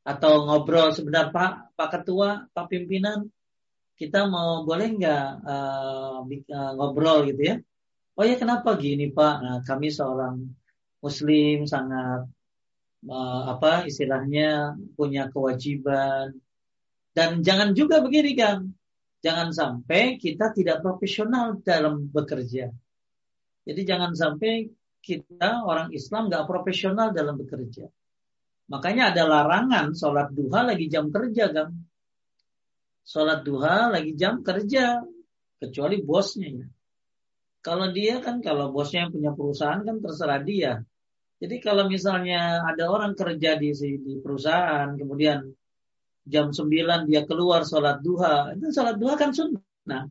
[0.02, 3.30] atau ngobrol sebentar Pak Pak Ketua, Pak Pimpinan,
[3.94, 7.56] kita mau boleh nggak uh, uh, ngobrol gitu ya?
[8.18, 9.34] Oh ya kenapa gini Pak?
[9.38, 10.42] Nah, kami seorang
[10.98, 12.26] Muslim sangat
[13.06, 16.34] uh, apa istilahnya punya kewajiban
[17.18, 18.70] dan jangan juga begini kan,
[19.26, 22.70] jangan sampai kita tidak profesional dalam bekerja.
[23.66, 24.70] Jadi jangan sampai
[25.02, 27.90] kita orang Islam nggak profesional dalam bekerja.
[28.70, 31.74] Makanya ada larangan sholat duha lagi jam kerja kan.
[33.02, 35.02] Sholat duha lagi jam kerja
[35.58, 36.66] kecuali bosnya ya.
[37.66, 40.86] Kalau dia kan kalau bosnya yang punya perusahaan kan terserah dia.
[41.42, 45.57] Jadi kalau misalnya ada orang kerja di di perusahaan kemudian
[46.28, 50.04] jam 9 dia keluar sholat duha, itu sholat duha kan sunnah.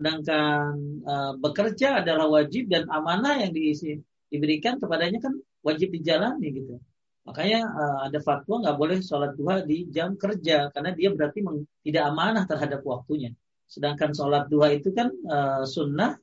[0.00, 0.72] Sedangkan
[1.04, 6.80] uh, bekerja adalah wajib dan amanah yang diisi, diberikan kepadanya kan wajib dijalani gitu.
[7.28, 11.44] Makanya uh, ada fatwa nggak boleh sholat duha di jam kerja karena dia berarti
[11.84, 13.36] tidak amanah terhadap waktunya.
[13.68, 16.16] Sedangkan sholat duha itu kan uh, sunnah,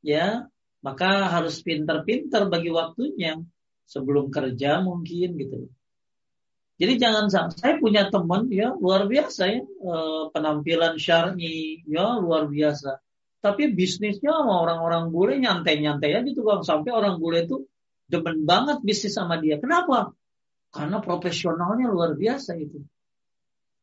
[0.00, 0.48] ya
[0.80, 3.36] maka harus pinter-pinter bagi waktunya
[3.84, 5.68] sebelum kerja mungkin gitu.
[6.80, 12.48] Jadi jangan sampai saya punya teman ya luar biasa ya uh, penampilan syar'i ya luar
[12.48, 13.04] biasa.
[13.44, 17.68] Tapi bisnisnya sama orang-orang bule nyantai-nyantai aja tuh bang sampai orang bule itu
[18.08, 19.60] demen banget bisnis sama dia.
[19.60, 20.16] Kenapa?
[20.72, 22.80] Karena profesionalnya luar biasa itu.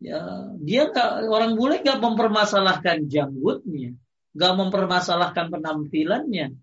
[0.01, 3.93] Ya, dia nggak orang bule nggak mempermasalahkan janggutnya,
[4.33, 6.53] nggak mempermasalahkan penampilannya.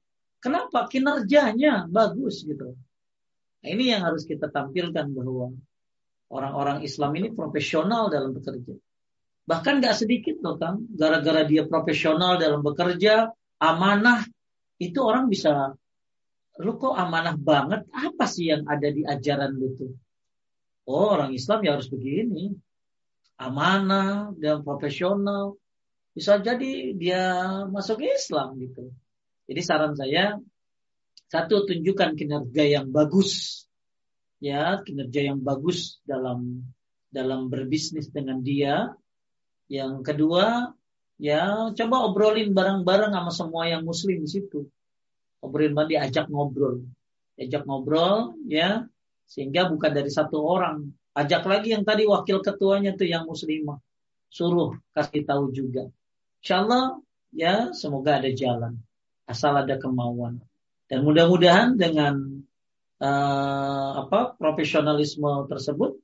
[0.43, 0.91] Kenapa?
[0.91, 2.75] Kinerjanya bagus gitu.
[2.75, 5.55] Nah, ini yang harus kita tampilkan bahwa
[6.31, 8.75] orang-orang Islam ini profesional dalam bekerja.
[9.45, 13.29] Bahkan nggak sedikit loh kang, gara-gara dia profesional dalam bekerja,
[13.61, 14.25] amanah,
[14.81, 15.77] itu orang bisa,
[16.65, 19.93] lu kok amanah banget, apa sih yang ada di ajaran lu tuh?
[20.89, 22.57] Oh orang Islam ya harus begini,
[23.41, 25.57] amanah dan profesional
[26.15, 27.23] bisa jadi dia
[27.67, 28.95] masuk Islam gitu.
[29.51, 30.39] Jadi saran saya
[31.29, 33.65] satu tunjukkan kinerja yang bagus
[34.45, 36.61] ya kinerja yang bagus dalam
[37.09, 38.93] dalam berbisnis dengan dia.
[39.73, 40.77] Yang kedua
[41.17, 44.69] ya coba obrolin bareng-bareng sama semua yang muslim di situ.
[45.41, 46.85] Obrolin diajak ngobrol.
[47.41, 48.85] Diajak ngobrol ya
[49.25, 53.79] sehingga bukan dari satu orang Ajak lagi yang tadi wakil ketuanya tuh yang muslimah.
[54.35, 55.87] Suruh kasih tahu juga.
[56.43, 56.99] Insya Allah
[57.31, 58.83] ya semoga ada jalan.
[59.23, 60.43] Asal ada kemauan.
[60.91, 62.43] Dan mudah-mudahan dengan
[63.01, 65.99] uh, apa profesionalisme tersebut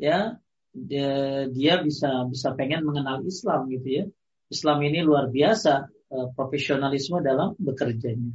[0.00, 0.40] ya
[0.72, 4.04] dia, dia bisa bisa pengen mengenal Islam gitu ya.
[4.48, 8.32] Islam ini luar biasa uh, profesionalisme dalam bekerjanya.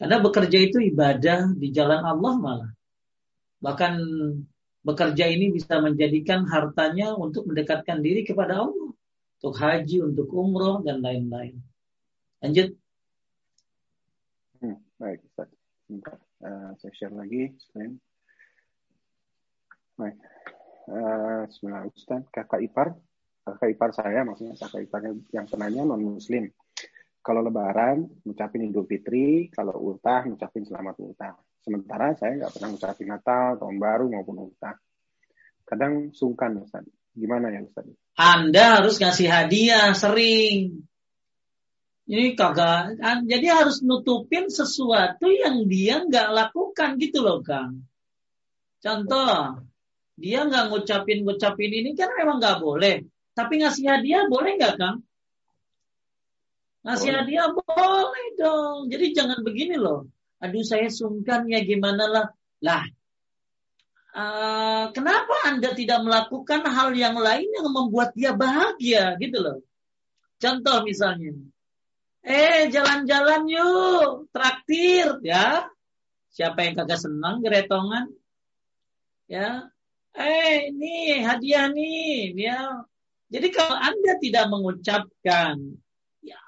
[0.00, 2.72] Karena bekerja itu ibadah di jalan Allah malah.
[3.60, 3.92] Bahkan
[4.80, 8.92] bekerja ini bisa menjadikan hartanya untuk mendekatkan diri kepada Allah.
[9.40, 11.64] untuk haji, untuk umroh dan lain-lain.
[12.44, 12.76] Lanjut.
[14.60, 16.20] Hmm, baik, Ustaz.
[16.40, 18.00] Uh, saya share lagi screen.
[20.00, 20.16] Baik.
[20.88, 21.44] Uh,
[21.92, 22.96] Ustaz, kakak ipar,
[23.44, 26.48] kakak ipar saya maksudnya kakak iparnya yang penanya non muslim.
[27.20, 31.36] Kalau lebaran ngucapin Idul Fitri, kalau ultah ngucapin selamat ultah.
[31.60, 34.80] Sementara saya nggak pernah ngucapin Natal, tahun baru maupun ultah.
[35.68, 36.88] Kadang sungkan Ustaz.
[37.12, 37.84] Gimana ya Ustaz?
[38.16, 40.88] Anda harus ngasih hadiah sering.
[42.10, 47.86] Ini kagak, jadi harus nutupin sesuatu yang dia nggak lakukan gitu loh Kang.
[48.82, 49.62] Contoh,
[50.20, 53.04] dia nggak ngucapin ngucapin ini kan memang nggak boleh.
[53.32, 54.98] Tapi ngasih hadiah boleh nggak kang?
[56.84, 57.18] Ngasih boleh.
[57.24, 58.78] hadiah boleh dong.
[58.92, 60.08] Jadi jangan begini loh.
[60.44, 62.26] Aduh saya sungkan ya gimana lah.
[62.60, 62.84] Lah,
[64.12, 69.58] uh, kenapa anda tidak melakukan hal yang lain yang membuat dia bahagia gitu loh?
[70.36, 71.32] Contoh misalnya,
[72.24, 75.68] eh jalan-jalan yuk, traktir ya.
[76.30, 78.12] Siapa yang kagak senang geretongan?
[79.30, 79.70] Ya,
[80.14, 82.86] eh ini hadiah nih ya.
[83.30, 85.78] Jadi kalau anda tidak mengucapkan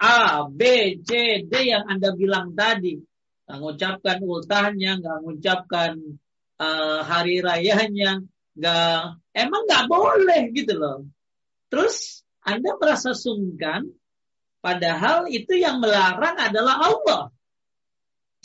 [0.02, 0.62] A, B,
[1.06, 2.98] C, D yang anda bilang tadi
[3.46, 5.92] nggak mengucapkan ultahnya nggak mengucapkan
[6.58, 8.22] uh, hari rayanya
[8.56, 11.06] nggak emang nggak boleh gitu loh.
[11.70, 13.88] Terus anda merasa sungkan
[14.62, 17.22] padahal itu yang melarang adalah Allah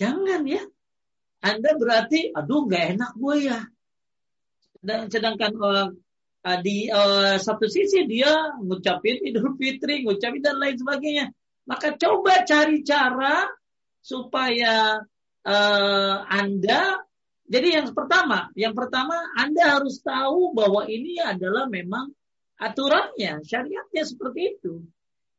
[0.02, 0.65] jangan ya
[1.45, 3.60] anda berarti aduh nggak enak gue ya
[4.81, 5.89] dan sedangkan uh,
[6.64, 11.26] di uh, satu sisi dia ngucapin Idul Fitri, ngucapin dan lain sebagainya.
[11.68, 13.44] Maka coba cari cara
[13.99, 15.02] supaya
[15.44, 17.03] uh, Anda
[17.48, 22.11] jadi yang pertama, yang pertama Anda harus tahu bahwa ini adalah memang
[22.60, 24.84] aturannya, syariatnya seperti itu.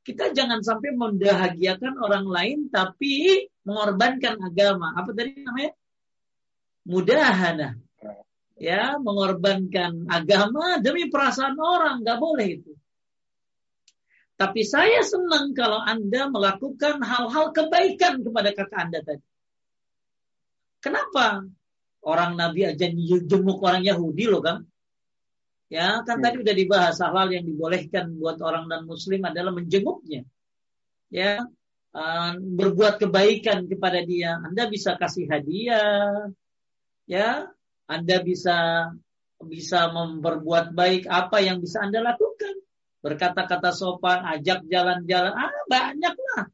[0.08, 4.96] Kita jangan sampai mendahagiakan orang lain tapi mengorbankan agama.
[4.96, 5.76] Apa tadi namanya?
[6.88, 7.76] Mudahana
[8.56, 12.00] ya mengorbankan agama demi perasaan orang.
[12.00, 12.72] Nggak boleh itu.
[14.40, 19.26] Tapi saya senang kalau anda melakukan hal-hal kebaikan kepada kakak anda tadi.
[20.80, 21.44] Kenapa?
[22.00, 22.88] Orang Nabi aja
[23.28, 24.64] jenguk orang Yahudi loh kan
[25.68, 26.24] ya kan hmm.
[26.24, 30.24] tadi udah dibahas hal yang dibolehkan buat orang dan Muslim adalah menjenguknya
[31.12, 31.44] ya
[31.92, 36.28] uh, berbuat kebaikan kepada dia anda bisa kasih hadiah
[37.04, 37.52] ya
[37.88, 38.88] anda bisa
[39.46, 42.58] bisa memperbuat baik apa yang bisa Anda lakukan.
[42.98, 46.50] Berkata-kata sopan, ajak jalan-jalan, ah banyak lah.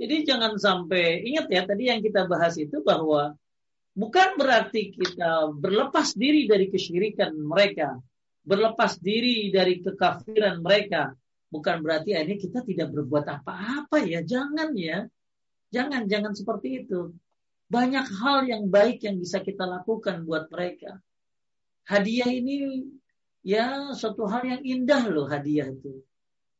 [0.00, 3.36] Jadi jangan sampai ingat ya tadi yang kita bahas itu bahwa
[3.92, 8.00] bukan berarti kita berlepas diri dari kesyirikan mereka,
[8.42, 11.14] berlepas diri dari kekafiran mereka.
[11.52, 15.06] Bukan berarti ini kita tidak berbuat apa-apa ya, jangan ya.
[15.72, 17.12] Jangan, jangan seperti itu.
[17.72, 21.00] Banyak hal yang baik yang bisa kita lakukan buat mereka.
[21.88, 22.84] Hadiah ini
[23.40, 26.04] ya suatu hal yang indah loh hadiah itu.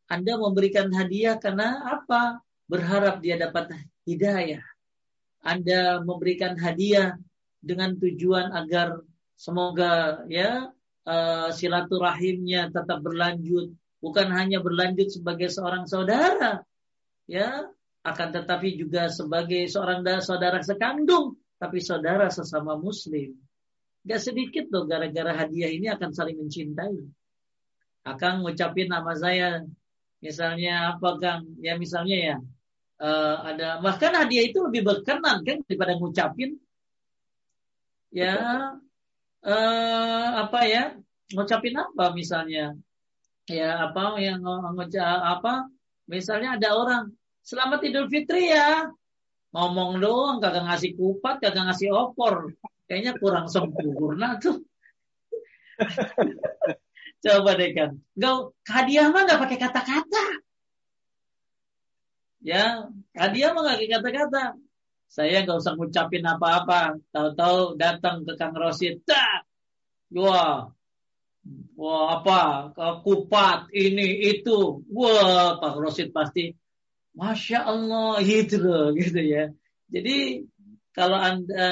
[0.09, 2.40] Anda memberikan hadiah karena apa?
[2.68, 3.76] Berharap dia dapat
[4.09, 4.64] hidayah.
[5.44, 7.16] Anda memberikan hadiah
[7.60, 9.04] dengan tujuan agar
[9.36, 10.72] semoga ya
[11.06, 16.62] uh, silaturahimnya tetap berlanjut, bukan hanya berlanjut sebagai seorang saudara,
[17.30, 17.70] ya,
[18.02, 23.38] akan tetapi juga sebagai seorang saudara sekandung, tapi saudara sesama muslim.
[24.02, 26.98] Gak sedikit loh gara-gara hadiah ini akan saling mencintai.
[28.02, 29.62] Akan ngucapin nama saya,
[30.18, 31.54] misalnya apa Kang?
[31.62, 32.36] Ya misalnya ya,
[32.98, 36.58] uh, ada bahkan hadiah itu lebih berkenan kan daripada ngucapin.
[38.10, 38.34] Ya,
[39.47, 40.85] uh, apa ya?
[41.32, 42.77] Ngucapin apa misalnya?
[43.51, 45.66] Ya apa yang ngucap apa?
[46.06, 47.05] Misalnya ada orang
[47.43, 48.86] Selamat Idul Fitri ya.
[49.52, 52.55] Ngomong doang, kagak ngasih kupat, kagak ngasih opor.
[52.86, 54.62] Kayaknya kurang sempurna tuh.
[57.23, 57.98] Coba deh kan.
[58.14, 58.35] Gak,
[58.70, 60.24] hadiah mah gak pakai kata-kata.
[62.43, 62.86] Ya,
[63.19, 64.43] hadiah mah gak pakai kata-kata.
[65.12, 66.97] Saya gak usah ngucapin apa-apa.
[67.12, 69.05] Tahu-tahu datang ke Kang Rosid.
[69.05, 69.44] Tak.
[70.16, 70.72] Wah,
[71.76, 72.70] Wah apa?
[73.02, 74.86] Kupat ini itu.
[74.89, 76.55] Wah, Pak Rosid pasti
[77.12, 79.52] Masya Allah gitu gitu ya.
[79.93, 80.48] Jadi
[80.93, 81.68] kalau anda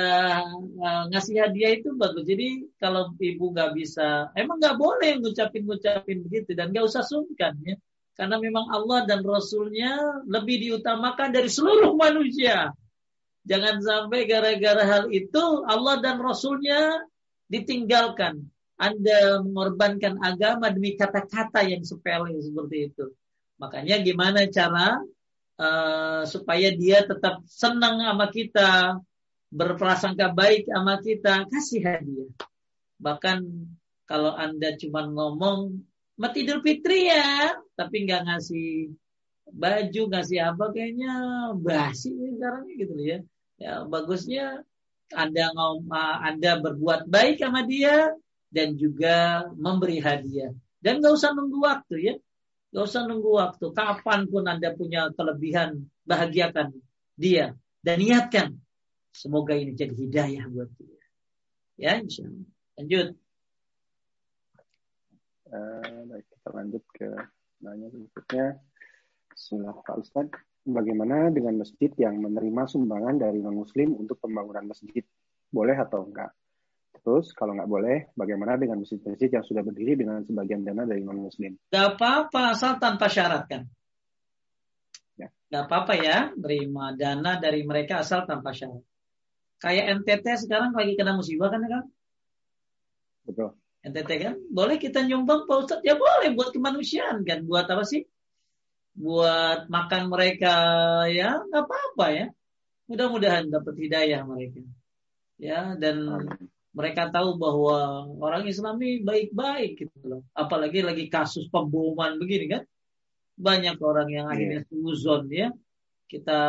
[0.77, 2.27] uh, ngasih hadiah itu bagus.
[2.27, 7.77] Jadi kalau ibu nggak bisa, emang nggak boleh ngucapin-ngucapin begitu dan nggak usah sungkan ya.
[8.19, 12.75] Karena memang Allah dan Rasulnya lebih diutamakan dari seluruh manusia.
[13.49, 17.01] Jangan sampai gara-gara hal itu Allah dan Rasulnya
[17.49, 18.47] ditinggalkan.
[18.81, 23.13] Anda mengorbankan agama demi kata-kata yang sepele seperti itu
[23.61, 24.97] Makanya gimana cara
[25.61, 28.97] uh, supaya dia tetap senang sama kita,
[29.53, 32.33] berprasangka baik sama kita, kasih hadiah.
[32.97, 33.39] Bahkan
[34.09, 35.77] kalau Anda cuma ngomong,
[36.17, 38.97] mati Idul Fitri ya, tapi nggak ngasih
[39.53, 41.13] baju, ngasih apa kayaknya
[41.61, 43.21] basi sekarang gitu ya.
[43.61, 44.65] Ya bagusnya
[45.13, 48.17] Anda ngom Anda berbuat baik sama dia
[48.49, 50.51] dan juga memberi hadiah.
[50.81, 52.15] Dan nggak usah nunggu waktu ya.
[52.71, 53.67] Gak usah nunggu waktu.
[53.75, 56.71] Kapan pun Anda punya kelebihan, bahagiakan
[57.19, 57.59] dia.
[57.83, 58.55] Dan niatkan.
[59.11, 61.03] Semoga ini jadi hidayah buat dia.
[61.75, 62.47] Ya, insya Allah.
[62.79, 63.09] Lanjut.
[65.51, 67.09] Uh, baik, kita lanjut ke
[67.59, 68.47] nanya berikutnya.
[69.35, 70.50] Bismillah, Pak Ustadz.
[70.61, 75.01] Bagaimana dengan masjid yang menerima sumbangan dari non-muslim untuk pembangunan masjid?
[75.49, 76.37] Boleh atau enggak?
[77.01, 81.57] Terus kalau nggak boleh, bagaimana dengan masjid-masjid yang sudah berdiri dengan sebagian dana dari non-muslim?
[81.73, 83.63] Gak apa-apa, asal tanpa syarat kan.
[85.17, 85.33] Ya.
[85.49, 88.85] Gak apa-apa ya, terima dana dari mereka asal tanpa syarat.
[89.61, 91.85] Kayak NTT sekarang lagi kena musibah kan kan?
[93.25, 93.57] Betul.
[93.81, 95.87] NTT kan, boleh kita nyumbang Pak Ustadz?
[95.89, 97.49] Ya boleh, buat kemanusiaan kan.
[97.49, 98.05] Buat apa sih?
[98.97, 100.55] Buat makan mereka
[101.09, 102.27] ya, nggak apa-apa ya.
[102.91, 104.61] Mudah-mudahan dapat hidayah mereka.
[105.41, 106.27] Ya, dan
[106.71, 110.23] mereka tahu bahwa orang Islam ini baik-baik gitu loh.
[110.35, 112.63] Apalagi lagi kasus pemboman begini kan.
[113.41, 114.35] Banyak orang yang iya.
[114.37, 115.49] akhirnya suzon ya.
[116.11, 116.41] Kita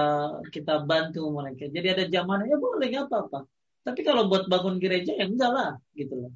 [0.49, 1.69] kita bantu mereka.
[1.69, 3.39] Jadi ada zaman ya boleh nggak apa-apa.
[3.81, 6.33] Tapi kalau buat bangun gereja ya enggak lah gitu loh.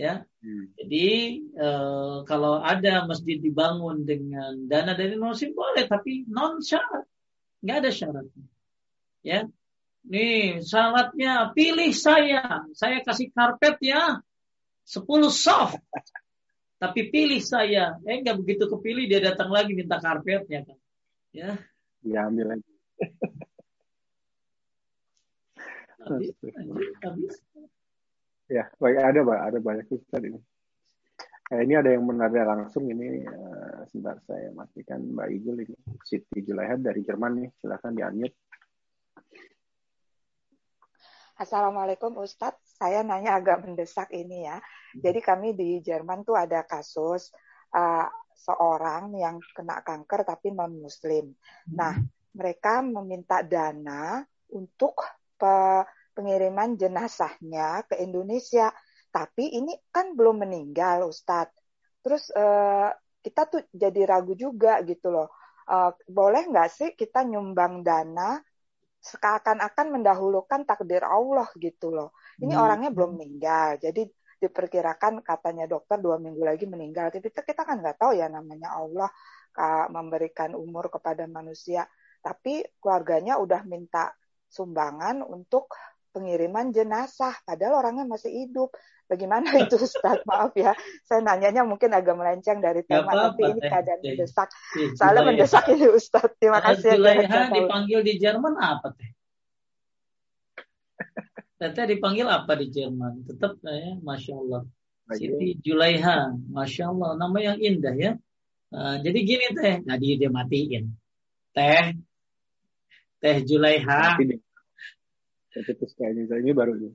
[0.00, 0.24] Ya.
[0.40, 0.72] Hmm.
[0.80, 1.08] Jadi
[1.52, 1.68] e,
[2.24, 7.04] kalau ada masjid dibangun dengan dana dari muslim boleh tapi non syarat.
[7.60, 8.46] Nggak ada syaratnya.
[9.20, 9.44] Ya,
[10.08, 12.64] Nih syaratnya pilih saya.
[12.72, 14.24] Saya kasih karpet ya.
[14.88, 15.76] 10 soft.
[16.80, 18.00] Tapi pilih saya.
[18.08, 20.78] Eh nggak begitu kepilih dia datang lagi minta karpetnya kan.
[21.36, 21.60] Ya.
[22.00, 22.70] Ya ambil lagi.
[26.00, 26.32] habis,
[27.04, 27.34] habis.
[28.50, 30.42] Ya, baik ada pak, ada banyak ustad ini.
[31.54, 36.42] Eh, ini ada yang menada langsung ini uh, sebentar saya matikan Mbak Igul ini Siti
[36.42, 38.34] Julaihat dari Jerman nih silahkan di unmute.
[41.38, 44.58] Assalamualaikum Ustadz, saya nanya agak mendesak ini ya.
[44.58, 44.98] Hmm.
[44.98, 47.30] Jadi kami di Jerman tuh ada kasus
[47.70, 51.30] uh, seorang yang kena kanker tapi non Muslim.
[51.70, 52.34] Nah, hmm.
[52.34, 55.06] mereka meminta dana untuk
[55.38, 58.70] pe pengiriman jenazahnya ke Indonesia.
[59.10, 61.56] Tapi ini kan belum meninggal Ustadz.
[62.00, 65.28] Terus uh, kita tuh jadi ragu juga gitu loh.
[65.70, 68.38] Uh, boleh nggak sih kita nyumbang dana
[69.00, 72.12] seakan-akan mendahulukan takdir Allah gitu loh.
[72.38, 72.62] Ini hmm.
[72.62, 74.04] orangnya belum meninggal, jadi
[74.40, 77.12] diperkirakan katanya dokter dua minggu lagi meninggal.
[77.12, 79.08] Tapi kita kan nggak tahu ya namanya Allah
[79.92, 81.84] memberikan umur kepada manusia.
[82.20, 84.12] Tapi keluarganya udah minta
[84.48, 85.72] sumbangan untuk
[86.10, 88.74] pengiriman jenazah, padahal orangnya masih hidup.
[89.10, 90.22] Bagaimana itu Ustaz?
[90.22, 90.74] Maaf ya,
[91.06, 94.48] saya nanyanya mungkin agak melenceng dari tema, apa, tapi ini keadaan mendesak.
[94.94, 96.30] Soalnya mendesak ini Ustaz.
[96.38, 96.94] Terima kasih.
[96.94, 99.10] Julaiha dipanggil di Jerman apa teh?
[101.60, 103.26] Teteh dipanggil apa di Jerman?
[103.28, 104.62] Tetap ya, Masya Allah.
[105.10, 107.18] Siti Julaiha, Masya Allah.
[107.18, 108.12] Nama yang indah ya.
[108.70, 110.94] Uh, jadi gini teh, nah dia, dia matiin.
[111.50, 111.98] Teh,
[113.20, 114.16] Teh Julaiha.
[115.50, 116.92] Terus kayaknya ini baru nih.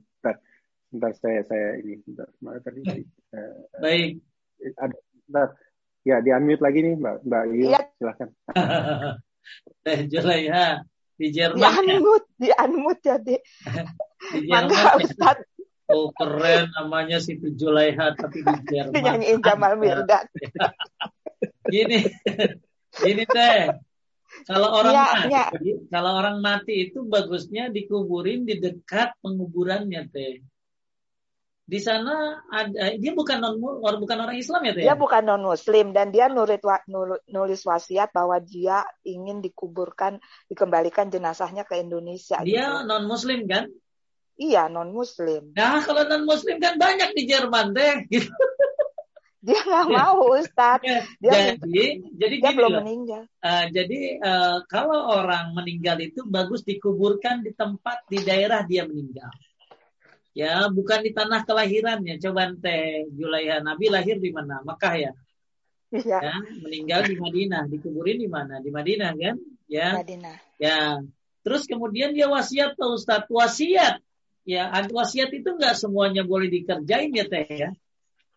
[0.86, 2.28] Bentar saya saya ini bentar.
[2.40, 2.80] Mana tadi?
[3.34, 4.22] Uh, Baik.
[4.80, 4.96] Ada
[5.28, 5.48] bentar.
[6.06, 7.82] Ya, di unmute lagi nih Mbak Mbak Yu, ya.
[7.98, 8.28] silakan.
[9.84, 10.86] Teh Julaiha
[11.18, 11.58] di Jerman.
[11.58, 12.38] Di unmute, ya?
[12.38, 13.36] di unmute ya, Di.
[14.30, 15.02] di Jerman.
[15.02, 15.34] Ya.
[15.86, 19.02] Oh keren namanya si Julaiha tapi di Jerman.
[19.02, 20.26] Nyanyiin Jamal Mirdad.
[21.74, 22.06] gini,
[23.02, 23.70] gini teh.
[24.44, 25.44] Kalau orang ya, mati, ya.
[25.88, 30.44] kalau orang mati itu bagusnya dikuburin di dekat penguburannya teh
[31.66, 36.14] di sana ada dia bukan non bukan orang Islam ya Dia bukan non Muslim dan
[36.14, 36.62] dia nulis
[37.26, 42.38] nulis wasiat bahwa dia ingin dikuburkan dikembalikan jenazahnya ke Indonesia.
[42.46, 42.86] Dia gitu.
[42.86, 43.66] non Muslim kan?
[44.38, 45.50] Iya non Muslim.
[45.58, 48.06] Nah kalau non Muslim kan banyak di Jerman deh.
[48.14, 48.30] Gitu.
[49.44, 50.80] Dia nggak mau Ustaz.
[50.82, 51.84] Ya, dia jadi
[52.16, 52.80] jadi dia belum loh.
[52.82, 53.22] meninggal.
[53.44, 59.30] Uh, jadi uh, kalau orang meninggal itu bagus dikuburkan di tempat di daerah dia meninggal.
[60.36, 62.20] Ya, bukan di tanah kelahirannya.
[62.20, 64.60] Coba teh Julaiha Nabi lahir di mana?
[64.60, 65.12] Mekah ya.
[65.88, 66.18] Iya.
[66.20, 68.60] Ya, meninggal di Madinah, dikuburin di mana?
[68.60, 69.36] Di Madinah kan?
[69.64, 69.96] Ya.
[69.96, 70.36] Madinah.
[70.60, 71.00] Ya.
[71.40, 74.02] Terus kemudian dia wasiat Pak Ustadz, wasiat.
[74.44, 77.70] Ya, wasiat itu enggak semuanya boleh dikerjain ya teh ya.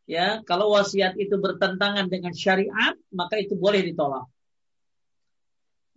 [0.10, 4.26] Ya, kalau wasiat itu bertentangan dengan syariat, maka itu boleh ditolak.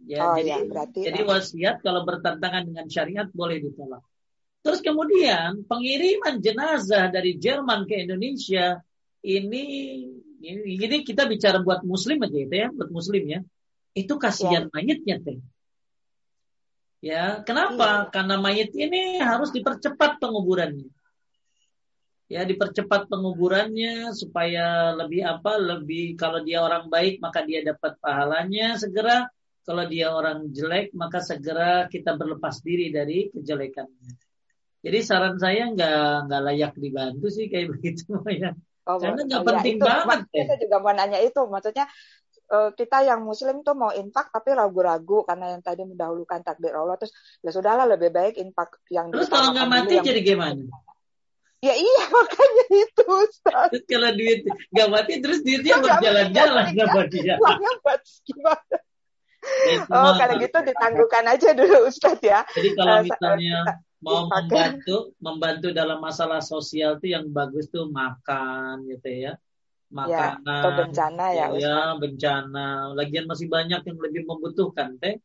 [0.04, 1.28] Ya, oh, jadi ya, berarti jadi ya.
[1.32, 4.04] wasiat kalau bertentangan dengan syariat boleh ditolak.
[4.60, 8.84] Terus kemudian pengiriman jenazah dari Jerman ke Indonesia
[9.24, 9.64] ini
[10.42, 13.40] ini, ini kita bicara buat muslim aja itu ya, buat muslim ya.
[13.96, 14.70] Itu kasihan ya.
[14.76, 15.38] mayitnya teh.
[17.02, 18.06] Ya, kenapa?
[18.06, 18.10] Ya.
[18.12, 20.90] Karena mayit ini harus dipercepat penguburannya.
[22.32, 25.60] Ya, dipercepat penguburannya supaya lebih apa?
[25.60, 29.28] Lebih kalau dia orang baik maka dia dapat pahalanya segera.
[29.68, 34.16] Kalau dia orang jelek maka segera kita berlepas diri dari kejelekannya.
[34.80, 38.56] Jadi saran saya nggak nggak layak dibantu sih kayak begitu ya.
[38.88, 40.20] Oh, Karena nggak oh, penting ya, banget.
[40.32, 40.44] Ya.
[40.48, 41.84] Saya juga mau nanya itu, maksudnya
[42.48, 46.96] eh, kita yang muslim tuh mau infak tapi ragu-ragu karena yang tadi mendahulukan takdir Allah
[46.96, 47.12] terus
[47.44, 50.66] ya sudahlah lebih baik infak yang terus kalau nggak mati jadi gimana
[51.62, 53.70] ya iya makanya itu Ustaz.
[53.70, 54.42] terus kalau duit
[54.74, 57.34] nggak mati terus duitnya berjalan-jalan sama dia.
[57.38, 58.76] Uangnya buat gimana?
[59.90, 62.42] Oh kalau gitu ditangguhkan aja dulu Ustaz ya.
[62.50, 63.58] Jadi kalau eh, misalnya
[64.02, 69.32] mau membantu membantu dalam masalah sosial tuh yang bagus tuh makan gitu ya.
[69.92, 72.96] Makanan ya, atau bencana ya ya bencana.
[72.98, 75.22] Lagian masih banyak yang lebih membutuhkan teh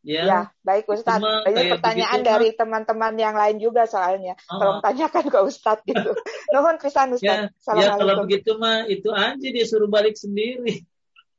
[0.00, 4.56] ya, ya baik Ustaz ini pertanyaan dari teman-teman yang lain juga soalnya oh.
[4.56, 6.10] kalau tanyakan ke Ustadz gitu
[6.52, 10.84] nuhun pisan Ustaz ya, ya kalau begitu mah itu aja dia suruh balik sendiri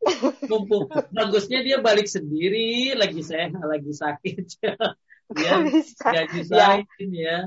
[0.50, 4.46] mumpung bagusnya dia balik sendiri lagi sehat lagi sakit
[5.46, 7.10] ya nyusahin ya.
[7.10, 7.38] ya.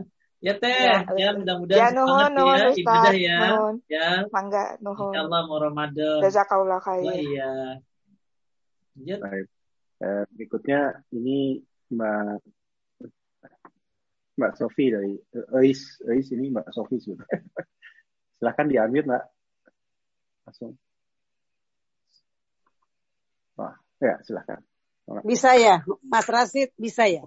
[0.45, 3.39] Ya teh, ya, ya mudah-mudahan ya, nuhun, nuhun, ya, ibadah ya.
[3.49, 3.75] Nuhun.
[3.89, 4.09] Ya.
[4.29, 5.09] Mangga, nuhun.
[5.09, 6.21] Insyaallah mau Ramadan.
[6.21, 7.01] Jazakallah khair.
[7.01, 7.53] Wah, iya.
[9.01, 9.17] Ya.
[9.25, 9.49] Baik.
[10.05, 12.45] Eh, berikutnya ini Mbak
[14.37, 15.17] Mbak Sofi dari
[15.65, 17.25] Eis, Eis ini Mbak Sofi sudah.
[18.37, 19.25] Silahkan diambil Mbak.
[20.45, 20.77] Langsung.
[23.57, 23.73] Wah,
[24.03, 24.61] ya silahkan.
[25.25, 27.25] Bisa ya, Mas Rasid bisa ya?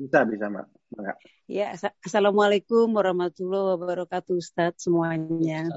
[0.00, 0.66] Bisa, bisa, Mbak.
[1.50, 5.68] Ya, Assalamualaikum warahmatullahi wabarakatuh, Ustadz semuanya.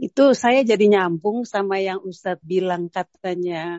[0.00, 3.78] Itu saya jadi nyambung sama yang Ustadz bilang katanya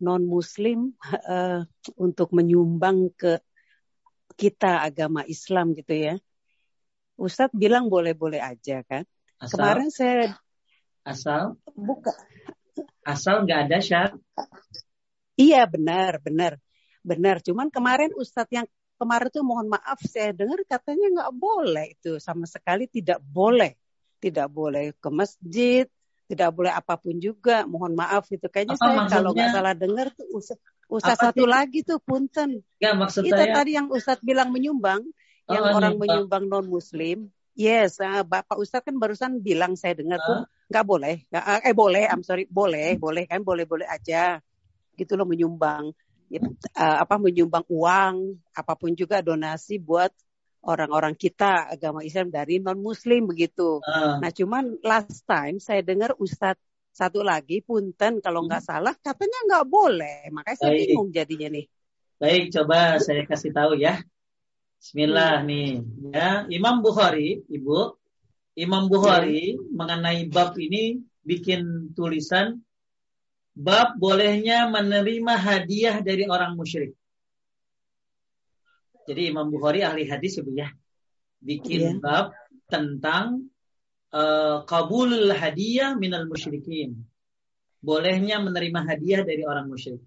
[0.00, 0.96] non-muslim
[1.28, 1.62] uh,
[2.00, 3.38] untuk menyumbang ke
[4.34, 6.14] kita agama Islam gitu ya.
[7.20, 9.04] Ustadz bilang boleh-boleh aja kan.
[9.36, 10.36] Asal, Kemarin saya
[11.00, 12.12] asal buka
[13.04, 14.12] asal nggak ada syarat.
[15.36, 16.56] Iya benar benar.
[17.00, 18.68] Benar, cuman kemarin Ustadz yang
[19.00, 23.72] kemarin tuh mohon maaf saya dengar katanya nggak boleh itu sama sekali tidak boleh,
[24.20, 25.88] tidak boleh ke masjid,
[26.30, 27.66] tidak boleh apa pun juga.
[27.66, 29.14] Mohon maaf itu kayaknya Apa saya maksudnya?
[29.18, 30.26] kalau nggak salah dengar tuh
[30.90, 31.50] Ustadz, satu sih?
[31.50, 32.62] lagi tuh punten.
[32.78, 33.50] Ya, maksud itu saya...
[33.50, 37.30] tadi yang Ustadz bilang menyumbang, oh, yang orang menyumbang non Muslim.
[37.58, 40.26] Yes, uh, Bapak Ustadz kan barusan bilang saya dengar uh.
[40.26, 40.38] tuh
[40.70, 44.38] nggak boleh, gak, eh boleh, I'm sorry, boleh, boleh kan, boleh boleh aja,
[44.94, 45.90] gitu loh menyumbang
[46.38, 50.14] uh, apa menyumbang uang apa pun juga donasi buat
[50.66, 53.80] orang-orang kita agama Islam dari non Muslim begitu.
[53.80, 54.20] Uh.
[54.20, 56.60] Nah cuman last time saya dengar Ustadz
[56.90, 58.70] satu lagi punten kalau nggak hmm.
[58.70, 60.80] salah katanya nggak boleh makanya saya Baik.
[60.84, 61.66] bingung jadinya nih.
[62.20, 64.02] Baik coba saya kasih tahu ya.
[64.76, 65.46] Bismillah hmm.
[65.48, 65.68] nih
[66.12, 67.96] ya Imam Bukhari Ibu
[68.58, 69.72] Imam Bukhari hmm.
[69.72, 72.60] mengenai bab ini bikin tulisan
[73.56, 76.99] bab bolehnya menerima hadiah dari orang musyrik.
[79.08, 80.68] Jadi Imam Bukhari ahli hadis ya,
[81.40, 81.94] bikin yeah.
[81.98, 82.26] bab
[82.68, 83.50] tentang
[84.12, 87.06] uh, kabul hadiah minal musyrikin.
[87.80, 90.04] Bolehnya menerima hadiah dari orang musyrik.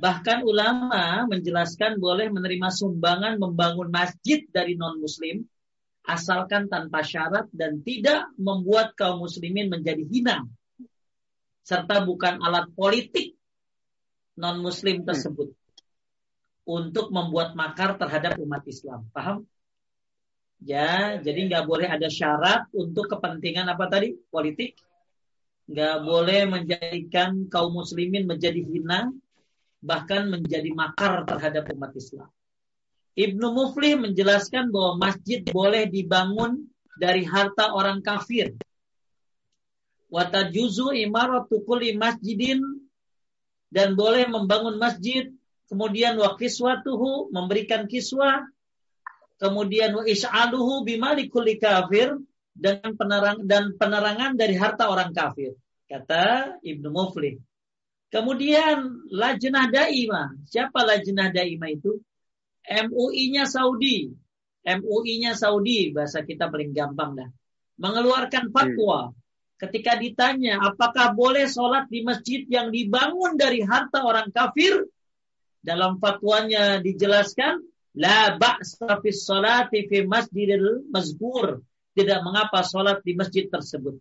[0.00, 5.44] Bahkan ulama menjelaskan boleh menerima sumbangan membangun masjid dari non-muslim
[6.08, 10.48] asalkan tanpa syarat dan tidak membuat kaum muslimin menjadi hina
[11.60, 13.36] serta bukan alat politik
[14.40, 15.52] non-muslim tersebut.
[16.70, 19.02] Untuk membuat makar terhadap umat Islam.
[19.10, 19.42] Paham?
[20.62, 24.14] Ya, jadi nggak boleh ada syarat untuk kepentingan apa tadi?
[24.30, 24.78] Politik.
[25.66, 29.10] Nggak boleh menjadikan kaum muslimin menjadi hina,
[29.82, 32.30] bahkan menjadi makar terhadap umat Islam.
[33.18, 38.54] Ibnu Muflih menjelaskan bahwa masjid boleh dibangun dari harta orang kafir
[40.10, 42.60] watajuzu imaratu kulli masjidin
[43.70, 45.30] dan boleh membangun masjid
[45.70, 48.42] kemudian wa kiswatuhu memberikan kiswah
[49.38, 52.18] kemudian wa is'aluhu bimali kulli kafir
[52.50, 55.54] dengan penerang dan penerangan dari harta orang kafir
[55.90, 57.42] kata Ibnu Muflih.
[58.10, 61.98] Kemudian lajnah daimah siapa lajnah daimah itu?
[62.66, 64.10] MUI-nya Saudi.
[64.62, 67.30] MUI-nya Saudi bahasa kita paling gampang dah.
[67.78, 69.14] Mengeluarkan fatwa.
[69.60, 74.88] Ketika ditanya apakah boleh sholat di masjid yang dibangun dari harta orang kafir,
[75.60, 77.60] dalam fatwanya dijelaskan
[78.00, 81.60] la ba'sa fi sholati fi masjidil mazkur.
[81.90, 83.98] Tidak mengapa sholat di masjid tersebut.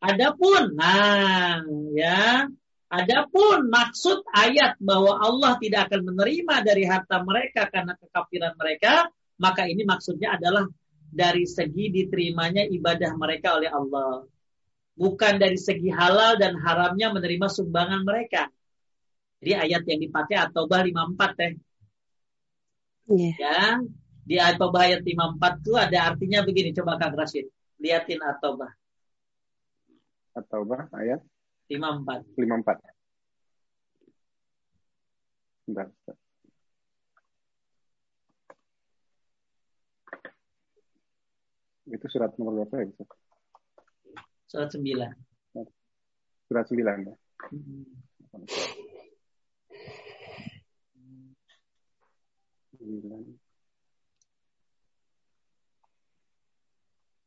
[0.00, 1.60] Adapun, nah
[1.92, 2.48] ya,
[2.88, 9.68] adapun maksud ayat bahwa Allah tidak akan menerima dari harta mereka karena kekafiran mereka, maka
[9.68, 10.64] ini maksudnya adalah
[11.12, 14.24] dari segi diterimanya ibadah mereka oleh Allah.
[14.96, 18.48] Bukan dari segi halal dan haramnya menerima sumbangan mereka.
[19.40, 21.52] Jadi ayat yang dipakai At-Taubah 54 teh.
[23.08, 23.34] Yeah.
[23.40, 23.80] Ya.
[24.28, 26.76] Di At-Taubah ayat 54 itu ada artinya begini.
[26.76, 27.48] Coba Kang Rashid.
[27.80, 28.68] Liatin At-Taubah.
[30.36, 31.24] At-Taubah ayat
[31.72, 32.36] 54.
[32.36, 32.84] 54.
[35.64, 35.88] Bentar.
[41.90, 42.86] Itu surat nomor berapa ya?
[44.46, 44.84] Surat 9.
[46.46, 47.14] Surat 9 ya.
[47.50, 47.82] Hmm.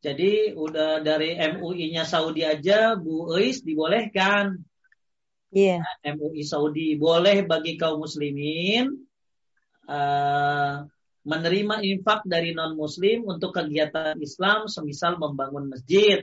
[0.03, 4.59] Jadi udah dari MUI-nya Saudi aja Bu Eis dibolehkan.
[5.53, 5.80] Iya.
[5.80, 6.17] Yeah.
[6.19, 8.91] MUI Saudi boleh bagi kaum muslimin
[9.88, 10.84] uh,
[11.23, 16.19] menerima infak dari non muslim untuk kegiatan Islam semisal membangun masjid,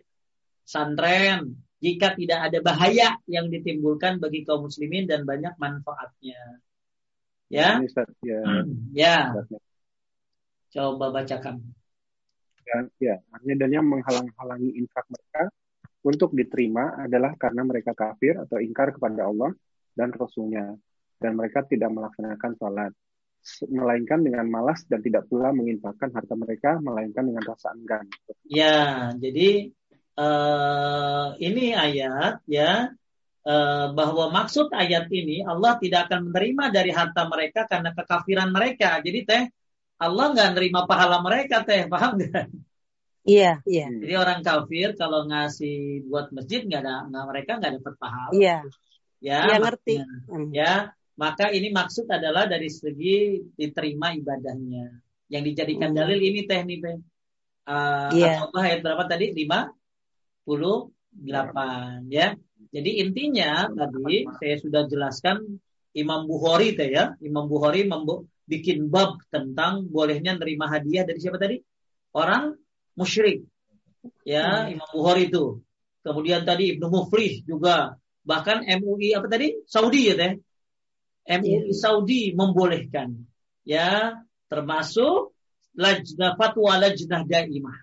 [0.68, 6.60] santren, jika tidak ada bahaya yang ditimbulkan bagi kaum muslimin dan banyak manfaatnya.
[7.50, 7.82] Ya.
[8.22, 8.40] ya.
[8.94, 9.16] ya.
[10.70, 11.58] Coba bacakan.
[12.62, 13.16] Ya, ya.
[13.34, 15.50] Artinya dan yang menghalang-halangi infak mereka
[16.06, 19.50] untuk diterima adalah karena mereka kafir atau ingkar kepada Allah
[19.98, 20.78] dan Rasulnya.
[21.20, 22.92] Dan mereka tidak melaksanakan sholat.
[23.66, 28.04] Melainkan dengan malas dan tidak pula menginfakkan harta mereka, melainkan dengan rasa enggan.
[28.46, 29.72] Ya, jadi
[30.16, 32.92] uh, ini ayat ya
[33.96, 39.00] bahwa maksud ayat ini Allah tidak akan menerima dari harta mereka karena kekafiran mereka.
[39.00, 39.42] Jadi teh
[40.00, 42.48] Allah nggak nerima pahala mereka teh, paham nggak?
[43.20, 43.86] Iya, iya.
[43.88, 48.32] Jadi orang kafir kalau ngasih buat masjid nggak ada, nggak mereka nggak dapat pahala.
[48.32, 48.56] Iya.
[49.20, 49.38] Ya.
[49.44, 49.94] Iya ngerti.
[50.56, 50.74] Ya,
[51.20, 55.04] maka ini maksud adalah dari segi diterima ibadahnya.
[55.28, 55.98] Yang dijadikan hmm.
[56.00, 56.96] dalil ini teh nih teh.
[57.68, 58.48] Uh, yeah.
[58.56, 59.36] ayat berapa tadi?
[59.36, 59.68] Lima
[60.48, 62.32] puluh delapan ya.
[62.70, 65.58] Jadi intinya tadi saya sudah jelaskan
[65.90, 67.18] Imam Bukhari teh ya.
[67.18, 67.86] Imam Bukhari
[68.46, 71.58] bikin bab tentang bolehnya nerima hadiah dari siapa tadi?
[72.14, 72.54] Orang
[72.94, 73.42] musyrik.
[74.22, 74.78] Ya, hmm.
[74.78, 75.62] Imam Bukhari itu.
[76.00, 77.98] Kemudian tadi Ibnu Muflih juga.
[78.22, 79.58] Bahkan MUI apa tadi?
[79.66, 80.32] Saudi ya teh.
[81.26, 81.74] MUI iya.
[81.74, 83.26] Saudi membolehkan.
[83.66, 85.34] Ya, termasuk
[85.74, 87.76] lajnah fatwa lajnah daimah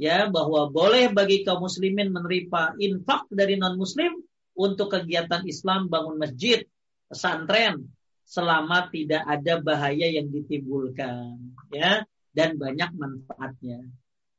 [0.00, 4.16] ya bahwa boleh bagi kaum muslimin menerima infak dari non muslim
[4.56, 6.64] untuk kegiatan Islam bangun masjid,
[7.12, 7.92] pesantren
[8.24, 11.36] selama tidak ada bahaya yang ditimbulkan
[11.68, 13.84] ya dan banyak manfaatnya.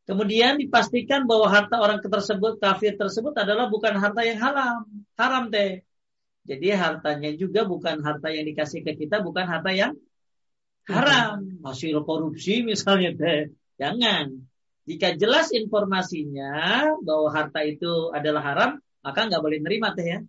[0.10, 4.82] Kemudian dipastikan bahwa harta orang tersebut kafir tersebut adalah bukan harta yang haram,
[5.14, 5.86] haram teh.
[6.42, 9.94] Jadi hartanya juga bukan harta yang dikasih ke kita, bukan harta yang
[10.90, 13.54] haram, hasil korupsi misalnya teh.
[13.78, 14.51] Jangan.
[14.90, 18.72] Jika jelas informasinya bahwa harta itu adalah haram,
[19.06, 20.20] maka nggak boleh nerima teh ya.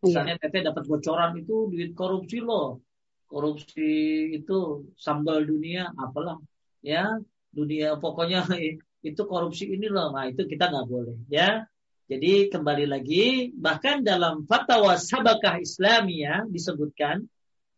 [0.00, 2.80] Misalnya teteh dapat bocoran itu duit korupsi loh.
[3.28, 3.92] Korupsi
[4.32, 6.40] itu sambal dunia apalah
[6.80, 7.20] ya
[7.52, 8.48] dunia pokoknya
[9.08, 10.08] itu korupsi ini loh.
[10.16, 11.68] Nah itu kita nggak boleh ya.
[12.10, 17.22] Jadi kembali lagi bahkan dalam fatwa sabakah Islamiyah disebutkan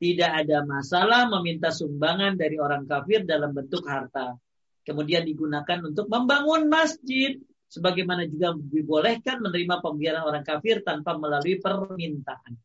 [0.00, 4.38] tidak ada masalah meminta sumbangan dari orang kafir dalam bentuk harta
[4.82, 7.38] kemudian digunakan untuk membangun masjid
[7.70, 12.58] sebagaimana juga dibolehkan menerima pembiaran orang kafir tanpa melalui permintaan.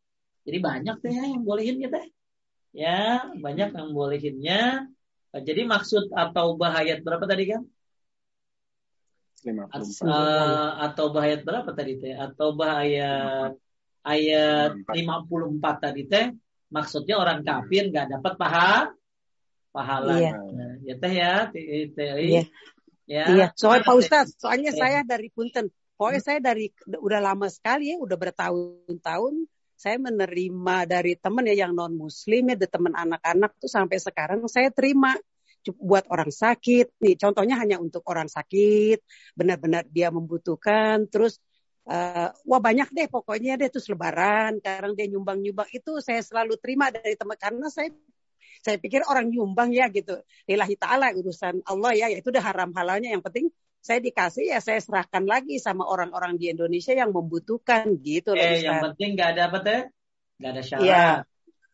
[0.43, 2.07] Jadi banyak teh yang bolehin ya teh.
[2.75, 3.01] Ya,
[3.33, 4.91] banyak yang bolehinnya.
[5.31, 7.61] Jadi maksud atau bahayat berapa tadi kan?
[9.45, 10.03] 54.
[10.03, 12.13] Uh, atau bahayat berapa tadi teh?
[12.15, 13.55] Atau bahayat
[14.07, 16.25] ayat 54 tadi teh
[16.71, 18.73] maksudnya orang kafir nggak dapat paha
[19.71, 20.17] pahala.
[20.17, 20.31] Iya.
[20.37, 21.33] Nah, ya teh ya,
[22.17, 22.43] Iya.
[23.07, 23.25] Ya.
[23.31, 23.47] Iya.
[23.55, 24.79] Soalnya Pak Ustadz, soalnya ya.
[24.79, 25.71] saya dari Punten.
[25.97, 31.73] Pokoknya saya dari udah lama sekali ya, udah bertahun-tahun saya menerima dari teman ya yang
[31.77, 35.13] non muslim ya, dari teman anak-anak tuh sampai sekarang saya terima
[35.77, 36.97] buat orang sakit.
[37.01, 39.01] Nih contohnya hanya untuk orang sakit,
[39.37, 41.05] benar-benar dia membutuhkan.
[41.09, 41.37] Terus
[41.87, 46.91] uh, wah banyak deh pokoknya deh terus lebaran, sekarang dia nyumbang-nyumbang itu saya selalu terima
[46.91, 47.91] dari teman karena saya
[48.61, 50.17] saya pikir orang nyumbang ya gitu.
[50.49, 53.13] Lillahi ta'ala urusan Allah ya, itu udah haram halalnya.
[53.13, 53.45] Yang penting
[53.81, 58.43] saya dikasih ya saya serahkan lagi sama orang-orang di Indonesia yang membutuhkan gitu loh.
[58.43, 59.81] Eh, yang penting nggak ada apa teh?
[60.37, 60.85] Nggak ada syarat.
[60.85, 61.07] Ya,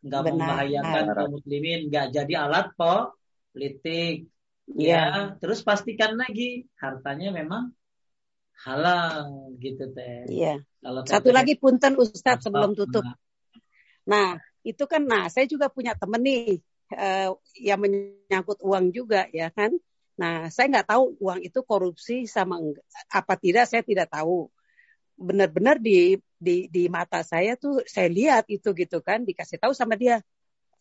[0.04, 4.30] nggak membahayakan kaum muslimin, nggak jadi alat politik.
[4.64, 4.88] Ya.
[4.88, 5.04] ya,
[5.44, 7.76] terus pastikan lagi hartanya memang
[8.64, 9.28] halal
[9.60, 10.24] gitu teh.
[10.30, 10.64] Iya.
[10.84, 13.04] Kalau Satu lagi punten Ustadz sebelum tutup.
[14.08, 16.60] Nah, itu kan nah saya juga punya temen nih
[16.94, 17.30] uh,
[17.60, 19.74] yang menyangkut uang juga ya kan.
[20.14, 24.50] Nah, saya nggak tahu uang itu korupsi sama enggak, apa tidak saya tidak tahu.
[25.18, 29.98] Benar-benar di di di mata saya tuh saya lihat itu gitu kan dikasih tahu sama
[29.98, 30.22] dia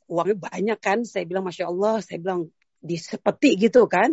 [0.08, 0.98] uangnya banyak kan.
[1.08, 2.52] Saya bilang masya Allah, saya bilang
[2.82, 4.12] di sepeti gitu kan.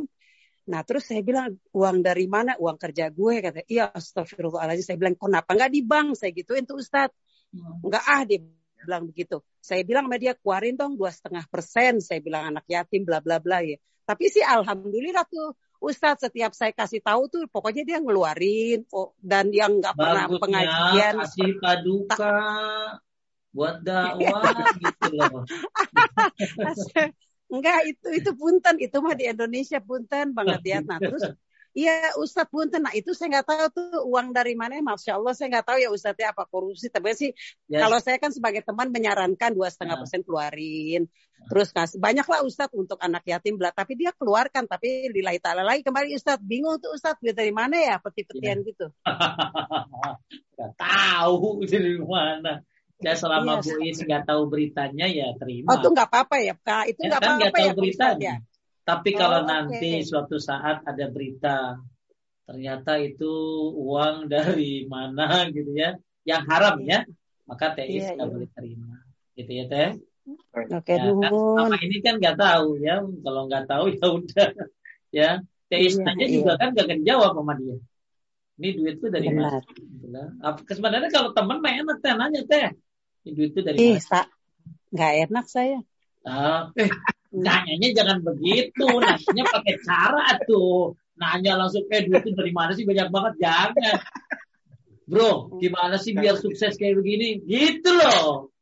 [0.70, 2.54] Nah terus saya bilang uang dari mana?
[2.62, 3.66] Uang kerja gue kata.
[3.66, 4.86] Iya astagfirullahaladzim.
[4.86, 6.16] Saya bilang kenapa nggak di bank?
[6.16, 7.16] Saya gituin tuh Ustadz.
[7.82, 8.14] Enggak hmm.
[8.14, 8.40] ah dia
[8.84, 9.44] bilang begitu.
[9.60, 12.00] Saya bilang sama dia keluarin dong dua setengah persen.
[12.00, 13.78] Saya bilang anak yatim bla bla bla ya.
[14.08, 19.48] Tapi sih alhamdulillah tuh Ustadz setiap saya kasih tahu tuh pokoknya dia ngeluarin oh, dan
[19.56, 22.36] yang nggak pernah pengajian kasih paduka
[23.56, 24.44] buat dakwah
[24.84, 25.48] gitu loh.
[27.50, 30.78] Enggak itu itu punten itu mah di Indonesia punten banget ya.
[30.84, 31.24] Nah terus
[31.78, 35.54] Iya Ustadz punten, nah itu saya nggak tahu tuh uang dari mana, masya Allah saya
[35.54, 37.30] nggak tahu ya Ustadznya apa korupsi, tapi sih
[37.70, 37.78] yes.
[37.78, 41.06] kalau saya kan sebagai teman menyarankan dua setengah persen keluarin,
[41.46, 45.62] terus kasih banyak lah Ustadz untuk anak yatim belah, tapi dia keluarkan, tapi lillahi ta'ala
[45.62, 48.70] lagi kembali Ustadz bingung tuh Ustadz dari mana ya peti-petian yeah.
[48.74, 48.88] gitu.
[50.58, 52.66] Gak tahu dari mana.
[53.00, 53.72] Ya selama yes.
[53.72, 55.72] Bu Is nggak tahu beritanya ya terima.
[55.72, 58.34] Oh itu nggak apa-apa ya Kak, itu ya nggak ya, apa-apa kan, ya beritanya.
[58.44, 58.59] Ya.
[58.90, 61.78] Tapi kalau oh, nanti suatu saat ada berita
[62.50, 63.30] ternyata itu
[63.78, 65.94] uang dari mana gitu ya,
[66.26, 67.06] yang haram ya,
[67.46, 68.34] maka teis iya, nggak iya.
[68.34, 68.94] boleh terima,
[69.38, 69.90] gitu ya teh.
[70.58, 74.50] Oke, ya, kan, sama ini kan nggak tahu ya, kalau nggak tahu ya udah
[75.14, 75.32] ya.
[75.70, 76.34] Iya, aja iya.
[76.42, 77.78] juga kan gak akan jawab sama dia.
[78.58, 79.62] Ini duit tuh dari mana?
[80.66, 82.74] Sebenarnya kalau teman mah enak teh nanya teh.
[83.22, 84.26] Ini duit tuh dari mana?
[84.90, 85.80] Nggak enak saya.
[86.26, 86.90] Ah, eh,
[87.30, 90.98] Nanyanya jangan begitu, nanyanya pakai cara tuh.
[91.20, 94.00] Nanya langsung, eh duit itu dari mana sih banyak banget, jangan.
[95.10, 97.42] Bro, gimana sih biar sukses kayak begini?
[97.46, 98.54] Gitu loh.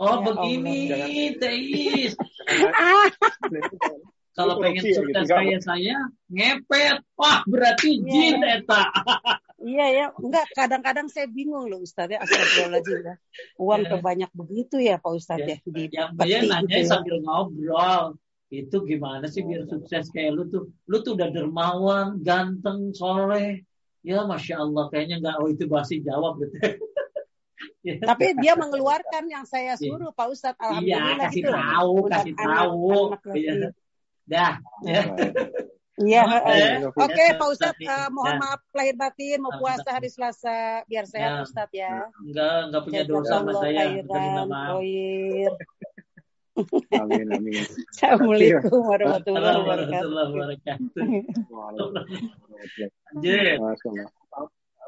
[0.00, 2.16] Oh ya, begini, Teis.
[4.36, 7.04] Kalau pengen gitu, sukses kayak saya, ngepet.
[7.20, 8.08] Wah, berarti iya.
[8.08, 8.88] jin, Eta.
[9.62, 13.14] Iya ya, enggak kadang-kadang saya bingung loh Ustaz ya, astagfirullahaladzim ya.
[13.62, 14.02] Uang yeah.
[14.02, 15.54] banyak begitu ya Pak Ustaz ya.
[15.54, 15.56] ya.
[15.62, 16.90] Di yang dia nanya gitu ya.
[16.90, 18.04] sambil ngobrol.
[18.52, 20.68] Itu gimana sih biar sukses kayak lu tuh?
[20.90, 23.64] Lu tuh udah dermawan, ganteng, soleh.
[24.02, 26.58] Ya Masya Allah, kayaknya enggak, oh itu bahasa jawab gitu.
[27.86, 27.94] ya.
[28.02, 29.80] Tapi dia mengeluarkan yang saya iya.
[29.80, 30.58] suruh Pak Ustadz.
[30.58, 31.52] Iya, Alhamdulillah iya, kasih gitu.
[31.54, 32.90] tahu, kasih tahu.
[33.38, 33.54] Iya.
[34.26, 34.52] Dah.
[34.82, 35.02] Ya.
[36.00, 36.24] Iya.
[36.88, 41.32] Oke, okay, Pak Ustadz, uh, mohon maaf lahir batin mau puasa hari Selasa biar sehat
[41.36, 41.44] ya.
[41.44, 42.08] Ustadz ya.
[42.24, 44.00] Enggak, enggak punya dosa sama saya.
[44.00, 44.48] Khairan,
[46.92, 47.64] Amin, amin.
[47.96, 51.04] Assalamualaikum warahmatullahi wabarakatuh.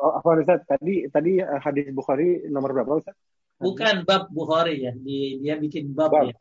[0.05, 0.60] Oh, apa Ustaz?
[0.68, 3.16] Tadi tadi eh, hadis Bukhari nomor berapa Ustaz?
[3.56, 6.28] Bukan bab Bukhari ya, dia bikin bab, bab.
[6.28, 6.36] ya.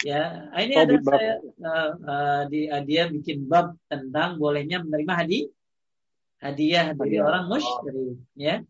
[0.00, 4.80] Ya, ah, ini oh, ada saya uh, uh, di uh, dia bikin bab tentang bolehnya
[4.80, 5.52] menerima hadiah
[6.40, 8.64] hadiah dari orang musyrik, ya.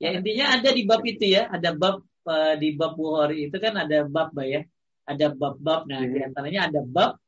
[0.00, 3.76] Ya intinya ada di bab itu ya, ada bab uh, di bab Bukhari itu kan
[3.76, 4.64] ada bab ya,
[5.04, 5.84] ada bab-bab.
[5.84, 7.20] Nah, di antaranya ada bab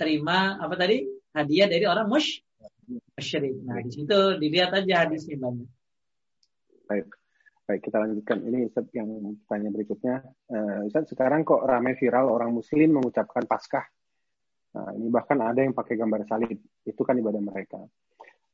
[0.00, 1.04] terima apa tadi?
[1.36, 3.54] Hadiah dari orang musyrik.
[3.68, 5.68] Nah, di situ dilihat aja hadisnya banyak.
[6.88, 7.17] Baik.
[7.68, 8.40] Baik, kita lanjutkan.
[8.48, 9.12] Ini Ustaz yang
[9.44, 10.24] tanya berikutnya.
[10.48, 13.84] Uh, Ustaz, sekarang kok ramai viral orang muslim mengucapkan Paskah.
[14.72, 16.56] Nah, ini bahkan ada yang pakai gambar salib.
[16.88, 17.76] Itu kan ibadah mereka.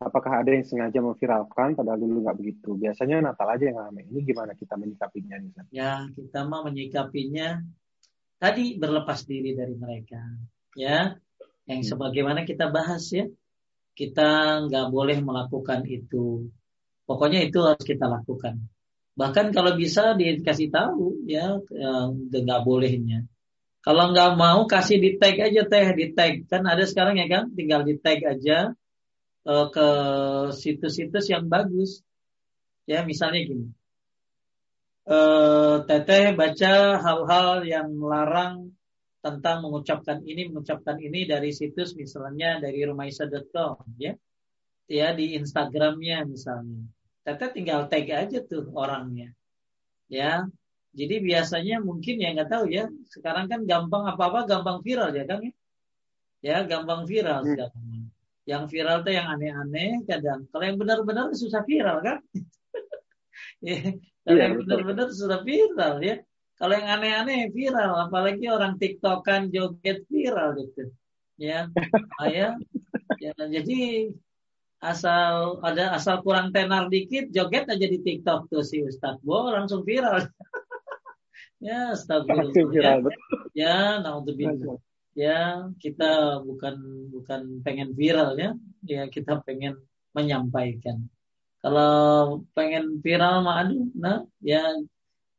[0.02, 2.74] Apakah ada yang sengaja memviralkan padahal dulu nggak begitu?
[2.74, 4.02] Biasanya Natal aja yang ramai.
[4.02, 5.36] Ini gimana kita menyikapinya?
[5.46, 5.66] Ustaz?
[5.70, 7.62] Ya, kita mau menyikapinya
[8.42, 10.26] tadi berlepas diri dari mereka.
[10.74, 11.14] Ya,
[11.70, 11.90] yang hmm.
[11.94, 13.30] sebagaimana kita bahas ya.
[13.94, 16.50] Kita nggak boleh melakukan itu.
[17.06, 18.73] Pokoknya itu harus kita lakukan
[19.14, 21.62] Bahkan kalau bisa dikasih tahu ya
[22.30, 23.26] nggak bolehnya.
[23.84, 27.52] Kalau nggak mau kasih di tag aja teh di tag kan ada sekarang ya kan
[27.52, 28.72] tinggal di tag aja
[29.44, 29.88] uh, ke
[30.56, 32.02] situs-situs yang bagus.
[32.90, 33.68] Ya misalnya gini.
[35.04, 38.72] Uh, teteh baca hal-hal yang melarang
[39.20, 44.16] tentang mengucapkan ini mengucapkan ini dari situs misalnya dari rumaisa.com ya
[44.88, 46.88] ya di Instagramnya misalnya
[47.24, 49.32] Tete tinggal tag aja tuh orangnya.
[50.12, 50.44] Ya.
[50.94, 52.86] Jadi biasanya mungkin ya nggak tahu ya.
[53.10, 55.52] Sekarang kan gampang apa-apa gampang viral ya kan ya.
[56.44, 57.48] Ya, gampang viral hmm.
[57.56, 57.84] sekarang.
[58.44, 60.44] Yang viral tuh yang aneh-aneh kadang.
[60.52, 62.20] Kalau yang benar-benar susah viral kan?
[63.64, 66.20] ya, kalau iya, yang benar-benar susah viral ya.
[66.60, 70.92] Kalau yang aneh-aneh viral, apalagi orang TikTokan joget viral gitu.
[71.40, 71.66] Ya,
[72.20, 72.54] ah, ya,
[73.18, 74.12] ya jadi
[74.84, 79.24] asal ada asal kurang tenar dikit joget aja di TikTok tuh si Ustadz.
[79.24, 80.28] Bo langsung viral.
[81.58, 83.00] ya, astagfirullah.
[83.00, 83.16] Ya,
[83.56, 84.78] ya naudzubillah.
[85.14, 88.52] Ya kita bukan bukan pengen viral ya.
[88.84, 89.80] Ya kita pengen
[90.12, 91.08] menyampaikan.
[91.64, 94.68] Kalau pengen viral mah aduh nah ya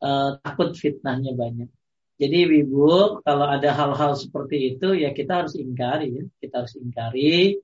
[0.01, 1.69] uh, takut fitnahnya banyak.
[2.15, 6.23] Jadi ibu kalau ada hal-hal seperti itu ya kita harus ingkari ya.
[6.41, 7.59] Kita harus ingkari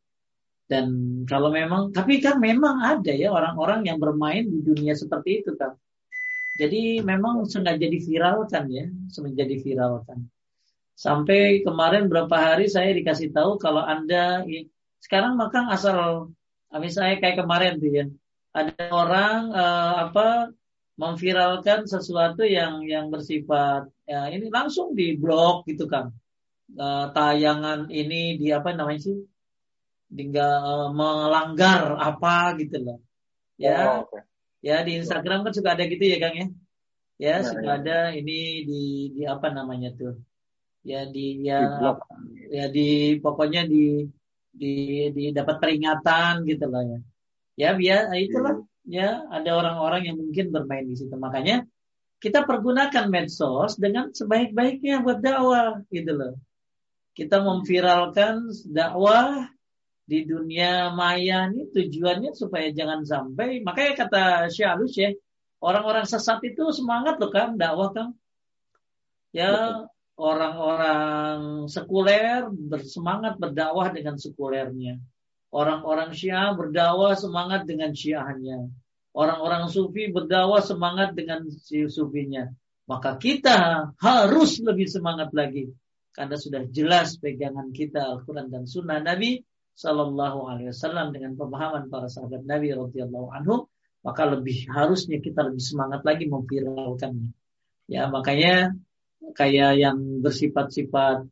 [0.71, 0.87] dan
[1.27, 5.75] kalau memang tapi kan memang ada ya orang-orang yang bermain di dunia seperti itu kan
[6.55, 10.31] jadi memang sengaja diviralkan ya sengaja diviralkan
[11.01, 14.45] Sampai kemarin berapa hari saya dikasih tahu kalau Anda
[15.01, 16.29] sekarang maka asal
[16.77, 18.05] misalnya kayak kemarin tuh ya.
[18.53, 20.53] Ada orang uh, apa
[21.01, 26.13] memviralkan sesuatu yang yang bersifat ya ini langsung di blog gitu kan.
[26.77, 29.17] Uh, tayangan ini di apa namanya sih?
[30.11, 32.99] Tinggal melanggar apa gitu loh.
[33.55, 34.03] Ya.
[34.03, 34.27] Oh, okay.
[34.61, 36.47] Ya di Instagram kan suka ada gitu ya Kang ya.
[37.21, 37.77] Ya, nah, suka ya.
[37.79, 38.83] ada ini di
[39.15, 40.17] di apa namanya tuh
[40.81, 41.85] ya di ya di
[42.49, 44.05] ya di pokoknya di
[44.49, 44.73] di
[45.13, 46.99] di dapat peringatan gitu lah ya
[47.55, 48.89] ya biar itulah hmm.
[48.89, 51.63] ya ada orang-orang yang mungkin bermain di situ makanya
[52.21, 56.33] kita pergunakan medsos dengan sebaik-baiknya buat dakwah gitu loh
[57.13, 59.45] kita memviralkan dakwah
[60.05, 65.13] di dunia maya ini tujuannya supaya jangan sampai makanya kata Syalus ya
[65.61, 68.13] orang-orang sesat itu semangat loh kan dakwah kan
[69.31, 69.85] ya
[70.21, 75.01] orang-orang sekuler bersemangat berdakwah dengan sekulernya.
[75.51, 78.69] Orang-orang Syiah berdakwah semangat dengan Syiahnya.
[79.11, 82.47] Orang-orang Sufi berdakwah semangat dengan si Sufinya.
[82.87, 85.67] Maka kita harus lebih semangat lagi
[86.11, 89.39] karena sudah jelas pegangan kita Al-Quran dan Sunnah Nabi
[89.75, 93.71] Sallallahu Alaihi Wasallam dengan pemahaman para sahabat Nabi radhiyallahu anhu
[94.01, 97.31] maka lebih harusnya kita lebih semangat lagi memviralkannya.
[97.85, 98.73] Ya makanya
[99.37, 101.29] kayak yang bersifat-sifat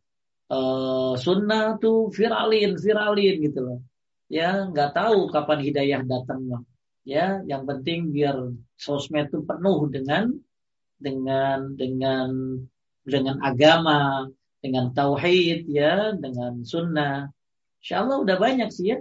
[0.54, 3.80] uh, sunnah tuh viralin, viralin gitu loh.
[4.30, 6.66] Ya, nggak tahu kapan hidayah datang.
[7.02, 10.30] Ya, yang penting biar sosmed tuh penuh dengan
[11.02, 12.30] dengan dengan
[13.02, 14.30] dengan agama,
[14.62, 17.34] dengan tauhid ya, dengan sunnah.
[17.80, 18.98] Insya Allah udah banyak sih ya.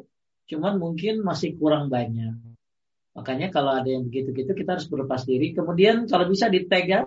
[0.48, 2.34] Cuman mungkin masih kurang banyak.
[3.18, 5.52] Makanya kalau ada yang begitu-gitu kita harus berlepas diri.
[5.52, 7.02] Kemudian kalau bisa di tag ya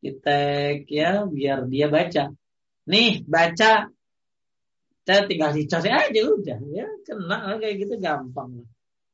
[0.00, 0.38] kita
[0.88, 2.32] ya biar dia baca.
[2.86, 3.90] Nih baca,
[5.06, 8.66] saya tinggal dicari aja udah ya kena kayak gitu gampang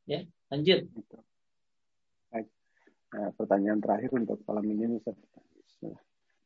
[0.09, 0.89] ya lanjut.
[3.13, 5.17] Nah, pertanyaan terakhir untuk malam ini Ustaz.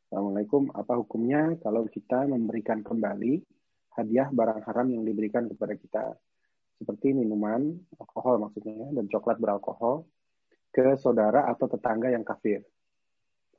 [0.07, 0.67] Assalamualaikum.
[0.75, 3.39] Apa hukumnya kalau kita memberikan kembali
[3.97, 6.03] hadiah barang haram yang diberikan kepada kita
[6.77, 10.05] seperti minuman alkohol maksudnya dan coklat beralkohol
[10.69, 12.61] ke saudara atau tetangga yang kafir?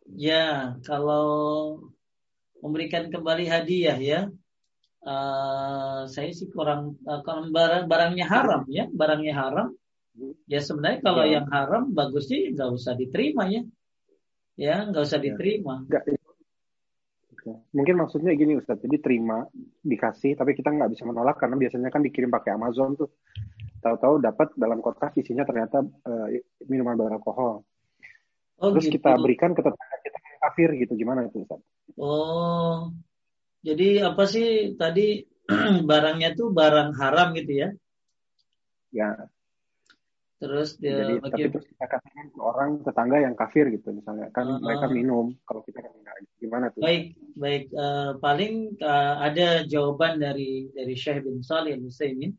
[0.09, 1.27] Ya, kalau
[2.63, 4.21] memberikan kembali hadiah ya,
[5.05, 9.69] uh, saya sih kurang uh, barang barangnya haram ya, barangnya haram.
[10.51, 11.39] Ya sebenarnya kalau ya.
[11.39, 13.63] yang haram bagusnya nggak usah diterima ya,
[14.59, 15.25] ya nggak usah ya.
[15.31, 15.87] diterima.
[15.87, 16.18] Nggak,
[17.73, 19.47] Mungkin maksudnya gini Ustaz, jadi terima,
[19.85, 23.11] dikasih, tapi kita nggak bisa menolak karena biasanya kan dikirim pakai Amazon tuh.
[23.79, 26.27] Tahu-tahu dapat dalam kotak isinya ternyata uh,
[26.67, 27.63] minuman beralkohol.
[28.59, 28.99] Oh, Terus gitu.
[28.99, 30.93] kita berikan ke tetangga kita yang kafir gitu.
[30.99, 31.63] Gimana itu Ustaz?
[31.95, 32.91] Oh.
[33.63, 35.23] Jadi apa sih tadi
[35.91, 37.69] barangnya tuh barang haram gitu ya?
[38.91, 39.31] Ya.
[40.39, 41.35] Terus dia Jadi, bagi...
[41.35, 45.35] tapi terus kita katakan ke orang tetangga yang kafir gitu misalnya kan uh, mereka minum
[45.43, 46.81] kalau kita kan enggak gimana tuh?
[46.87, 52.31] Baik, baik uh, paling uh, ada jawaban dari dari Syekh bin Salih ini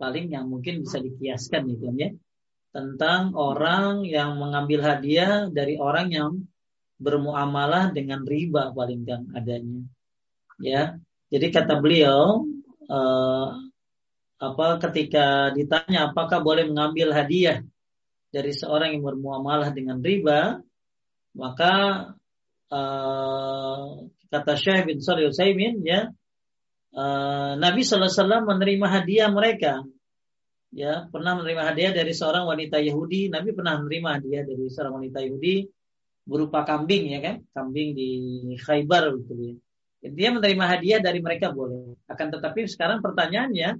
[0.00, 2.08] paling yang mungkin bisa dikiaskan gitu ya
[2.72, 6.30] tentang orang yang mengambil hadiah dari orang yang
[6.96, 9.84] bermuamalah dengan riba paling kan adanya.
[10.60, 10.96] Ya.
[11.32, 12.44] Jadi kata beliau
[12.88, 13.48] uh,
[14.40, 17.60] apa ketika ditanya apakah boleh mengambil hadiah
[18.32, 20.64] dari seorang yang bermuamalah dengan riba,
[21.36, 21.74] maka
[22.72, 26.08] uh, kata Syekh bin Shalih Utsaimin ya
[26.96, 29.84] uh, Nabi SAW menerima hadiah mereka
[30.70, 33.28] ya pernah menerima hadiah dari seorang wanita Yahudi.
[33.28, 35.66] Nabi pernah menerima hadiah dari seorang wanita Yahudi
[36.24, 38.10] berupa kambing ya kan, kambing di
[38.62, 39.54] Khaybar gitu ya.
[40.00, 41.92] Dia menerima hadiah dari mereka boleh.
[42.08, 43.76] Akan tetapi sekarang pertanyaannya,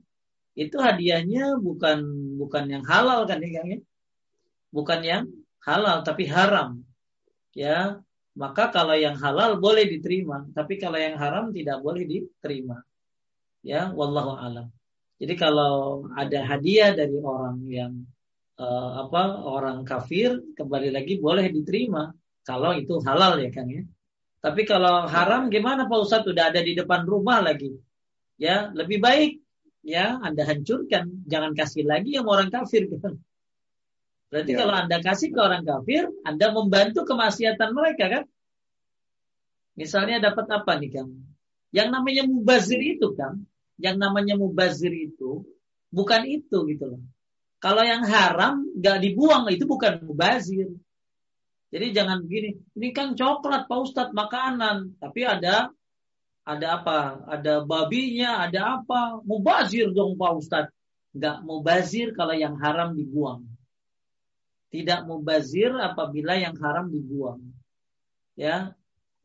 [0.58, 2.02] itu hadiahnya bukan
[2.40, 3.78] bukan yang halal kan ya,
[4.74, 5.24] bukan yang
[5.62, 6.82] halal tapi haram
[7.54, 8.00] ya.
[8.30, 12.82] Maka kalau yang halal boleh diterima tapi kalau yang haram tidak boleh diterima
[13.62, 13.90] ya.
[13.90, 14.66] Wallahu alam.
[15.20, 17.92] Jadi kalau ada hadiah dari orang yang
[18.56, 22.08] uh, apa orang kafir kembali lagi boleh diterima
[22.40, 23.84] kalau itu halal ya kan ya.
[24.40, 26.32] Tapi kalau haram gimana Pak Ustadz?
[26.32, 27.76] Udah ada di depan rumah lagi
[28.40, 28.72] ya.
[28.72, 29.30] Lebih baik
[29.80, 33.20] ya Anda hancurkan jangan kasih lagi yang orang kafir gitu
[34.30, 34.58] Berarti ya.
[34.62, 38.24] kalau Anda kasih ke orang kafir, Anda membantu kemaksiatan mereka kan?
[39.74, 41.10] Misalnya dapat apa nih Kang?
[41.74, 43.42] Yang namanya mubazir itu kan,
[43.74, 45.42] yang namanya mubazir itu
[45.90, 47.02] bukan itu gitu loh.
[47.58, 50.70] Kalau yang haram nggak dibuang itu bukan mubazir.
[51.70, 55.70] Jadi jangan begini, ini kan coklat Pak Ustadz makanan, tapi ada
[56.56, 56.98] ada apa?
[57.30, 59.22] Ada babinya, ada apa?
[59.22, 60.74] Mubazir dong Pak Ustadz.
[61.14, 63.50] Nggak mubazir kalau yang haram dibuang
[64.70, 67.42] tidak mubazir apabila yang haram dibuang.
[68.38, 68.72] Ya,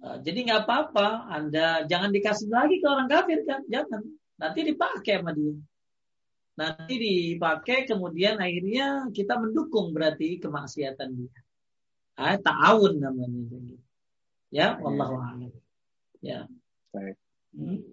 [0.02, 1.30] eh, jadi nggak apa-apa.
[1.30, 4.02] Anda jangan dikasih lagi ke orang kafir kan, jangan.
[4.36, 5.56] Nanti dipakai sama dia.
[6.56, 11.32] Nanti dipakai kemudian akhirnya kita mendukung berarti kemaksiatan dia.
[12.18, 13.44] Ah, ta'awun namanya.
[14.50, 15.52] Ya, wallahu a'lam.
[16.24, 16.50] Ya.
[16.96, 17.18] Baik.
[17.52, 17.84] Hmm.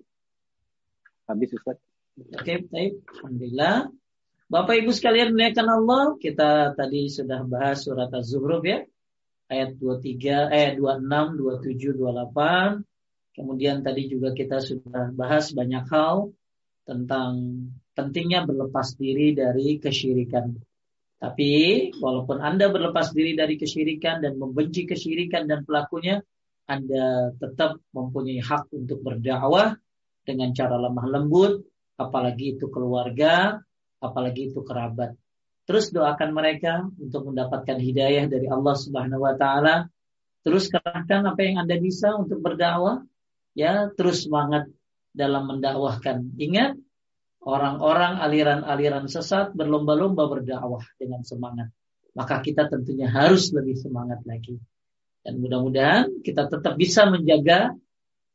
[1.27, 1.79] Habis Ustaz.
[2.15, 3.03] Oke, okay, baik.
[3.19, 3.91] Alhamdulillah.
[4.47, 8.87] Bapak Ibu sekalian menaikkan Allah, kita tadi sudah bahas surat Az-Zukhruf ya.
[9.51, 12.87] Ayat 23 eh 26, 27, 28.
[13.33, 16.31] Kemudian tadi juga kita sudah bahas banyak hal
[16.87, 17.33] tentang
[17.97, 20.53] pentingnya berlepas diri dari kesyirikan.
[21.19, 21.51] Tapi
[21.99, 26.20] walaupun Anda berlepas diri dari kesyirikan dan membenci kesyirikan dan pelakunya,
[26.73, 29.77] Anda tetap mempunyai hak untuk berdakwah
[30.24, 31.61] dengan cara lemah lembut,
[32.01, 33.61] apalagi itu keluarga,
[34.01, 35.12] apalagi itu kerabat.
[35.62, 39.86] Terus doakan mereka untuk mendapatkan hidayah dari Allah Subhanahu wa taala.
[40.43, 43.07] Terus kerahkan apa yang Anda bisa untuk berdakwah.
[43.55, 44.66] Ya, terus semangat
[45.15, 46.35] dalam mendakwahkan.
[46.40, 46.81] Ingat,
[47.44, 51.70] orang-orang aliran-aliran sesat berlomba-lomba berdakwah dengan semangat.
[52.16, 54.59] Maka kita tentunya harus lebih semangat lagi.
[55.23, 57.70] Dan mudah-mudahan kita tetap bisa menjaga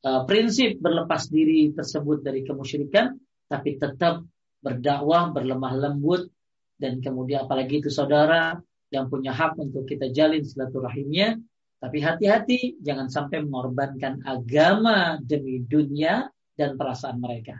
[0.08, 3.20] uh, prinsip berlepas diri tersebut dari kemusyrikan,
[3.52, 4.24] tapi tetap
[4.64, 6.32] berdakwah, berlemah lembut,
[6.80, 8.56] dan kemudian apalagi itu saudara
[8.88, 11.40] yang punya hak untuk kita jalin silaturahimnya.
[11.78, 16.26] Tapi hati-hati, jangan sampai mengorbankan agama demi dunia
[16.58, 17.54] dan perasaan mereka.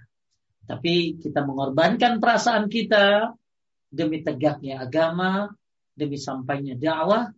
[0.66, 3.30] Tapi kita mengorbankan perasaan kita
[3.94, 5.54] demi tegaknya agama,
[5.94, 7.30] demi sampainya dakwah,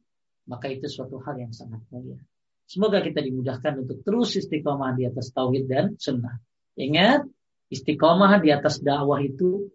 [0.49, 2.17] maka itu suatu hal yang sangat mulia.
[2.65, 6.41] Semoga kita dimudahkan untuk terus istiqomah di atas tauhid dan sunnah.
[6.77, 7.26] Ingat,
[7.69, 9.69] Istiqomah di atas dakwah itu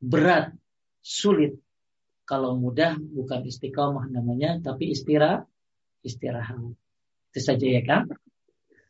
[0.00, 0.56] berat,
[1.04, 1.60] sulit.
[2.24, 5.44] Kalau mudah bukan istiqomah namanya, tapi istirahat,
[6.00, 6.56] istirahat.
[7.28, 8.08] Itu saja ya kan?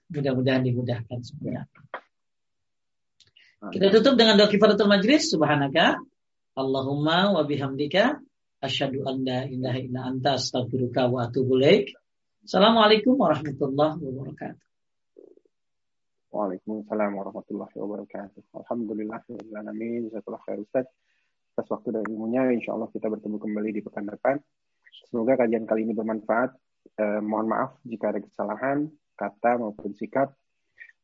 [0.06, 1.66] Mudah-mudahan dimudahkan semuanya.
[3.74, 5.34] Kita tutup dengan doa kifaratul majlis.
[5.34, 5.98] Subhanaka.
[6.54, 8.22] Allahumma wa bihamdika.
[8.64, 11.60] Asyhadu an la ilaha illa anta astaghfiruka wa atubu
[12.44, 14.64] Assalamualaikum warahmatullahi wabarakatuh.
[16.32, 18.40] Waalaikumsalam warahmatullahi wabarakatuh.
[18.56, 19.20] Alhamdulillah,
[19.60, 20.08] alamin.
[20.08, 20.88] Jazakallah khair Ustaz.
[21.52, 24.40] Atas waktu dan ilmunya, insya Allah kita bertemu kembali di pekan depan.
[25.12, 26.56] Semoga kajian kali ini bermanfaat.
[26.96, 30.32] Eh, mohon maaf jika ada kesalahan, kata maupun sikap.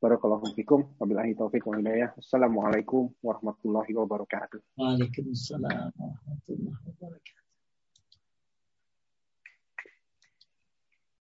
[0.01, 0.97] Barakallahu fikum.
[0.97, 2.17] Wabillahi taufiq wa hidayah.
[2.17, 4.81] Assalamualaikum warahmatullahi wabarakatuh.
[4.81, 7.40] Waalaikumsalam warahmatullahi